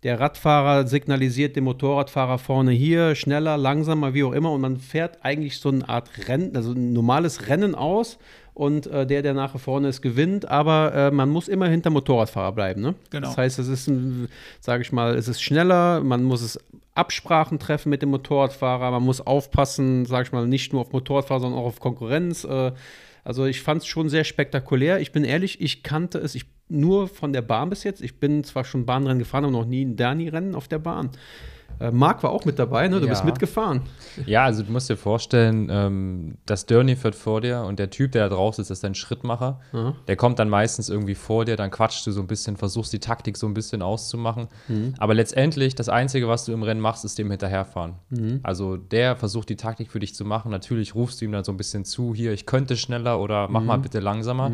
[0.03, 4.51] Der Radfahrer signalisiert dem Motorradfahrer vorne hier, schneller, langsamer, wie auch immer.
[4.51, 8.19] Und man fährt eigentlich so eine Art Rennen, also ein normales Rennen aus
[8.53, 10.47] und äh, der, der nachher vorne ist, gewinnt.
[10.47, 12.81] Aber äh, man muss immer hinter Motorradfahrer bleiben.
[12.81, 12.95] Ne?
[13.09, 13.27] Genau.
[13.27, 13.91] Das heißt, es ist,
[14.59, 16.59] sage ich mal, es ist schneller, man muss es
[16.93, 21.39] Absprachen treffen mit dem Motorradfahrer, man muss aufpassen, sage ich mal, nicht nur auf Motorradfahrer,
[21.39, 22.43] sondern auch auf Konkurrenz.
[22.43, 22.73] Äh,
[23.23, 24.99] also ich fand es schon sehr spektakulär.
[24.99, 28.01] Ich bin ehrlich, ich kannte es ich, nur von der Bahn bis jetzt.
[28.01, 31.11] Ich bin zwar schon Bahnrennen gefahren, aber noch nie ein Derni-Rennen auf der Bahn.
[31.81, 32.99] Äh, Marc war auch mit dabei, ne?
[32.99, 33.11] Du ja.
[33.11, 33.81] bist mitgefahren.
[34.25, 38.11] Ja, also du musst dir vorstellen, ähm, das Dirny fährt vor dir und der Typ,
[38.11, 39.59] der da drauf sitzt, ist dein Schrittmacher.
[39.71, 39.95] Mhm.
[40.07, 42.99] Der kommt dann meistens irgendwie vor dir, dann quatschst du so ein bisschen, versuchst die
[42.99, 44.47] Taktik so ein bisschen auszumachen.
[44.67, 44.93] Mhm.
[44.97, 47.95] Aber letztendlich, das Einzige, was du im Rennen machst, ist dem hinterherfahren.
[48.09, 48.39] Mhm.
[48.43, 50.51] Also der versucht die Taktik für dich zu machen.
[50.51, 53.63] Natürlich rufst du ihm dann so ein bisschen zu, hier, ich könnte schneller oder mach
[53.63, 53.81] mal mhm.
[53.81, 54.51] bitte langsamer.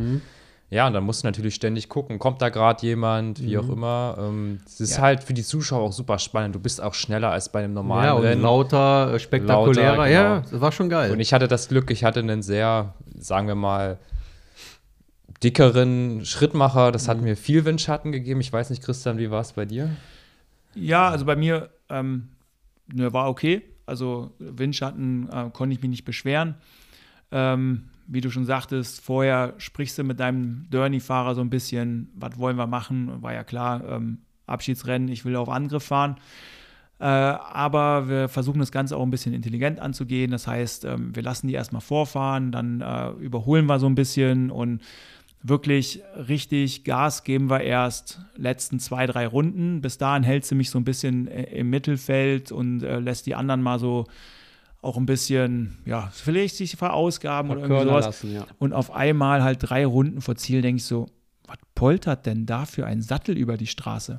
[0.70, 3.63] Ja, und dann musst du natürlich ständig gucken, kommt da gerade jemand, wie mhm.
[3.63, 4.18] auch immer.
[4.20, 5.03] Ähm, es ist ja.
[5.03, 6.55] halt für die Zuschauer auch super spannend.
[6.55, 8.41] Du bist auch schneller als bei einem normalen ja, und Rennen.
[8.41, 9.95] lauter, äh, spektakulärer.
[9.95, 10.20] Lauter, genau.
[10.20, 11.11] Ja, das war schon geil.
[11.11, 13.97] Und ich hatte das Glück, ich hatte einen sehr, sagen wir mal,
[15.41, 16.91] dickeren Schrittmacher.
[16.91, 17.11] Das mhm.
[17.11, 18.41] hat mir viel Windschatten gegeben.
[18.41, 19.89] Ich weiß nicht, Christian, wie war es bei dir?
[20.76, 22.28] Ja, also bei mir ähm,
[22.93, 23.61] ne, war okay.
[23.86, 26.55] Also Windschatten äh, konnte ich mich nicht beschweren.
[27.32, 32.38] Ähm, wie du schon sagtest, vorher sprichst du mit deinem Dirty-Fahrer so ein bisschen, was
[32.38, 33.22] wollen wir machen?
[33.22, 36.16] War ja klar, ähm, Abschiedsrennen, ich will auf Angriff fahren.
[36.99, 40.32] Äh, aber wir versuchen das Ganze auch ein bisschen intelligent anzugehen.
[40.32, 44.49] Das heißt, ähm, wir lassen die erstmal vorfahren, dann äh, überholen wir so ein bisschen
[44.49, 44.82] und
[45.43, 49.82] wirklich richtig Gas geben wir erst letzten zwei, drei Runden.
[49.82, 53.36] Bis dahin hält sie mich so ein bisschen äh, im Mittelfeld und äh, lässt die
[53.36, 54.05] anderen mal so
[54.82, 58.05] auch ein bisschen, ja, vielleicht sich verausgaben oder irgendwie sowas.
[58.05, 58.45] Lassen, ja.
[58.59, 61.07] Und auf einmal halt drei Runden vor Ziel denke ich so,
[61.47, 64.17] was poltert denn da für ein Sattel über die Straße?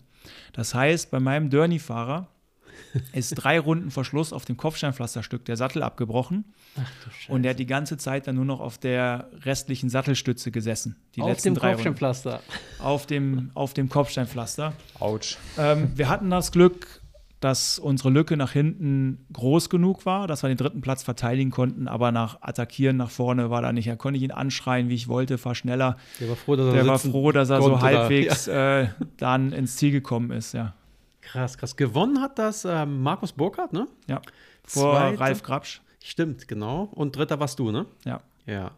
[0.52, 2.28] Das heißt, bei meinem Dirny-Fahrer
[3.12, 6.44] ist drei Runden vor Schluss auf dem Kopfsteinpflasterstück der Sattel abgebrochen.
[6.76, 10.96] Ach, und der hat die ganze Zeit dann nur noch auf der restlichen Sattelstütze gesessen.
[11.14, 12.30] Die auf letzten dem drei Kopfsteinpflaster.
[12.30, 12.82] Runden.
[12.82, 14.72] Auf dem, auf dem Kopfsteinpflaster.
[14.98, 15.36] Autsch.
[15.58, 16.97] Ähm, wir hatten das Glück,
[17.40, 21.86] dass unsere Lücke nach hinten groß genug war, dass wir den dritten Platz verteidigen konnten,
[21.86, 23.88] aber nach Attackieren nach vorne war da nicht.
[23.88, 25.96] Da konnte ich ihn anschreien, wie ich wollte, fahr schneller.
[26.20, 28.80] Der war froh, dass er, war froh, dass er so halbwegs ja.
[28.80, 30.74] äh, dann ins Ziel gekommen ist, ja.
[31.20, 31.76] Krass, krass.
[31.76, 33.86] Gewonnen hat das äh, Markus Burkhardt, ne?
[34.06, 34.20] Ja.
[34.64, 35.20] Vor Zweite.
[35.20, 35.80] Ralf Grabsch.
[36.02, 36.84] Stimmt, genau.
[36.92, 37.86] Und dritter warst du, ne?
[38.04, 38.20] Ja.
[38.46, 38.72] Ja.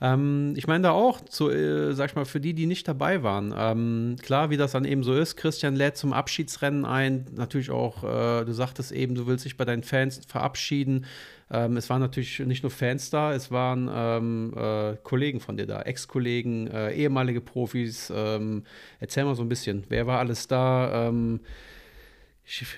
[0.00, 3.22] Ähm, ich meine da auch, zu, äh, sag ich mal, für die, die nicht dabei
[3.22, 3.52] waren.
[3.56, 5.36] Ähm, klar, wie das dann eben so ist.
[5.36, 7.26] Christian lädt zum Abschiedsrennen ein.
[7.34, 11.06] Natürlich auch, äh, du sagtest eben, du willst dich bei deinen Fans verabschieden.
[11.50, 15.66] Ähm, es waren natürlich nicht nur Fans da, es waren ähm, äh, Kollegen von dir
[15.66, 18.12] da, Ex-Kollegen, äh, ehemalige Profis.
[18.14, 18.64] Ähm,
[19.00, 21.08] erzähl mal so ein bisschen, wer war alles da?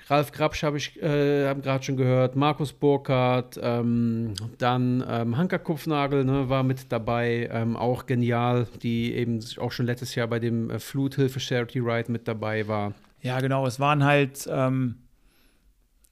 [0.07, 5.57] Ralf Grabsch habe ich äh, hab gerade schon gehört, Markus Burkhardt, ähm, dann ähm, Hanka
[5.57, 10.39] Kupfnagel ne, war mit dabei, ähm, auch genial, die eben auch schon letztes Jahr bei
[10.39, 12.93] dem äh, Fluthilfe Charity Ride mit dabei war.
[13.21, 14.95] Ja, genau, es waren halt ähm,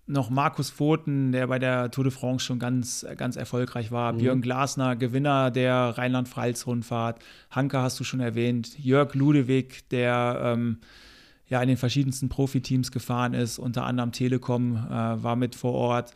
[0.05, 4.17] noch Markus Pfoten, der bei der Tour de France schon ganz, ganz erfolgreich war, mhm.
[4.19, 7.19] Björn Glasner, Gewinner der Rheinland-Pfalz-Rundfahrt,
[7.51, 10.77] Hanka hast du schon erwähnt, Jörg Ludewig, der ähm,
[11.49, 16.13] ja in den verschiedensten Profiteams gefahren ist, unter anderem Telekom äh, war mit vor Ort.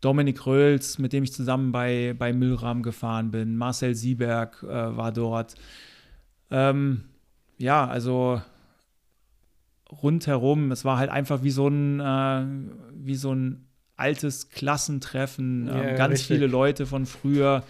[0.00, 3.56] Dominik Röhls, mit dem ich zusammen bei, bei Müllram gefahren bin.
[3.56, 5.54] Marcel Sieberg äh, war dort.
[6.50, 7.04] Ähm,
[7.56, 8.42] ja, also
[10.02, 10.72] rundherum.
[10.72, 12.44] Es war halt einfach wie so ein, äh,
[12.94, 13.66] wie so ein
[13.96, 15.68] altes Klassentreffen.
[15.68, 16.26] Ähm, ja, ganz richtig.
[16.26, 17.62] viele Leute von früher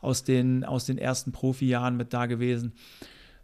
[0.00, 2.74] aus den, aus den ersten Profijahren mit da gewesen.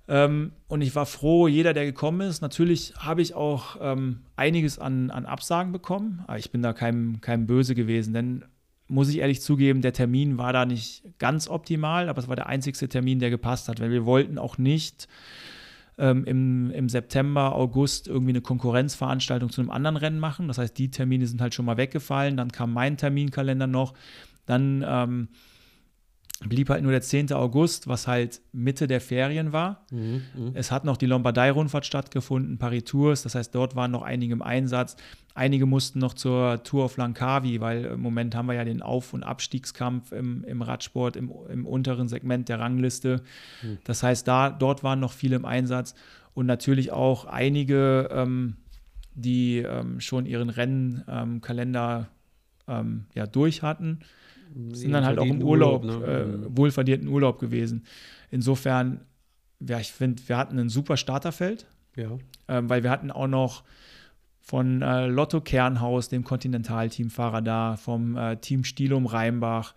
[0.08, 2.40] Ähm, und ich war froh, jeder, der gekommen ist.
[2.40, 7.20] Natürlich habe ich auch ähm, einiges an, an Absagen bekommen, aber ich bin da keinem,
[7.20, 8.44] keinem böse gewesen, denn
[8.88, 12.46] muss ich ehrlich zugeben, der Termin war da nicht ganz optimal, aber es war der
[12.46, 15.08] einzigste Termin, der gepasst hat, weil wir wollten auch nicht
[15.98, 20.48] ähm, im, im September, August irgendwie eine Konkurrenzveranstaltung zu einem anderen Rennen machen.
[20.48, 22.36] Das heißt, die Termine sind halt schon mal weggefallen.
[22.36, 23.94] Dann kam mein Terminkalender noch.
[24.46, 25.28] Dann ähm,
[26.46, 27.32] blieb halt nur der 10.
[27.32, 29.84] August, was halt Mitte der Ferien war.
[29.90, 30.50] Mhm, mh.
[30.54, 34.42] Es hat noch die Lombardei-Rundfahrt stattgefunden, Paris Tours, das heißt, dort waren noch einige im
[34.42, 34.96] Einsatz.
[35.34, 39.14] Einige mussten noch zur Tour of Langkawi, weil im Moment haben wir ja den Auf-
[39.14, 43.22] und Abstiegskampf im, im Radsport, im, im, unteren Segment der Rangliste.
[43.62, 43.78] Mhm.
[43.84, 45.94] Das heißt, da, dort waren noch viele im Einsatz
[46.34, 48.56] und natürlich auch einige, ähm,
[49.14, 52.08] die ähm, schon ihren Rennkalender
[52.68, 54.00] ähm, ja, durch hatten
[54.72, 56.06] sind dann halt auch im Urlaub, Urlaub ne?
[56.06, 56.56] äh, mhm.
[56.56, 57.84] wohlverdienten Urlaub gewesen.
[58.30, 59.00] Insofern,
[59.60, 62.18] ja, ich finde, wir hatten ein super Starterfeld, ja.
[62.48, 63.64] ähm, weil wir hatten auch noch
[64.40, 69.74] von äh, Lotto Kernhaus, dem Kontinentalteamfahrer da, vom äh, Team Stilum Rheinbach.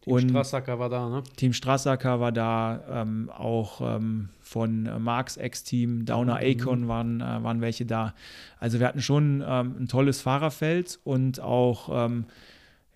[0.00, 1.22] Team und Strassacker war da, ne?
[1.36, 6.40] Team Strassacker war da, ähm, auch ähm, von äh, Marks Ex-Team, Downer mhm.
[6.42, 8.14] Acon waren, äh, waren welche da.
[8.58, 12.26] Also wir hatten schon ähm, ein tolles Fahrerfeld und auch ähm,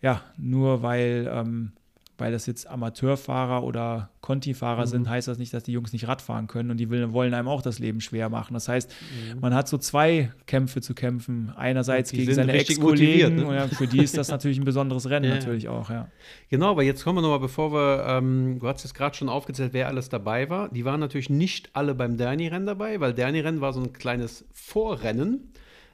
[0.03, 1.73] ja, nur weil, ähm,
[2.19, 4.91] weil das jetzt Amateurfahrer oder Conti-Fahrer mhm.
[4.91, 7.49] sind, heißt das nicht, dass die Jungs nicht Radfahren können und die will, wollen einem
[7.49, 8.55] auch das Leben schwer machen.
[8.55, 8.91] Das heißt,
[9.35, 9.41] mhm.
[9.41, 11.53] man hat so zwei Kämpfe zu kämpfen.
[11.57, 13.55] Einerseits gegen seine Ex-Kollegen ne?
[13.55, 15.35] ja, für die ist das natürlich ein besonderes Rennen ja.
[15.37, 16.09] natürlich auch, ja.
[16.49, 19.73] Genau, aber jetzt kommen wir nochmal, bevor wir, ähm, du hast jetzt gerade schon aufgezählt,
[19.73, 20.69] wer alles dabei war.
[20.71, 25.53] Die waren natürlich nicht alle beim Derni-Rennen dabei, weil Derni-Rennen war so ein kleines Vorrennen.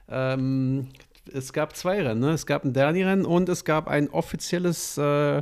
[0.09, 0.87] Ähm,
[1.31, 2.21] es gab zwei Rennen.
[2.21, 2.31] Ne?
[2.31, 5.41] Es gab ein Derni-Rennen und es gab ein offizielles äh,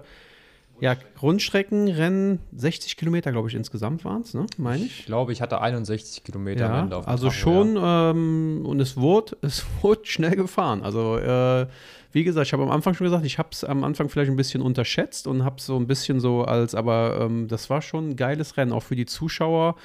[0.79, 2.39] ja, Rundstreckenrennen.
[2.55, 4.45] 60 Kilometer, glaube ich, insgesamt waren es, ne?
[4.57, 5.01] meine ich.
[5.01, 8.11] Ich glaube, ich hatte 61 Kilometer ja, Rennen auf dem Also Tag, schon, ja.
[8.11, 10.84] ähm, und es wurde, es wurde schnell gefahren.
[10.84, 11.67] Also, äh,
[12.13, 14.36] wie gesagt, ich habe am Anfang schon gesagt, ich habe es am Anfang vielleicht ein
[14.36, 18.09] bisschen unterschätzt und habe es so ein bisschen so als, aber ähm, das war schon
[18.09, 19.76] ein geiles Rennen, auch für die Zuschauer.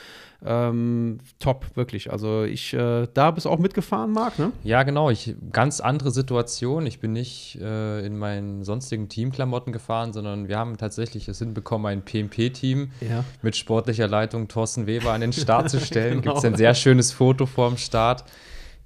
[0.44, 2.12] Ähm, top, wirklich.
[2.12, 4.52] Also ich, äh, da bist auch mitgefahren, Marc, ne?
[4.64, 5.10] Ja, genau.
[5.10, 6.86] Ich, ganz andere Situation.
[6.86, 11.86] Ich bin nicht äh, in meinen sonstigen Teamklamotten gefahren, sondern wir haben tatsächlich es hinbekommen,
[11.86, 13.24] ein PMP-Team ja.
[13.42, 16.20] mit sportlicher Leitung Thorsten Weber an den Start zu stellen.
[16.20, 16.34] genau.
[16.34, 18.24] Gibt es ein sehr schönes Foto vorm Start.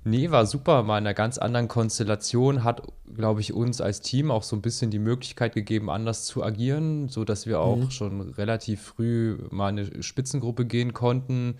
[0.03, 2.83] Nee, war super, mal in einer ganz anderen Konstellation, hat,
[3.15, 7.11] glaube ich, uns als Team auch so ein bisschen die Möglichkeit gegeben, anders zu agieren,
[7.11, 7.91] sodass wir auch mhm.
[7.91, 11.57] schon relativ früh mal in eine Spitzengruppe gehen konnten.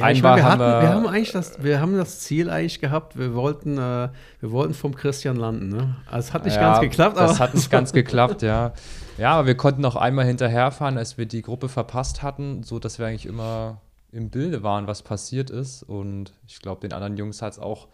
[0.00, 2.80] Ja, ich meine, wir, haben wir, wir, haben eigentlich das, wir haben das Ziel eigentlich
[2.80, 4.08] gehabt, wir wollten, äh,
[4.40, 5.68] wir wollten vom Christian landen.
[5.68, 5.96] Ne?
[6.10, 7.16] Also es hat nicht ja, ganz geklappt.
[7.18, 8.72] Das hat nicht ganz geklappt, ja.
[9.18, 13.06] Ja, aber wir konnten noch einmal hinterherfahren, als wir die Gruppe verpasst hatten, sodass wir
[13.06, 13.80] eigentlich immer
[14.12, 15.82] im Bilde waren, was passiert ist.
[15.82, 17.88] Und ich glaube, den anderen Jungs hat es auch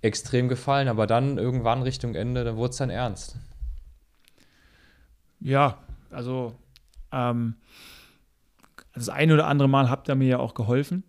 [0.00, 0.88] extrem gefallen.
[0.88, 3.36] Aber dann irgendwann Richtung Ende, dann wurde es dann ernst.
[5.40, 5.78] Ja,
[6.10, 6.54] also
[7.12, 7.56] ähm,
[8.94, 11.04] das eine oder andere Mal habt ihr mir ja auch geholfen.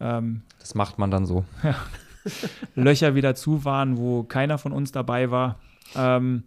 [0.00, 1.44] Ähm, das macht man dann so.
[2.74, 5.58] Löcher wieder zu waren, wo keiner von uns dabei war.
[5.96, 6.44] Ähm,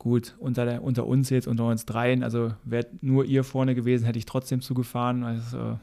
[0.00, 4.06] Gut, unter, der, unter uns jetzt, unter uns dreien, also wäre nur ihr vorne gewesen,
[4.06, 5.24] hätte ich trotzdem zugefahren.
[5.24, 5.78] Also,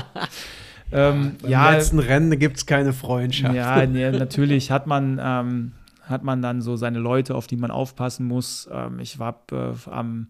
[0.92, 3.54] ähm, ja, letzten Rennen gibt es keine Freundschaft.
[3.54, 5.72] Ja, nee, natürlich hat man, ähm,
[6.10, 8.68] hat man dann so seine Leute, auf die man aufpassen muss.
[8.72, 10.28] Ähm, ich habe äh, am,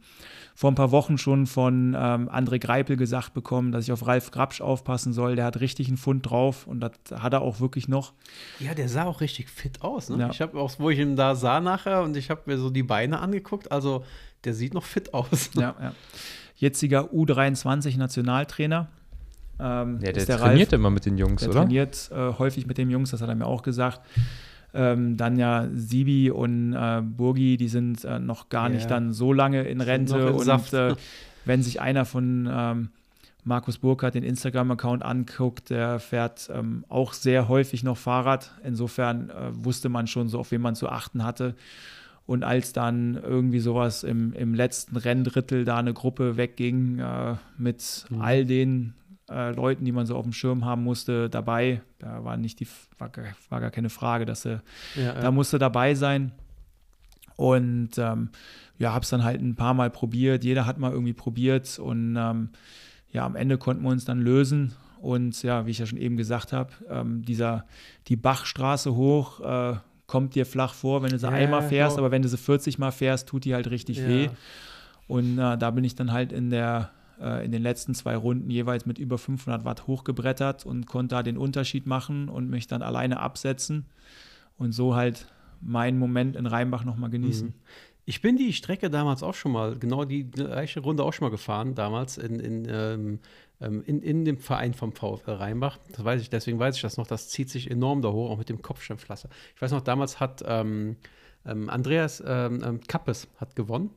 [0.54, 4.30] vor ein paar Wochen schon von ähm, André Greipel gesagt bekommen, dass ich auf Ralf
[4.30, 5.36] Grabsch aufpassen soll.
[5.36, 8.12] Der hat richtig einen Fund drauf und das hat er auch wirklich noch.
[8.58, 10.08] Ja, der sah auch richtig fit aus.
[10.10, 10.18] Ne?
[10.18, 10.30] Ja.
[10.30, 12.82] Ich habe auch, wo ich ihn da sah nachher und ich habe mir so die
[12.82, 13.72] Beine angeguckt.
[13.72, 14.04] Also
[14.44, 15.50] der sieht noch fit aus.
[15.54, 15.92] Ja, ja.
[16.56, 18.88] Jetziger U23-Nationaltrainer.
[19.58, 20.78] Ähm, Ja, der, ist der trainiert Ralf.
[20.80, 21.60] immer mit den Jungs, Der oder?
[21.60, 24.00] trainiert äh, häufig mit den Jungs, das hat er mir auch gesagt.
[24.72, 28.74] Ähm, dann ja Sibi und äh, Burgi, die sind äh, noch gar Ja.
[28.76, 30.32] nicht dann so lange in Rente.
[30.32, 30.94] und äh,
[31.44, 32.88] wenn sich einer von ähm,
[33.42, 38.52] Markus Burkhardt den Instagram-Account anguckt, der fährt ähm, auch sehr häufig noch Fahrrad.
[38.62, 41.54] Insofern äh, wusste man schon so, auf wen man zu achten hatte.
[42.26, 48.04] Und als dann irgendwie sowas im, im letzten Renndrittel da eine Gruppe wegging äh, mit
[48.10, 48.20] Mhm.
[48.20, 48.92] all den
[49.30, 52.66] äh, Leuten, die man so auf dem Schirm haben musste, dabei, da war nicht die
[52.98, 54.62] war, gar- war gar keine Frage, dass er
[54.96, 56.32] Ja, da musste dabei sein.
[57.36, 58.30] Und ähm,
[58.78, 60.44] ja, habe es dann halt ein paar Mal probiert.
[60.44, 61.78] Jeder hat mal irgendwie probiert.
[61.78, 62.50] Und ähm,
[63.12, 64.74] ja, am Ende konnten wir uns dann lösen.
[65.00, 67.64] Und ja, wie ich ja schon eben gesagt habe, ähm, dieser,
[68.08, 69.76] die Bachstraße hoch äh,
[70.06, 72.04] kommt dir flach vor, wenn du sie Ja, einmal fährst, genau.
[72.06, 74.06] aber wenn du sie 40 Mal fährst, tut die halt richtig Ja.
[74.08, 74.28] weh.
[75.08, 76.90] Und äh, da bin ich dann halt in der
[77.20, 81.22] äh, in den letzten zwei Runden jeweils mit über 500 Watt hochgebrettert und konnte da
[81.22, 83.86] den Unterschied machen und mich dann alleine absetzen
[84.58, 85.26] und so halt
[85.60, 87.48] meinen Moment in Rheinbach nochmal genießen.
[87.48, 87.54] Mhm.
[88.06, 91.30] Ich bin die Strecke damals auch schon mal, genau die gleiche Runde auch schon mal
[91.30, 93.18] gefahren, damals in, in, ähm,
[93.60, 95.78] ähm, in, in dem Verein vom VfL Rheinbach.
[95.92, 97.06] Das weiß ich, deswegen weiß ich das noch.
[97.06, 99.28] Das zieht sich enorm da hoch, auch mit dem Kopfsteinpflaster.
[99.54, 100.96] Ich weiß noch, damals hat ähm,
[101.44, 103.90] ähm, Andreas ähm, ähm, Kappes hat gewonnen.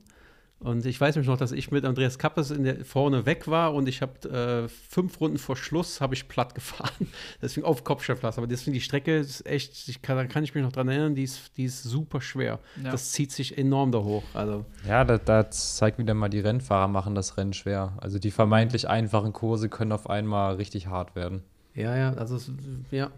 [0.63, 3.73] Und ich weiß mich noch, dass ich mit Andreas Kappes in der, vorne weg war
[3.73, 7.09] und ich habe äh, fünf Runden vor Schluss habe ich platt gefahren.
[7.41, 8.39] Deswegen auf Kopfsteinpflaster.
[8.39, 11.15] Aber deswegen die Strecke ist echt, ich kann, da kann ich mich noch dran erinnern,
[11.15, 12.59] die ist, die ist super schwer.
[12.81, 12.91] Ja.
[12.91, 14.23] Das zieht sich enorm da hoch.
[14.33, 17.97] Also, Ja, da, da zeigt wieder mal, die Rennfahrer machen das Rennen schwer.
[17.97, 21.43] Also die vermeintlich einfachen Kurse können auf einmal richtig hart werden.
[21.75, 22.37] ja, ja, also,
[22.89, 23.11] ja.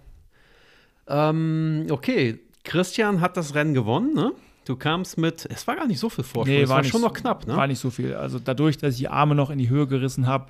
[1.08, 4.32] Ähm, okay, Christian hat das Rennen gewonnen, ne?
[4.66, 7.08] Du kamst mit, es war gar nicht so viel Vorsprung, es war, nicht schon so-
[7.08, 7.56] noch knapp, ne?
[7.56, 8.16] War nicht so viel.
[8.16, 10.48] Also dadurch, dass ich die Arme noch in die Höhe gerissen habe,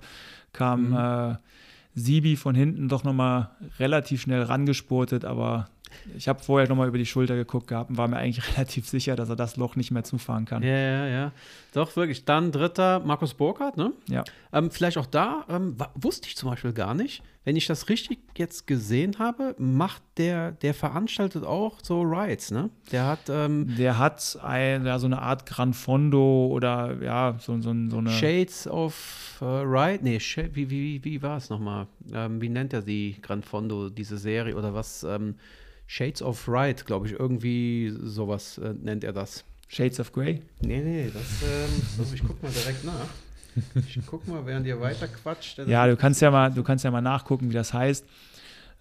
[0.53, 0.95] kam Mhm.
[0.95, 1.35] äh,
[1.95, 5.67] Sibi von hinten doch nochmal relativ schnell rangesportet, aber
[6.17, 9.15] ich habe vorher nochmal über die Schulter geguckt gehabt und war mir eigentlich relativ sicher,
[9.15, 10.63] dass er das Loch nicht mehr zufahren kann.
[10.63, 11.31] Ja, ja, ja.
[11.73, 12.25] Doch, wirklich.
[12.25, 13.91] Dann dritter Markus Burkhardt, ne?
[14.07, 14.23] Ja.
[14.53, 17.21] Ähm, vielleicht auch da, ähm, wusste ich zum Beispiel gar nicht.
[17.43, 22.71] Wenn ich das richtig jetzt gesehen habe, macht der, der veranstaltet auch so Rides, ne?
[22.91, 27.61] Der hat ähm, Der hat ein, ja, so eine Art Gran Fondo oder ja, so,
[27.61, 28.09] so, so eine.
[28.09, 30.03] Shades of äh, Ride.
[30.03, 30.19] Nee,
[30.53, 31.85] wie, wie, wie war es nochmal?
[32.11, 35.05] Ähm, wie nennt er die Gran Fondo, diese Serie oder was?
[35.87, 39.43] Shades of Ride, glaube ich, irgendwie sowas äh, nennt er das.
[39.67, 40.41] Shades of Grey.
[40.61, 43.07] Nee, nee, das, ähm, ich guck mal direkt nach.
[43.87, 45.59] Ich guck mal, während ihr weiter quatscht.
[45.65, 48.05] Ja, du kannst ja mal, du kannst ja mal nachgucken, wie das heißt.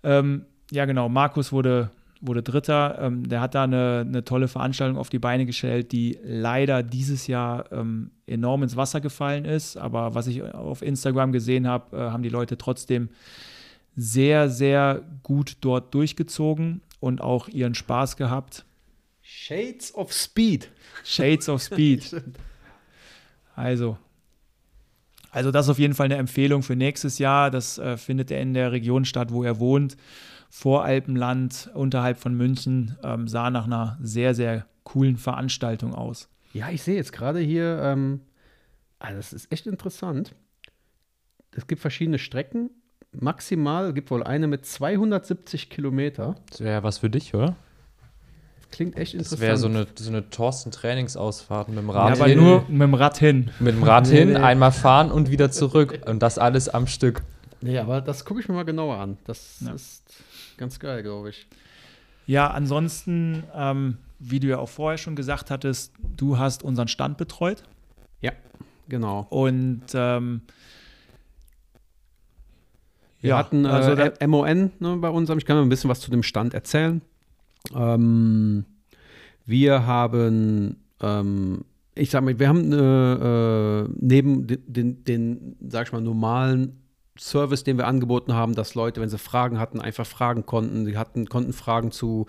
[0.03, 1.09] Ähm, ja, genau.
[1.09, 1.91] Markus wurde,
[2.21, 2.99] wurde Dritter.
[3.01, 7.29] Ähm, der hat da eine, eine tolle Veranstaltung auf die Beine gestellt, die leider dieses
[7.29, 9.77] Jahr ähm, enorm ins Wasser gefallen ist.
[9.77, 13.11] Aber was ich auf Instagram gesehen habe, äh, haben die Leute trotzdem
[13.97, 18.65] sehr, sehr gut dort durchgezogen und auch ihren Spaß gehabt.
[19.21, 20.71] Shades of Speed.
[21.05, 22.23] Shades of Speed.
[23.57, 23.97] Also,
[25.31, 27.53] also das ist auf jeden Fall eine Empfehlung für nächstes Jahr.
[27.53, 29.97] Das äh, findet er in der Region statt, wo er wohnt.
[30.51, 36.29] Voralpenland, unterhalb von München, ähm, sah nach einer sehr, sehr coolen Veranstaltung aus.
[36.53, 38.23] Ja, ich sehe jetzt gerade hier, ähm,
[38.99, 40.35] ah, das ist echt interessant.
[41.53, 42.71] Es gibt verschiedene Strecken.
[43.21, 46.35] Maximal gibt wohl eine mit 270 Kilometer.
[46.51, 47.57] Das wäre ja was für dich, oder?
[48.71, 49.41] Klingt echt Das interessant.
[49.41, 52.95] wäre so eine, so eine Thorsten-Trainingsausfahrt mit dem Ja, Rad aber hin, nur mit dem
[52.95, 53.51] Rad hin.
[53.61, 54.37] mit dem Rad Nee, hin, nee.
[54.37, 56.01] einmal fahren und wieder zurück.
[56.07, 57.23] Und das alles am Stück.
[57.61, 59.17] Nee, aber das gucke ich mir mal genauer an.
[59.25, 59.73] Das Ja.
[59.73, 60.03] ist
[60.57, 61.47] ganz geil, glaube ich.
[62.27, 67.17] Ja, ansonsten, ähm, wie du ja auch vorher schon gesagt hattest, du hast unseren Stand
[67.17, 67.63] betreut.
[68.23, 68.33] Ja,
[68.89, 69.27] genau.
[69.31, 70.43] Und ähm,
[73.25, 75.39] Wir ja, hatten äh, also M- MON ne, bei unserem.
[75.39, 77.01] Ich kann mal ein bisschen was zu dem Stand erzählen.
[77.75, 78.67] Ähm,
[79.47, 81.65] wir haben, ähm,
[81.95, 86.83] ich sag mal, wir haben äh, äh, neben den, den, den, sag ich mal, normalen
[87.19, 90.85] Service, den wir angeboten haben, dass Leute, wenn sie Fragen hatten, einfach fragen konnten.
[90.85, 92.27] Sie hatten, konnten Fragen zu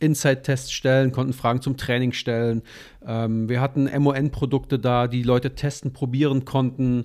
[0.00, 2.62] Inside-Tests stellen, konnten Fragen zum Training stellen.
[3.06, 7.04] Ähm, wir hatten MON-Produkte da, die Leute testen, probieren konnten.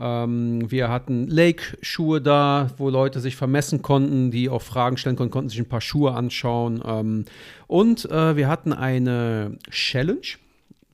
[0.00, 5.32] Ähm, wir hatten Lake-Schuhe da, wo Leute sich vermessen konnten, die auch Fragen stellen konnten,
[5.32, 6.82] konnten sich ein paar Schuhe anschauen.
[6.84, 7.24] Ähm,
[7.66, 10.36] und äh, wir hatten eine Challenge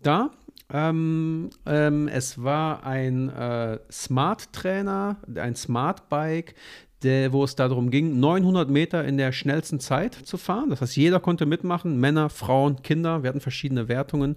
[0.03, 0.31] da.
[0.73, 6.55] Ähm, ähm, es war ein äh, Smart-Trainer, ein Smart-Bike,
[7.03, 10.71] der, wo es darum ging, 900 Meter in der schnellsten Zeit zu fahren.
[10.71, 13.23] Das heißt, jeder konnte mitmachen, Männer, Frauen, Kinder.
[13.23, 14.37] Wir hatten verschiedene Wertungen.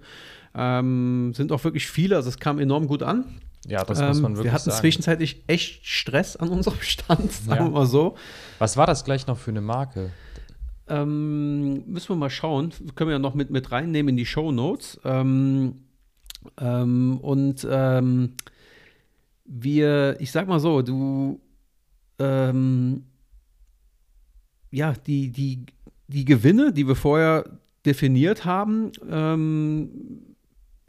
[0.53, 3.23] Ähm, sind auch wirklich viele, also es kam enorm gut an.
[3.65, 4.79] Ja, das muss man Ähm, wirklich Wir hatten sagen.
[4.81, 7.65] zwischenzeitlich echt Stress an unserem Stand, sagen Ja.
[7.67, 8.15] wir mal so.
[8.59, 10.11] Was war das gleich noch für eine Marke?
[10.87, 12.71] Ähm, müssen wir mal schauen.
[12.95, 14.99] Können wir ja noch mit, mit reinnehmen in die Show Notes.
[15.03, 15.75] Ähm,
[16.59, 18.33] ähm, und ähm,
[19.43, 21.41] wir, ich sag mal so, du,
[22.19, 23.03] ähm,
[24.71, 25.65] ja, die, die,
[26.07, 27.43] die Gewinne, die wir vorher
[27.85, 29.89] definiert haben, ähm,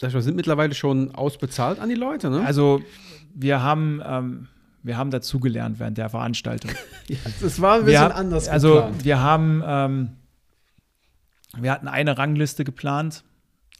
[0.00, 2.44] sag ich mal, sind mittlerweile schon ausbezahlt an die Leute, ne?
[2.44, 2.80] Also
[3.34, 4.48] wir haben, ähm,
[4.82, 6.70] wir haben dazugelernt während der Veranstaltung.
[7.40, 9.04] das war ein wir, bisschen hab- anders Also geplant.
[9.04, 10.10] wir haben, ähm,
[11.56, 13.24] wir hatten eine Rangliste geplant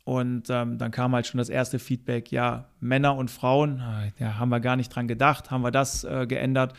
[0.05, 4.39] und ähm, dann kam halt schon das erste Feedback, ja, Männer und Frauen, ah, ja,
[4.39, 6.73] haben wir gar nicht dran gedacht, haben wir das äh, geändert.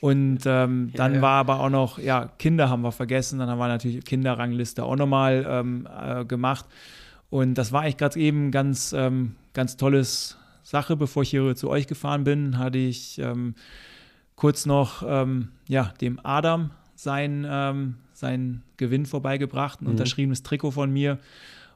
[0.00, 1.22] Und ähm, Ja, dann ja.
[1.22, 4.96] war aber auch noch, ja, Kinder haben wir vergessen, dann haben wir natürlich Kinderrangliste auch
[4.96, 6.66] nochmal ähm, äh, gemacht.
[7.34, 10.94] Und das war eigentlich gerade eben ganz, ähm, ganz tolles Sache.
[10.94, 13.56] Bevor ich hier zu euch gefahren bin, hatte ich ähm,
[14.36, 19.90] kurz noch ähm, ja, dem Adam sein, ähm, seinen Gewinn vorbeigebracht, ein Mhm.
[19.90, 21.18] unterschriebenes Trikot von mir.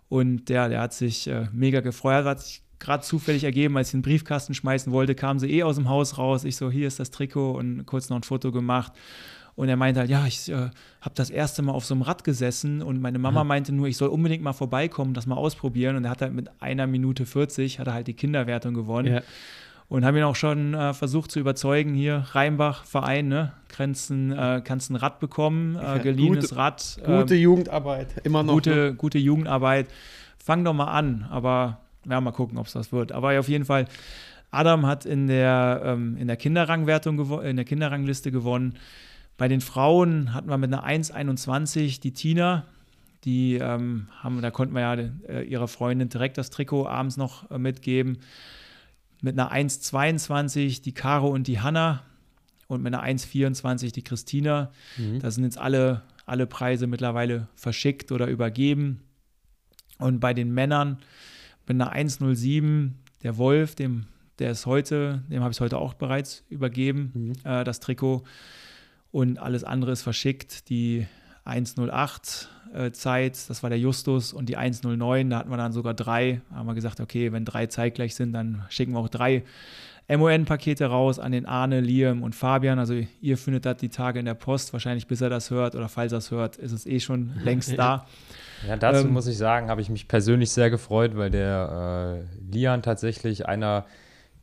[0.09, 3.93] Und der, der hat sich äh, mega gefreut, hat sich gerade zufällig ergeben, als ich
[3.93, 6.45] den Briefkasten schmeißen wollte, kamen sie eh aus dem Haus raus.
[6.45, 8.93] Ich so, hier ist das Trikot und kurz noch ein Foto gemacht.
[9.59, 10.71] Und er meinte halt, ja, ich äh,
[11.01, 13.97] habe das erste Mal auf so einem Rad gesessen und meine Mama meinte nur, ich
[13.97, 15.97] soll unbedingt mal vorbeikommen, das mal ausprobieren.
[15.97, 19.15] Und er hat halt mit einer Minute 40, hat er halt die Kinderwertung gewonnen.
[19.15, 19.23] Ja.
[19.89, 23.53] Und haben ihn auch schon äh, versucht zu überzeugen, hier Rheinbach Verein, ne?
[23.69, 26.99] Grenzen, äh, kannst ein Rad bekommen, äh, geliehenes gute- Rad.
[27.05, 28.53] Gute ähm, Jugendarbeit, immer noch.
[28.53, 28.55] ne?
[28.55, 29.89] gute, gute Jugendarbeit.
[30.39, 33.11] Fang doch mal an, aber ja, mal gucken, ob es das wird.
[33.11, 33.87] Aber auf jeden Fall,
[34.53, 38.75] Adam hat in der, ähm, in der Kinderrangwertung in der Kinderrangliste gewonnen.
[39.39, 42.67] Bei den Frauen hatten wir mit einer 1,21 die Tina.
[43.25, 47.51] Die ähm, haben, da konnten wir ja äh, ihrer Freundin direkt das Trikot abends noch
[47.51, 48.19] äh, mitgeben.
[49.23, 52.03] Mit einer 1,22 die Caro und die Hanna
[52.67, 54.71] und mit einer 1,24 die Christina.
[54.97, 55.21] Mhm.
[55.21, 59.03] Da sind jetzt alle, alle Preise mittlerweile verschickt oder übergeben.
[59.99, 60.99] Und bei den Männern
[61.67, 62.91] mit einer 1,07
[63.23, 64.07] der Wolf, dem,
[64.39, 67.33] der ist heute, dem habe ich heute auch bereits übergeben, Mhm.
[67.45, 68.25] äh, das Trikot.
[69.11, 70.69] Und alles andere ist verschickt.
[70.69, 71.07] Die
[71.47, 75.95] 1,08 äh, Zeit, das war der Justus, und die 1,09, da hatten wir dann sogar
[75.95, 76.43] drei.
[76.51, 79.45] Da haben wir gesagt, okay, wenn drei zeitgleich sind, dann schicken wir auch drei
[80.09, 82.79] MON-Pakete raus an den Arne, Liam und Fabian.
[82.79, 84.73] Also ihr findet das die Tage in der Post.
[84.73, 87.79] Wahrscheinlich bis er das hört oder falls er es hört, ist es eh schon längst
[87.79, 88.07] da.
[88.67, 92.57] Ja, dazu Ähm, muss ich sagen, habe ich mich persönlich sehr gefreut, weil der äh,
[92.57, 93.85] Lian tatsächlich einer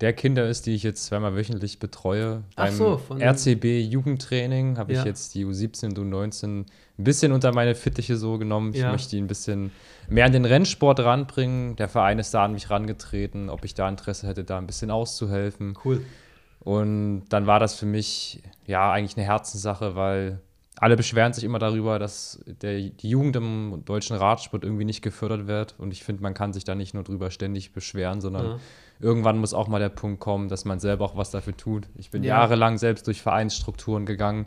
[0.02, 2.44] der Kinder ist, die ich jetzt zweimal wöchentlich betreue.
[2.56, 5.00] Ach Beim so, von RCB Jugendtraining habe Ja.
[5.00, 6.66] ich jetzt die U17 und U19 ein
[6.98, 8.72] bisschen unter meine Fittiche so genommen.
[8.74, 8.92] Ich Ja.
[8.92, 9.72] möchte ihn ein bisschen
[10.10, 11.76] mehr an den Rennsport ranbringen.
[11.78, 14.92] Der Verein ist da an mich rangetreten, ob ich da Interesse hätte, da ein bisschen
[14.92, 15.78] auszuhelfen.
[15.86, 16.02] Cool.
[16.60, 20.40] Und dann war das für mich ja eigentlich eine Herzenssache, weil
[20.78, 25.48] alle beschweren sich immer darüber, dass der, die Jugend im deutschen Radsport irgendwie nicht gefördert
[25.48, 25.76] wird.
[25.78, 28.60] Und ich finde, man kann sich da nicht nur drüber ständig beschweren, sondern Ja.
[29.00, 31.88] Irgendwann muss auch mal der Punkt kommen, dass man selber auch was dafür tut.
[31.96, 32.40] Ich bin Ja.
[32.40, 34.46] jahrelang selbst durch Vereinsstrukturen gegangen.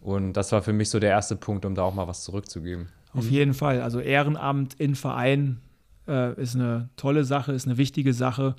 [0.00, 2.88] Und das war für mich so der erste Punkt, um da auch mal was zurückzugeben.
[3.12, 3.30] Auf Mhm.
[3.30, 3.82] jeden Fall.
[3.82, 5.60] Also Ehrenamt in Verein
[6.08, 8.56] äh, ist eine tolle Sache, ist eine wichtige Sache.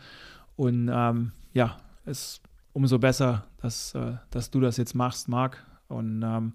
[0.55, 2.41] Und ähm, ja, ist
[2.73, 5.57] umso besser, dass, äh, dass du das jetzt machst, Marc.
[5.87, 6.53] Und ähm,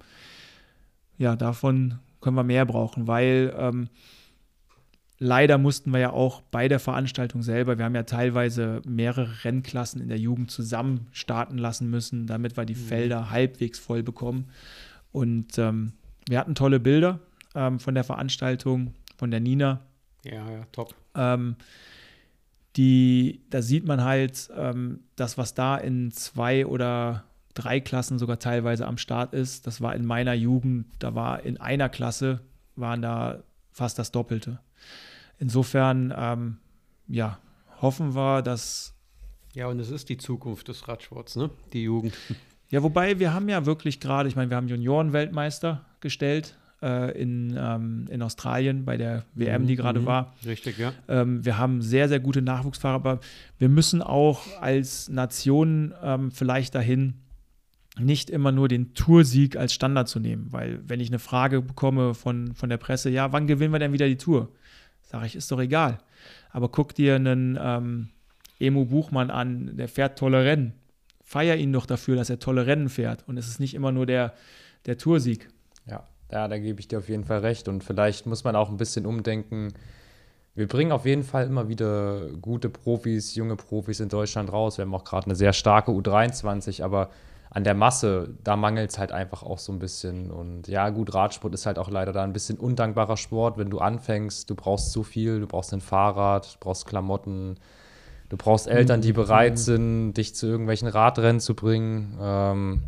[1.18, 3.88] ja, davon können wir mehr brauchen, weil ähm,
[5.18, 10.00] leider mussten wir ja auch bei der Veranstaltung selber, wir haben ja teilweise mehrere Rennklassen
[10.00, 14.46] in der Jugend zusammen starten lassen müssen, damit wir die Felder halbwegs voll bekommen.
[15.12, 15.92] Und ähm,
[16.28, 17.20] wir hatten tolle Bilder
[17.54, 19.80] ähm, von der Veranstaltung, von der Nina.
[20.24, 20.94] Ja, ja, top.
[21.14, 21.56] Ähm,
[22.76, 27.24] die, da sieht man halt, ähm, das, was da in zwei oder
[27.54, 31.58] drei Klassen sogar teilweise am Start ist, das war in meiner Jugend, da war in
[31.58, 32.40] einer Klasse,
[32.74, 33.42] waren da
[33.76, 34.58] fast das Doppelte.
[35.38, 36.56] Insofern, ähm,
[37.08, 37.38] ja,
[37.82, 38.94] hoffen wir, dass
[39.52, 41.50] Ja, und es ist die Zukunft des Radsports, ne?
[41.72, 42.14] Die Jugend.
[42.68, 47.56] Ja, wobei wir haben ja wirklich gerade, ich meine, wir haben Junioren-Weltmeister gestellt, äh, in,
[47.56, 50.06] ähm, in Australien bei der WM, die Mhm, gerade mhm.
[50.06, 50.34] war.
[50.44, 50.92] Richtig, ja.
[51.06, 53.20] Ähm, wir haben sehr, sehr gute Nachwuchsfahrer, aber
[53.58, 57.14] wir müssen auch als Nation ähm, vielleicht dahin,
[57.98, 60.48] nicht immer nur den Toursieg als Standard zu nehmen.
[60.50, 63.92] Weil wenn ich eine Frage bekomme von, von der Presse, ja, wann gewinnen wir denn
[63.92, 64.50] wieder die Tour?
[65.02, 65.98] Sage ich, ist doch egal.
[66.50, 68.08] Aber guck dir einen ähm,
[68.58, 70.74] Emo Buchmann an, der fährt tolle Rennen.
[71.22, 73.26] Feier ihn doch dafür, dass er tolle Rennen fährt.
[73.26, 74.34] Und es ist nicht immer nur der,
[74.84, 75.48] der Toursieg.
[75.86, 77.68] Ja, ja, da gebe ich dir auf jeden Fall recht.
[77.68, 79.72] Und vielleicht muss man auch ein bisschen umdenken.
[80.54, 84.78] Wir bringen auf jeden Fall immer wieder gute Profis, junge Profis in Deutschland raus.
[84.78, 87.10] Wir haben auch gerade eine sehr starke U23, aber
[87.56, 90.30] an der Masse, da mangelt es halt einfach auch so ein bisschen.
[90.30, 93.56] Und ja, gut, Radsport ist halt auch leider da ein bisschen undankbarer Sport.
[93.56, 97.56] Wenn du anfängst, du brauchst so viel, du brauchst ein Fahrrad, du brauchst Klamotten,
[98.28, 102.18] du brauchst Eltern, die bereit sind, dich zu irgendwelchen Radrennen zu bringen.
[102.20, 102.82] Ähm,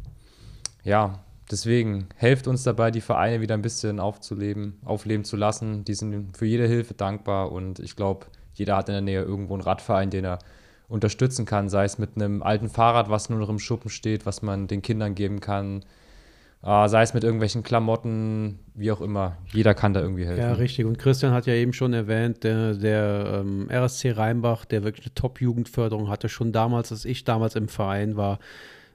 [0.84, 1.20] ja,
[1.50, 5.86] deswegen helft uns dabei, die Vereine wieder ein bisschen aufzuleben, aufleben zu lassen.
[5.86, 9.54] Die sind für jede Hilfe dankbar und ich glaube, jeder hat in der Nähe irgendwo
[9.54, 10.38] einen Radverein, den er
[10.88, 14.42] unterstützen kann, sei es mit einem alten Fahrrad, was nur noch im Schuppen steht, was
[14.42, 15.84] man den Kindern geben kann,
[16.62, 19.36] äh, sei es mit irgendwelchen Klamotten, wie auch immer.
[19.52, 20.42] Jeder kann da irgendwie helfen.
[20.42, 20.86] Ja, richtig.
[20.86, 25.14] Und Christian hat ja eben schon erwähnt, der, der ähm, RSC Rheinbach, der wirklich eine
[25.14, 28.38] Top-Jugendförderung hatte, schon damals, als ich damals im Verein war.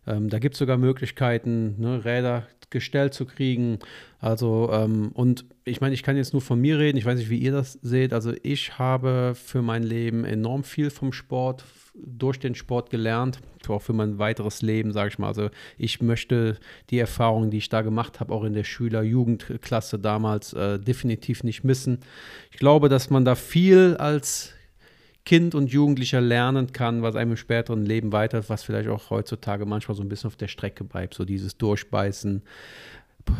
[0.05, 3.79] Ähm, da gibt es sogar Möglichkeiten, ne, Räder gestellt zu kriegen.
[4.19, 7.29] Also, ähm, und ich meine, ich kann jetzt nur von mir reden, ich weiß nicht,
[7.29, 8.11] wie ihr das seht.
[8.11, 11.63] Also, ich habe für mein Leben enorm viel vom Sport,
[11.93, 15.27] durch den Sport gelernt, auch für mein weiteres Leben, sage ich mal.
[15.27, 16.57] Also, ich möchte
[16.89, 21.63] die Erfahrungen, die ich da gemacht habe, auch in der Schüler-Jugendklasse damals, äh, definitiv nicht
[21.63, 21.99] missen.
[22.51, 24.53] Ich glaube, dass man da viel als
[25.25, 29.65] Kind und Jugendlicher lernen kann, was einem im späteren Leben weiter, was vielleicht auch heutzutage
[29.65, 32.41] manchmal so ein bisschen auf der Strecke bleibt, so dieses Durchbeißen,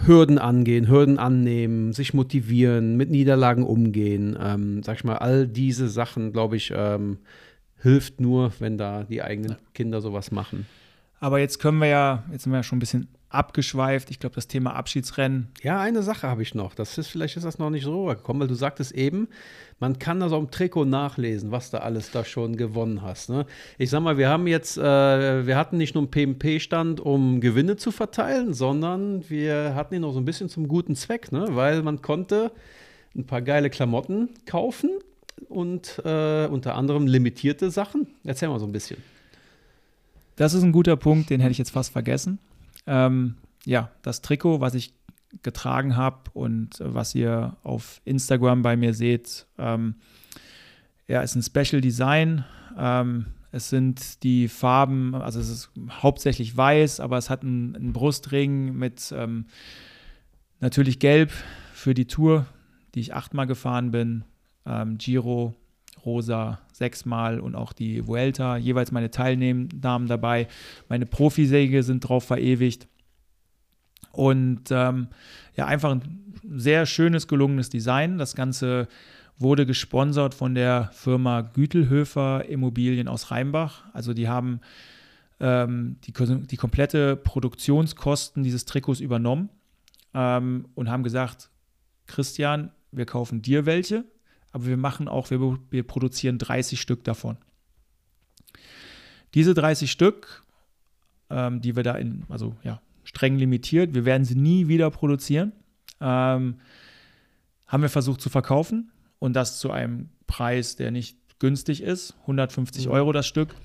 [0.05, 5.89] Hürden angehen, Hürden annehmen, sich motivieren, mit Niederlagen umgehen, ähm, sag ich mal, all diese
[5.89, 7.17] Sachen, glaube ich, ähm,
[7.83, 10.65] hilft nur, wenn da die eigenen Kinder sowas machen.
[11.19, 14.09] Aber jetzt können wir ja, jetzt sind wir ja schon ein bisschen abgeschweift.
[14.11, 16.75] Ich glaube, das Thema Abschiedsrennen, Ja, eine Sache habe ich noch.
[16.75, 19.27] Das ist, vielleicht ist das noch nicht so rübergekommen, weil du sagtest eben,
[19.79, 23.29] man kann das auf dem Trikot nachlesen, was da alles da schon gewonnen hast.
[23.29, 23.45] Ne?
[23.77, 27.75] Ich sag mal, wir haben jetzt, äh, wir hatten nicht nur einen PMP-Stand, um Gewinne
[27.75, 31.47] zu verteilen, sondern wir hatten ihn noch so ein bisschen zum guten Zweck, ne?
[31.51, 32.51] weil man konnte
[33.15, 34.89] ein paar geile Klamotten kaufen
[35.47, 38.07] und äh, unter anderem limitierte Sachen.
[38.23, 38.97] Erzähl mal so ein bisschen.
[40.35, 42.39] Das ist ein guter Punkt, den hätte ich jetzt fast vergessen.
[42.87, 43.35] Ähm,
[43.65, 44.93] ja, das Trikot, was ich
[45.41, 49.95] getragen habe und äh, was ihr auf Instagram bei mir seht, ähm,
[51.07, 52.45] ja, ist ein Special Design.
[52.77, 57.93] Ähm, es sind die Farben, also es ist hauptsächlich weiß, aber es hat einen, einen
[57.93, 59.45] Brustring mit ähm,
[60.59, 61.31] natürlich Gelb
[61.73, 62.47] für die Tour,
[62.95, 64.23] die ich achtmal gefahren bin.
[64.65, 65.53] Ähm, Giro,
[66.05, 70.47] Rosa sechsmal und auch die Vuelta, jeweils meine Teilnahmen dabei.
[70.89, 72.87] Meine Profisäge sind drauf verewigt.
[74.11, 75.07] Und ähm,
[75.55, 78.17] ja, einfach ein sehr schönes, gelungenes Design.
[78.17, 78.87] Das Ganze
[79.37, 83.83] wurde gesponsert von der Firma Gütelhöfer Immobilien aus Rheinbach.
[83.93, 84.61] Also die haben
[85.39, 86.13] ähm, die,
[86.47, 89.49] die komplette Produktionskosten dieses Trikots übernommen
[90.13, 91.49] ähm, und haben gesagt,
[92.05, 94.05] Christian, wir kaufen dir welche,
[94.53, 97.37] aber wir machen auch, wir, wir produzieren 30 Stück davon.
[99.33, 100.43] Diese 30 Stück,
[101.29, 105.51] ähm, die wir da in, also ja, streng limitiert, wir werden sie nie wieder produzieren,
[105.99, 106.59] ähm,
[107.67, 112.87] haben wir versucht zu verkaufen und das zu einem Preis, der nicht günstig ist, 150
[112.89, 113.55] Euro das Stück.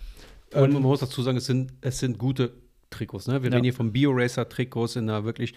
[0.54, 2.54] Und man muss dazu sagen, es sind, es sind gute
[2.88, 3.26] Trikots.
[3.28, 3.42] Ne?
[3.42, 3.56] Wir Ja.
[3.56, 5.52] reden hier von BioRacer-Trikots in einer wirklich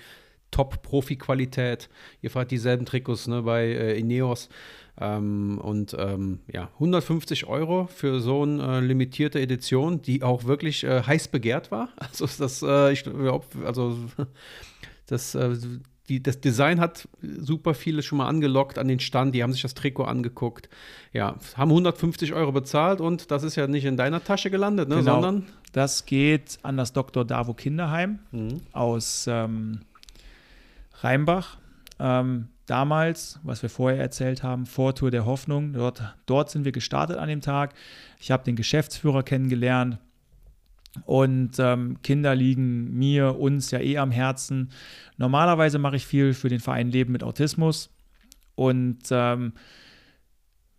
[0.51, 1.89] Top-Profi-Qualität.
[2.21, 4.49] Ihr fahrt dieselben Trikots ne, bei äh, Ineos.
[4.99, 10.83] Ähm, und ähm, ja, 150 Euro für so eine äh, limitierte Edition, die auch wirklich
[10.83, 11.89] äh, heiß begehrt war.
[11.99, 13.97] Also ist das, äh, ich glaube, also
[15.07, 15.55] das, äh,
[16.09, 19.33] die, das Design hat super viele schon mal angelockt an den Stand.
[19.33, 20.67] Die haben sich das Trikot angeguckt.
[21.13, 24.95] Ja, haben 150 Euro bezahlt und das ist ja nicht in deiner Tasche gelandet, ne,
[24.97, 25.13] Genau.
[25.21, 27.23] sondern Das geht an das Dr.
[27.23, 28.61] Davo Kinderheim Mhm.
[28.73, 29.81] aus ähm,
[31.01, 31.57] Rheinbach.
[31.99, 37.17] Ähm, damals, was wir vorher erzählt haben, Vortour der Hoffnung, dort, dort sind wir gestartet
[37.17, 37.73] an dem Tag.
[38.19, 39.99] Ich habe den Geschäftsführer kennengelernt
[41.05, 44.71] und ähm, Kinder liegen mir, uns ja eh am Herzen.
[45.17, 47.89] Normalerweise mache ich viel für den Verein Leben mit Autismus
[48.55, 49.51] und ähm,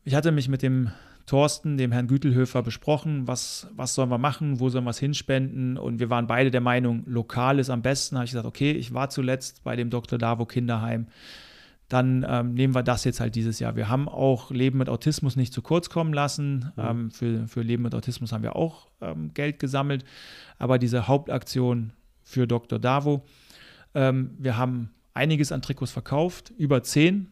[0.05, 0.91] ich hatte mich mit dem
[1.27, 5.79] Thorsten, dem Herrn Gütelhöfer, besprochen, was, was sollen wir machen, wo sollen wir es hinspenden.
[5.79, 8.17] Und wir waren beide der Meinung, lokal ist am besten.
[8.17, 10.19] habe ich gesagt, okay, ich war zuletzt bei dem Dr.
[10.19, 11.07] Davo Kinderheim.
[11.93, 13.77] Dann ähm, nehmen wir das jetzt halt dieses Jahr.
[13.77, 16.73] Wir haben auch Leben mit Autismus nicht zu kurz kommen lassen.
[16.77, 16.83] Mhm.
[16.83, 20.05] Ähm, für, für Leben mit Autismus haben wir auch ähm, Geld gesammelt.
[20.59, 21.93] Aber diese Hauptaktion
[22.23, 22.79] für Dr.
[22.79, 23.27] Davo,
[23.95, 27.31] ähm, wir haben einiges an Trikots verkauft, über zehn.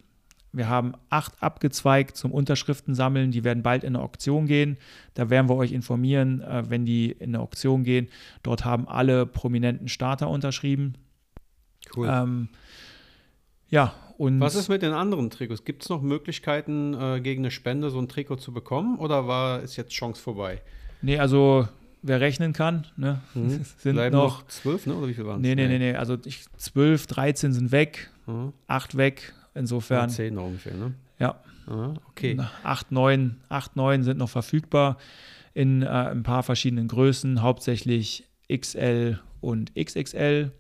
[0.52, 3.30] Wir haben acht abgezweigt zum Unterschriften sammeln.
[3.30, 4.76] Die werden bald in eine Auktion gehen.
[5.14, 8.08] Da werden wir euch informieren, äh, wenn die in eine Auktion gehen.
[8.42, 10.96] Dort haben alle prominenten Starter unterschrieben.
[11.96, 12.08] Cool.
[12.10, 12.48] Ähm,
[13.70, 14.38] ja, und.
[14.38, 15.64] Was ist mit den anderen Trikots?
[15.64, 19.62] Gibt es noch Möglichkeiten, äh, gegen eine Spende so ein Trikot zu bekommen oder war,
[19.62, 20.60] ist jetzt Chance vorbei?
[21.00, 21.66] Nee, also
[22.02, 23.64] wer rechnen kann, ne, mhm.
[23.78, 24.94] sind Bleiben noch, zwölf, ne?
[24.94, 25.42] Oder wie viel waren es?
[25.42, 25.94] Nee, nee, nee, nee.
[25.94, 28.52] Also zwölf, dreizehn sind weg, mhm.
[28.66, 29.32] acht weg.
[29.54, 30.08] Insofern.
[30.10, 30.94] Ja, zehn ungefähr, ne?
[31.18, 31.40] Ja.
[31.66, 32.38] Aha, okay.
[32.62, 34.98] Acht, neun, acht, neun sind noch verfügbar
[35.54, 40.52] in äh, ein paar verschiedenen Größen, hauptsächlich XL und XXL.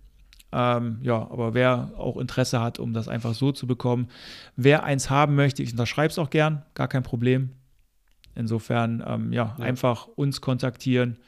[0.52, 4.08] Ähm, ja, aber wer auch Interesse hat, um das einfach so zu bekommen,
[4.56, 7.50] wer eins haben möchte, ich unterschreibe es auch gern, gar kein Problem.
[8.34, 11.18] Insofern, ähm, ja, ja, einfach uns kontaktieren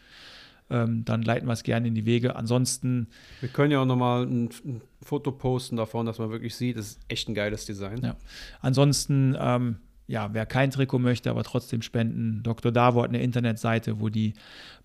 [0.72, 2.34] ähm, dann leiten wir es gerne in die Wege.
[2.34, 3.08] Ansonsten.
[3.40, 6.86] Wir können ja auch nochmal ein, ein Foto posten davon, dass man wirklich sieht, das
[6.86, 8.00] ist echt ein geiles Design.
[8.02, 8.16] Ja.
[8.60, 9.76] Ansonsten, ähm,
[10.06, 12.72] ja, wer kein Trikot möchte, aber trotzdem spenden, Dr.
[12.72, 14.34] Davo hat eine Internetseite, wo die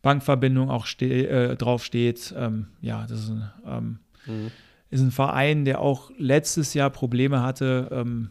[0.02, 2.36] Bankverbindung auch ste äh, draufsteht.
[2.38, 4.52] Ähm, ja, das ist ein, ähm, mhm.
[4.90, 8.30] ist ein, Verein, der auch letztes Jahr Probleme hatte ähm,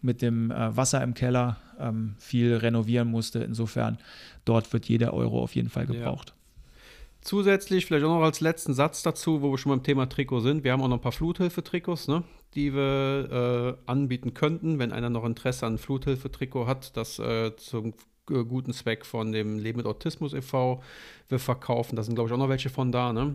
[0.00, 3.40] mit dem äh, Wasser im Keller, ähm, viel renovieren musste.
[3.40, 3.98] Insofern,
[4.44, 6.34] dort wird jeder Euro auf jeden Fall gebraucht.
[7.26, 10.62] Zusätzlich, vielleicht auch noch als letzten Satz dazu, wo wir schon beim Thema Trikot sind.
[10.62, 12.22] Wir haben auch noch ein paar Fluthilfe-Trikots, ne,
[12.54, 17.94] die wir äh, anbieten könnten, wenn einer noch Interesse an Fluthilfe-Trikot hat, das äh, zum
[18.30, 20.82] äh, guten Zweck von dem Leben mit Autismus e.V.
[21.28, 21.96] wir verkaufen.
[21.96, 23.12] Da sind, glaube ich, auch noch welche von da.
[23.12, 23.34] Ne?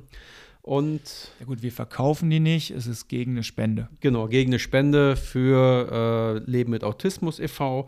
[0.61, 3.89] Und ja gut, wir verkaufen die nicht, es ist gegen eine Spende.
[3.99, 7.87] Genau, gegen eine Spende für äh, Leben mit Autismus e.V.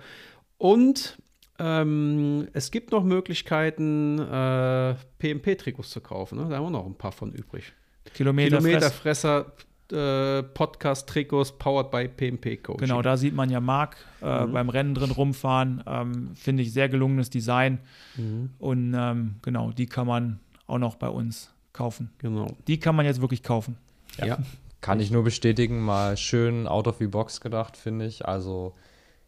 [0.58, 1.18] Und
[1.60, 6.40] ähm, es gibt noch Möglichkeiten, äh, PMP-Trikots zu kaufen.
[6.40, 6.48] Ne?
[6.50, 7.74] Da haben wir noch ein paar von übrig.
[8.16, 8.66] Kilometerfresser.
[8.68, 9.54] Kilometerfresser
[9.92, 12.88] äh, Podcast-Trikots powered by PMP Coaching.
[12.88, 14.52] Genau, da sieht man ja Marc äh, mhm.
[14.52, 15.84] beim Rennen drin rumfahren.
[15.86, 17.80] Ähm, Finde ich sehr gelungenes Design.
[18.18, 18.50] Mhm.
[18.58, 22.12] Und ähm, genau, die kann man auch noch bei uns kaufen.
[22.20, 22.48] Genau.
[22.68, 23.78] Die kann man jetzt wirklich kaufen.
[24.18, 24.26] Ja.
[24.26, 24.38] ja.
[24.82, 28.26] Kann ich nur bestätigen, mal schön out of the box gedacht, finde ich.
[28.26, 28.74] Also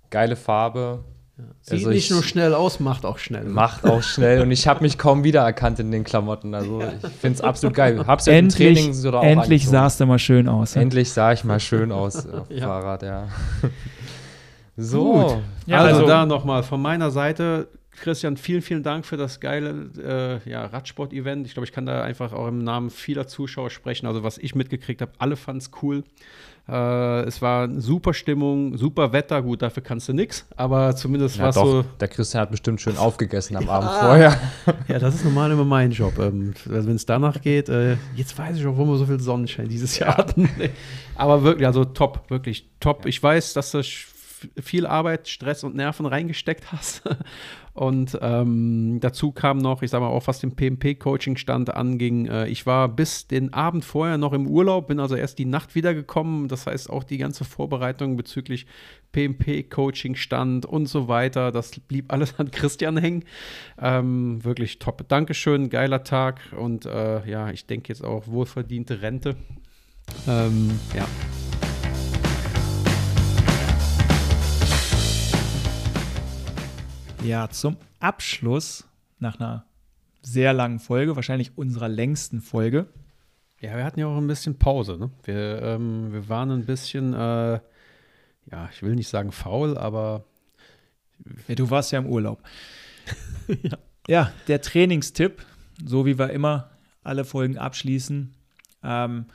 [0.10, 1.04] geile Farbe,
[1.38, 1.44] ja.
[1.62, 3.44] Sieht also nicht nur schnell aus, macht auch schnell.
[3.44, 6.54] Macht auch schnell und ich habe mich kaum wiedererkannt in den Klamotten.
[6.54, 8.06] Also ich finde es absolut geil.
[8.08, 10.78] Hab's ja endlich, im Training so Endlich sahst du mal schön aus.
[10.78, 12.68] Endlich sah ich mal schön aus auf dem ja.
[12.68, 13.28] Fahrrad, ja.
[14.78, 15.12] so.
[15.12, 15.38] Gut.
[15.66, 20.42] Ja, also, also da nochmal von meiner Seite Christian, vielen, vielen Dank für das geile
[20.46, 21.48] äh, ja, Radsport-Event.
[21.48, 24.06] Ich glaube, ich kann da einfach auch im Namen vieler Zuschauer sprechen.
[24.08, 26.04] Also, was ich mitgekriegt habe, alle fanden es cool.
[26.68, 29.42] Äh, es war super Stimmung, super Wetter.
[29.42, 31.84] Gut, dafür kannst du nichts, aber zumindest war es so.
[32.00, 33.70] Der Christian hat bestimmt schön aufgegessen am ja.
[33.70, 34.40] Abend vorher.
[34.88, 36.18] Ja, das ist normal immer mein Job.
[36.20, 39.20] Ähm, also Wenn es danach geht, äh, jetzt weiß ich auch, warum wir so viel
[39.20, 40.50] Sonnenschein dieses Jahr hatten.
[41.16, 43.06] aber wirklich, also top, wirklich top.
[43.06, 43.86] Ich weiß, dass das
[44.62, 47.04] viel Arbeit, Stress und Nerven reingesteckt hast.
[47.76, 52.26] Und ähm, dazu kam noch, ich sage mal auch, was den PMP-Coaching-Stand anging.
[52.26, 55.76] Äh, ich war bis den Abend vorher noch im Urlaub, bin also erst die Nacht
[55.76, 56.48] wiedergekommen.
[56.48, 58.66] Das heißt, auch die ganze Vorbereitung bezüglich
[59.12, 63.26] PMP-Coaching-Stand und so weiter, das blieb alles an Christian hängen.
[63.78, 65.06] Ähm, wirklich top.
[65.10, 69.36] Dankeschön, geiler Tag und äh, ja, ich denke jetzt auch wohlverdiente Rente.
[70.28, 71.06] Ähm, ja.
[77.26, 78.88] Ja, zum Abschluss
[79.18, 79.66] nach einer
[80.22, 82.88] sehr langen Folge, wahrscheinlich unserer längsten Folge.
[83.60, 84.98] Ja, wir hatten ja auch ein bisschen Pause.
[85.00, 85.10] Ne?
[85.24, 87.60] Wir, ähm, wir waren ein bisschen, äh,
[88.52, 90.26] ja, ich will nicht sagen faul, aber.
[91.48, 92.44] Ja, du warst ja im Urlaub.
[93.64, 93.78] ja.
[94.08, 94.32] ja.
[94.48, 95.44] der Trainingstipp,
[95.84, 96.70] so wie wir immer
[97.04, 98.36] alle Folgen abschließen.
[98.84, 99.26] Ähm,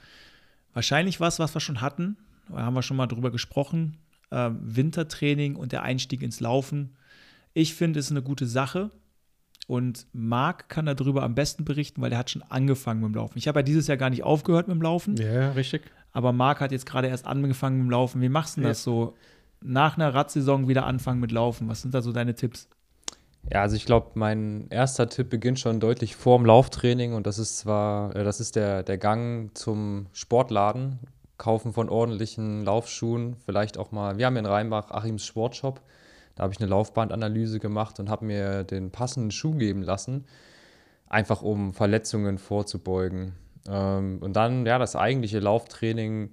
[0.75, 2.17] wahrscheinlich was, was wir schon hatten.
[2.49, 3.97] Da haben wir schon mal drüber gesprochen.
[4.31, 6.95] Ähm, Wintertraining und der Einstieg ins Laufen
[7.53, 8.91] ich finde, es ist eine gute Sache.
[9.67, 13.39] Und Marc kann darüber am besten berichten, weil er hat schon angefangen mit dem Laufen.
[13.39, 15.17] Ich habe ja dieses Jahr gar nicht aufgehört mit dem Laufen.
[15.17, 15.83] Ja, richtig.
[16.11, 18.21] Aber Marc hat jetzt gerade erst angefangen mit dem Laufen.
[18.21, 18.69] Wie machst du ja.
[18.69, 19.15] das so?
[19.63, 21.69] Nach einer Radsaison wieder anfangen mit Laufen.
[21.69, 22.69] Was sind da so deine Tipps?
[23.49, 27.39] Ja, also ich glaube, mein erster Tipp beginnt schon deutlich vor dem Lauftraining und das
[27.39, 30.99] ist zwar, äh, das ist der, der Gang zum Sportladen,
[31.39, 35.81] Kaufen von ordentlichen Laufschuhen, vielleicht auch mal, wir haben in Rheinbach Achims Sportshop,
[36.41, 40.25] da habe ich eine Laufbandanalyse gemacht und habe mir den passenden Schuh geben lassen,
[41.07, 43.35] einfach um Verletzungen vorzubeugen.
[43.69, 46.31] Ähm, und dann, ja, das eigentliche Lauftraining,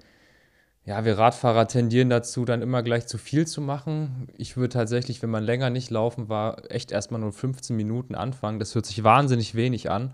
[0.86, 4.30] ja, wir Radfahrer tendieren dazu, dann immer gleich zu viel zu machen.
[4.38, 8.60] Ich würde tatsächlich, wenn man länger nicht laufen war, echt erstmal nur 15 Minuten anfangen.
[8.60, 10.14] Das hört sich wahnsinnig wenig an.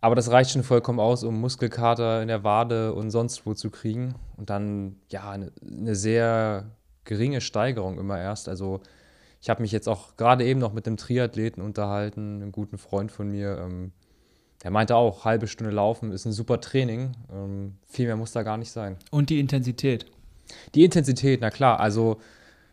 [0.00, 3.70] Aber das reicht schon vollkommen aus, um Muskelkater in der Wade und sonst wo zu
[3.70, 4.16] kriegen.
[4.36, 6.64] Und dann, ja, eine, eine sehr
[7.04, 8.48] geringe Steigerung immer erst.
[8.48, 8.80] Also,
[9.44, 13.12] ich habe mich jetzt auch gerade eben noch mit einem Triathleten unterhalten, einem guten Freund
[13.12, 13.58] von mir.
[13.58, 13.92] Ähm,
[14.62, 17.12] der meinte auch, halbe Stunde laufen ist ein super Training.
[17.30, 18.96] Ähm, viel mehr muss da gar nicht sein.
[19.10, 20.06] Und die Intensität.
[20.74, 21.78] Die Intensität, na klar.
[21.78, 22.22] Also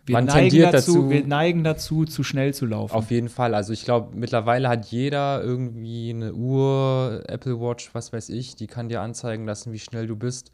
[0.06, 2.96] wir man tendiert dazu, dazu, wir neigen dazu, zu schnell zu laufen.
[2.96, 3.54] auf jeden Fall.
[3.54, 8.68] Also ich glaube, mittlerweile hat jeder irgendwie eine Uhr, Apple Watch, was weiß ich, die
[8.68, 10.54] kann dir anzeigen lassen, wie schnell du bist.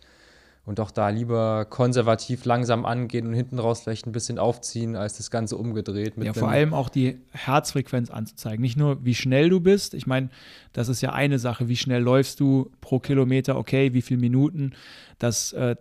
[0.67, 5.15] Und doch da lieber konservativ langsam angehen und hinten raus vielleicht ein bisschen aufziehen, als
[5.15, 6.17] das Ganze umgedreht.
[6.17, 8.61] Mit ja, vor allem auch die Herzfrequenz anzuzeigen.
[8.61, 9.93] Nicht nur, wie schnell du bist.
[9.93, 10.27] Ich meine,
[10.73, 11.69] das ist ja eine Sache.
[11.69, 13.57] Wie schnell läufst du pro Kilometer?
[13.57, 14.73] Okay, wie viele Minuten?
[15.19, 15.77] Das äh,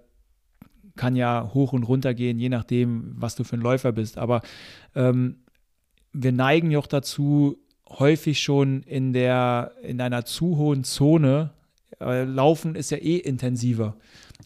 [0.94, 4.18] kann ja hoch und runter gehen, je nachdem, was du für ein Läufer bist.
[4.18, 4.40] Aber
[4.94, 5.38] ähm,
[6.12, 7.58] wir neigen ja auch dazu,
[7.88, 11.50] häufig schon in, der, in einer zu hohen Zone.
[12.00, 13.96] Äh, Laufen ist ja eh intensiver.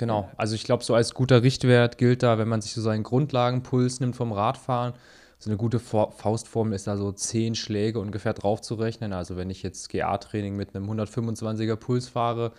[0.00, 3.02] Genau, also ich glaube, so als guter Richtwert gilt da, wenn man sich so seinen
[3.02, 4.94] Grundlagenpuls nimmt vom Radfahren,
[5.38, 9.12] so eine gute For Faustformel ist da so 10 Schläge ungefähr drauf zu rechnen.
[9.12, 12.52] Also wenn ich jetzt GA-Training mit einem 125er Puls fahre,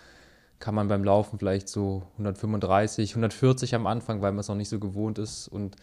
[0.60, 4.68] kann man beim Laufen vielleicht so 135, 140 am Anfang, weil man es noch nicht
[4.68, 5.48] so gewohnt ist.
[5.48, 5.74] Und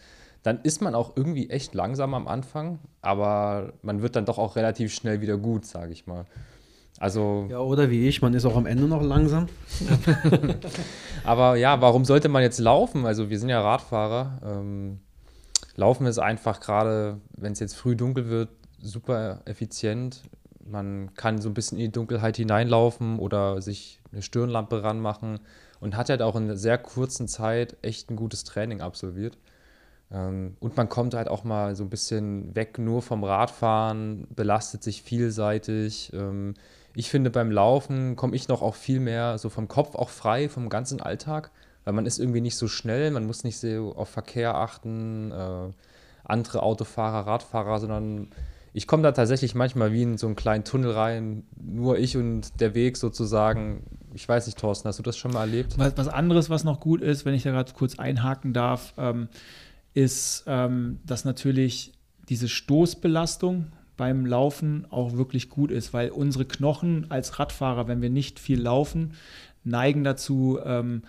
[0.42, 4.56] dann ist man auch irgendwie echt langsam am Anfang, aber man wird dann doch auch
[4.56, 6.24] relativ schnell wieder gut, sage ich mal.
[7.00, 9.46] Also Ja, oder wie ich, man ist auch am Ende noch langsam.
[11.24, 13.06] Aber ja, warum sollte man jetzt laufen?
[13.06, 14.38] Also wir sind ja Radfahrer.
[14.44, 15.00] Ähm,
[15.76, 18.50] laufen ist einfach gerade, wenn es jetzt früh dunkel wird,
[18.82, 20.20] super effizient.
[20.62, 25.40] Man kann so ein bisschen in die Dunkelheit hineinlaufen oder sich eine Stirnlampe ranmachen
[25.80, 29.38] und hat halt auch in einer sehr kurzen Zeit echt ein gutes Training absolviert.
[30.12, 34.82] Ähm, und man kommt halt auch mal so ein bisschen weg nur vom Radfahren, belastet
[34.82, 36.12] sich vielseitig.
[36.94, 40.48] Ich finde, beim Laufen komme ich noch auch viel mehr so vom Kopf auch frei,
[40.48, 41.50] vom ganzen Alltag,
[41.84, 45.72] weil man ist irgendwie nicht so schnell, man muss nicht so auf Verkehr achten, äh,
[46.24, 48.28] andere Autofahrer, Radfahrer, sondern
[48.72, 52.60] ich komme da tatsächlich manchmal wie in so einen kleinen Tunnel rein, nur ich und
[52.60, 53.82] der Weg sozusagen.
[54.14, 55.76] Ich weiß nicht, Thorsten, hast du das schon mal erlebt?
[55.76, 59.28] Was, was anderes, was noch gut ist, wenn ich da gerade kurz einhaken darf, ähm,
[59.92, 61.92] ist, ähm, dass natürlich
[62.28, 68.08] diese Stoßbelastung beim Laufen auch wirklich gut ist, weil unsere Knochen als Radfahrer, wenn wir
[68.08, 69.12] nicht viel laufen,
[69.62, 71.02] neigen dazu, ähm,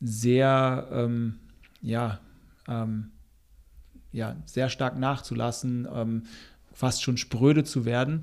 [0.00, 1.36] sehr, ähm,
[1.80, 2.18] ja,
[2.66, 3.12] ähm,
[4.10, 6.22] ja, sehr stark nachzulassen, ähm,
[6.72, 8.22] fast schon spröde zu werden.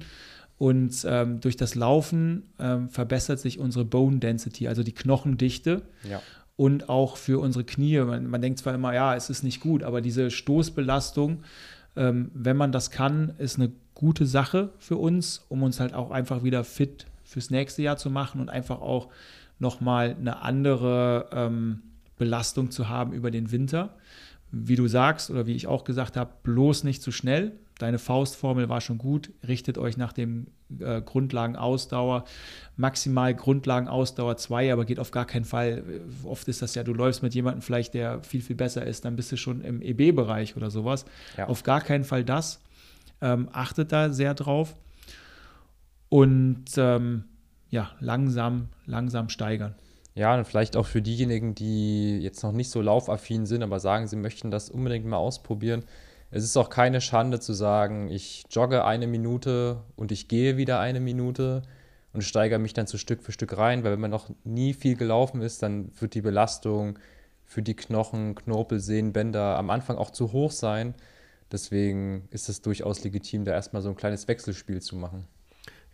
[0.57, 6.21] Und ähm, durch das Laufen ähm, verbessert sich unsere Bone Density, also die Knochendichte Ja.
[6.57, 8.01] und auch für unsere Knie.
[8.01, 11.43] Man, man denkt zwar immer, ja, es ist nicht gut, aber diese Stoßbelastung,
[11.95, 13.71] ähm, wenn man das kann, ist eine
[14.01, 18.09] gute Sache für uns, um uns halt auch einfach wieder fit fürs nächste Jahr zu
[18.09, 19.09] machen und einfach auch
[19.59, 21.83] nochmal eine andere ähm,
[22.17, 23.95] Belastung zu haben über den Winter.
[24.51, 27.53] Wie du sagst oder wie ich auch gesagt habe, bloß nicht zu schnell.
[27.77, 29.31] Deine Faustformel war schon gut.
[29.47, 30.47] Richtet euch nach dem
[30.79, 32.25] äh, Grundlagenausdauer.
[32.77, 35.83] Maximal Grundlagenausdauer 2, aber geht auf gar keinen Fall.
[36.23, 39.15] Oft ist das ja, du läufst mit jemandem vielleicht, der viel, viel besser ist, dann
[39.15, 41.05] bist du schon im EB-Bereich oder sowas.
[41.37, 41.47] Ja.
[41.47, 42.61] Auf gar keinen Fall das.
[43.21, 44.75] Ähm, achtet da sehr drauf.
[46.09, 47.25] Und ähm,
[47.69, 49.75] ja, langsam, langsam steigern.
[50.13, 54.07] Ja, und vielleicht auch für diejenigen, die jetzt noch nicht so laufaffin sind, aber sagen,
[54.07, 55.83] sie möchten das unbedingt mal ausprobieren.
[56.31, 60.79] Es ist auch keine Schande zu sagen, ich jogge eine Minute und ich gehe wieder
[60.79, 61.61] eine Minute
[62.13, 64.95] und steigere mich dann so Stück für Stück rein, weil wenn man noch nie viel
[64.95, 66.99] gelaufen ist, dann wird die Belastung
[67.45, 70.93] für die Knochen, Knorpel, Sehnen, Bänder am Anfang auch zu hoch sein.
[71.51, 75.25] Deswegen ist es durchaus legitim, da erstmal so ein kleines Wechselspiel zu machen.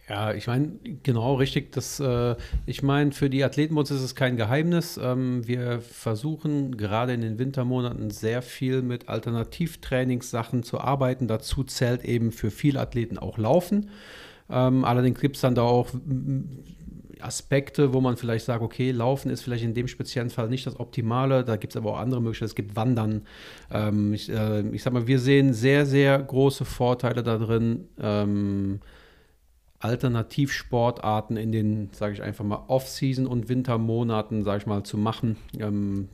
[0.10, 0.72] Ja, ich meine,
[1.04, 1.74] genau richtig.
[1.74, 2.36] Das, äh,
[2.66, 4.98] ich meine, für die Athletenbus ist es kein Geheimnis.
[5.02, 11.28] Ähm, wir versuchen gerade in den Wintermonaten sehr viel mit Alternativtrainingssachen zu arbeiten.
[11.28, 13.90] Dazu zählt eben für viele Athleten auch Laufen.
[14.50, 15.90] Ähm, allerdings gibt es dann da auch
[17.24, 20.80] Aspekte, wo man vielleicht sagt, okay, Laufen ist vielleicht in dem speziellen Fall nicht das
[20.80, 21.44] Optimale.
[21.44, 22.50] Da gibt es aber auch andere Möglichkeiten.
[22.50, 23.22] Es gibt Wandern.
[23.72, 27.88] Ähm, ich, äh, ich sag mal, wir sehen sehr, sehr große Vorteile da drin.
[28.00, 28.80] Ähm,
[29.80, 35.38] Alternativsportarten in den, sage ich einfach mal, Off-Season und Wintermonaten, sage ich mal, zu machen.
[35.60, 36.10] Ähm,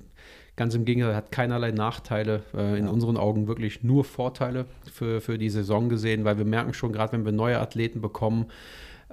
[0.55, 2.43] ganz im Gegenteil, hat keinerlei Nachteile.
[2.53, 2.91] Äh, in Ja.
[2.91, 7.13] unseren Augen wirklich nur Vorteile für, für die Saison gesehen, weil wir merken schon, gerade
[7.13, 8.47] wenn wir neue Athleten bekommen,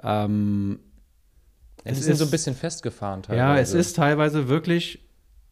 [0.03, 0.79] ähm,
[1.83, 3.77] Es die sind so ein ist- bisschen festgefahren ja, es teilweise.
[3.77, 4.99] ist teilweise wirklich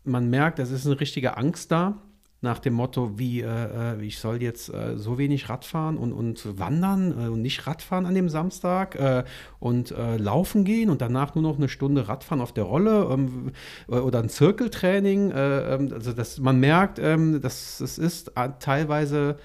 [0.04, 2.02] man merkt, es ist eine richtige Angst da
[2.42, 6.58] nach dem Motto, wie äh, äh, ich soll jetzt äh, so wenig Radfahren und, und
[6.58, 9.26] wandern äh, und nicht Radfahren an dem Samstag äh,
[9.60, 13.52] und äh, laufen gehen und danach nur noch eine Stunde Radfahren auf der Rolle ähm,
[13.88, 15.34] oder ein Zirkeltraining.
[15.36, 19.36] Ähm, also dass man merkt, ähm, dass es ist teilweise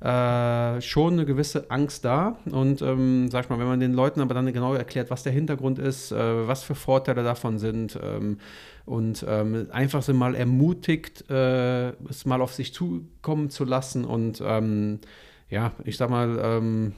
[0.00, 2.38] äh, schon eine gewisse Angst da.
[2.50, 5.32] Und ähm, sag ich mal, wenn man den Leuten aber dann genau erklärt, was der
[5.32, 8.38] Hintergrund ist, äh, was für Vorteile davon sind ähm,
[8.84, 14.42] und ähm, einfach so mal ermutigt, äh, es mal auf sich zukommen zu lassen und
[14.44, 15.00] ähm,
[15.48, 16.92] ja, ich sag mal, ähm,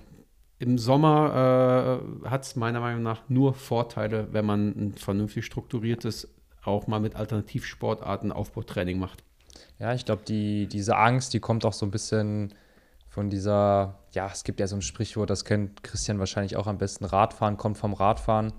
[0.59, 6.29] im Sommer äh, hat es meiner Meinung nach nur Vorteile, wenn man ein vernünftig strukturiertes,
[6.65, 9.23] auch mal mit Alternativsportarten Aufbautraining macht.
[9.79, 12.53] Ja, ich glaube, die, diese Angst, die kommt auch so ein bisschen
[13.09, 16.79] von dieser, ja, es gibt ja so ein Sprichwort, das kennt Christian wahrscheinlich auch am
[16.79, 18.53] besten, Radfahren kommt vom Radfahren.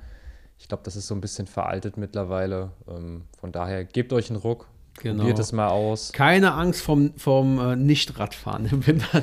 [0.58, 2.72] Ich glaube, das ist so ein bisschen veraltet mittlerweile.
[2.88, 4.68] Ähm, von daher, gebt euch einen Ruck,
[5.00, 5.20] genau.
[5.20, 6.12] probiert es mal aus.
[6.12, 9.22] Keine Angst vom, vom äh, Nicht-Radfahren im Winter.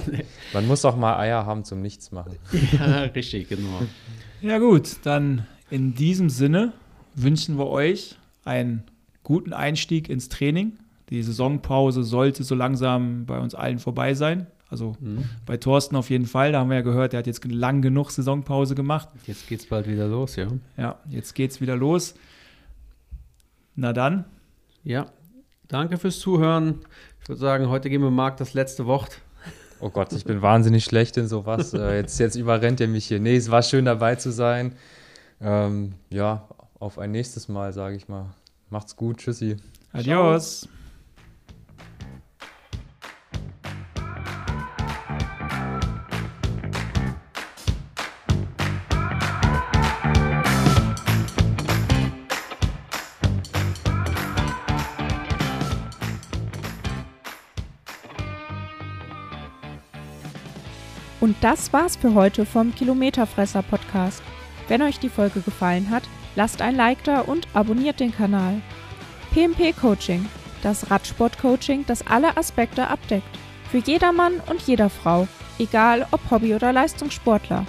[0.55, 2.37] Man muss auch mal Eier haben zum Nichts machen.
[2.73, 3.83] ja, richtig, genau.
[4.41, 6.73] Ja gut, dann in diesem Sinne
[7.15, 8.85] wünschen wir euch einen
[9.23, 10.79] guten Einstieg ins Training.
[11.11, 14.47] Die Saisonpause sollte so langsam bei uns allen vorbei sein.
[14.69, 15.25] Also mhm.
[15.45, 18.11] bei Thorsten auf jeden Fall, da haben wir ja gehört, der hat jetzt lang genug
[18.11, 19.09] Saisonpause gemacht.
[19.27, 20.49] Jetzt geht es bald wieder los, ja.
[20.77, 22.15] Ja, jetzt geht es wieder los.
[23.77, 24.25] Na dann.
[24.83, 25.07] Ja,
[25.69, 26.81] danke fürs Zuhören.
[27.23, 29.21] Ich würde sagen, heute geben wir Marc das letzte Wort.
[29.81, 31.73] Oh Gott, ich bin wahnsinnig schlecht in sowas.
[31.75, 33.21] Äh, jetzt, jetzt überrennt er mich hier.
[33.21, 34.73] Nee, es war schön dabei zu sein.
[35.41, 36.49] Ähm, ja,
[36.79, 38.27] auf ein nächstes Mal, sage ich mal.
[38.71, 39.57] Macht's gut, tschüssi.
[39.93, 40.63] Adios.
[40.63, 40.76] Ciao.
[61.37, 64.23] Und das war's für heute vom Kilometerfresser Podcast.
[64.69, 66.05] Wenn euch die Folge gefallen hat,
[66.35, 68.63] lasst ein Like da und abonniert den Kanal.
[69.33, 70.25] PMP Coaching,
[70.63, 73.29] das Radsport-Coaching, das alle Aspekte abdeckt.
[73.71, 77.67] Für jedermann und jeder Frau, egal ob Hobby- oder Leistungssportler.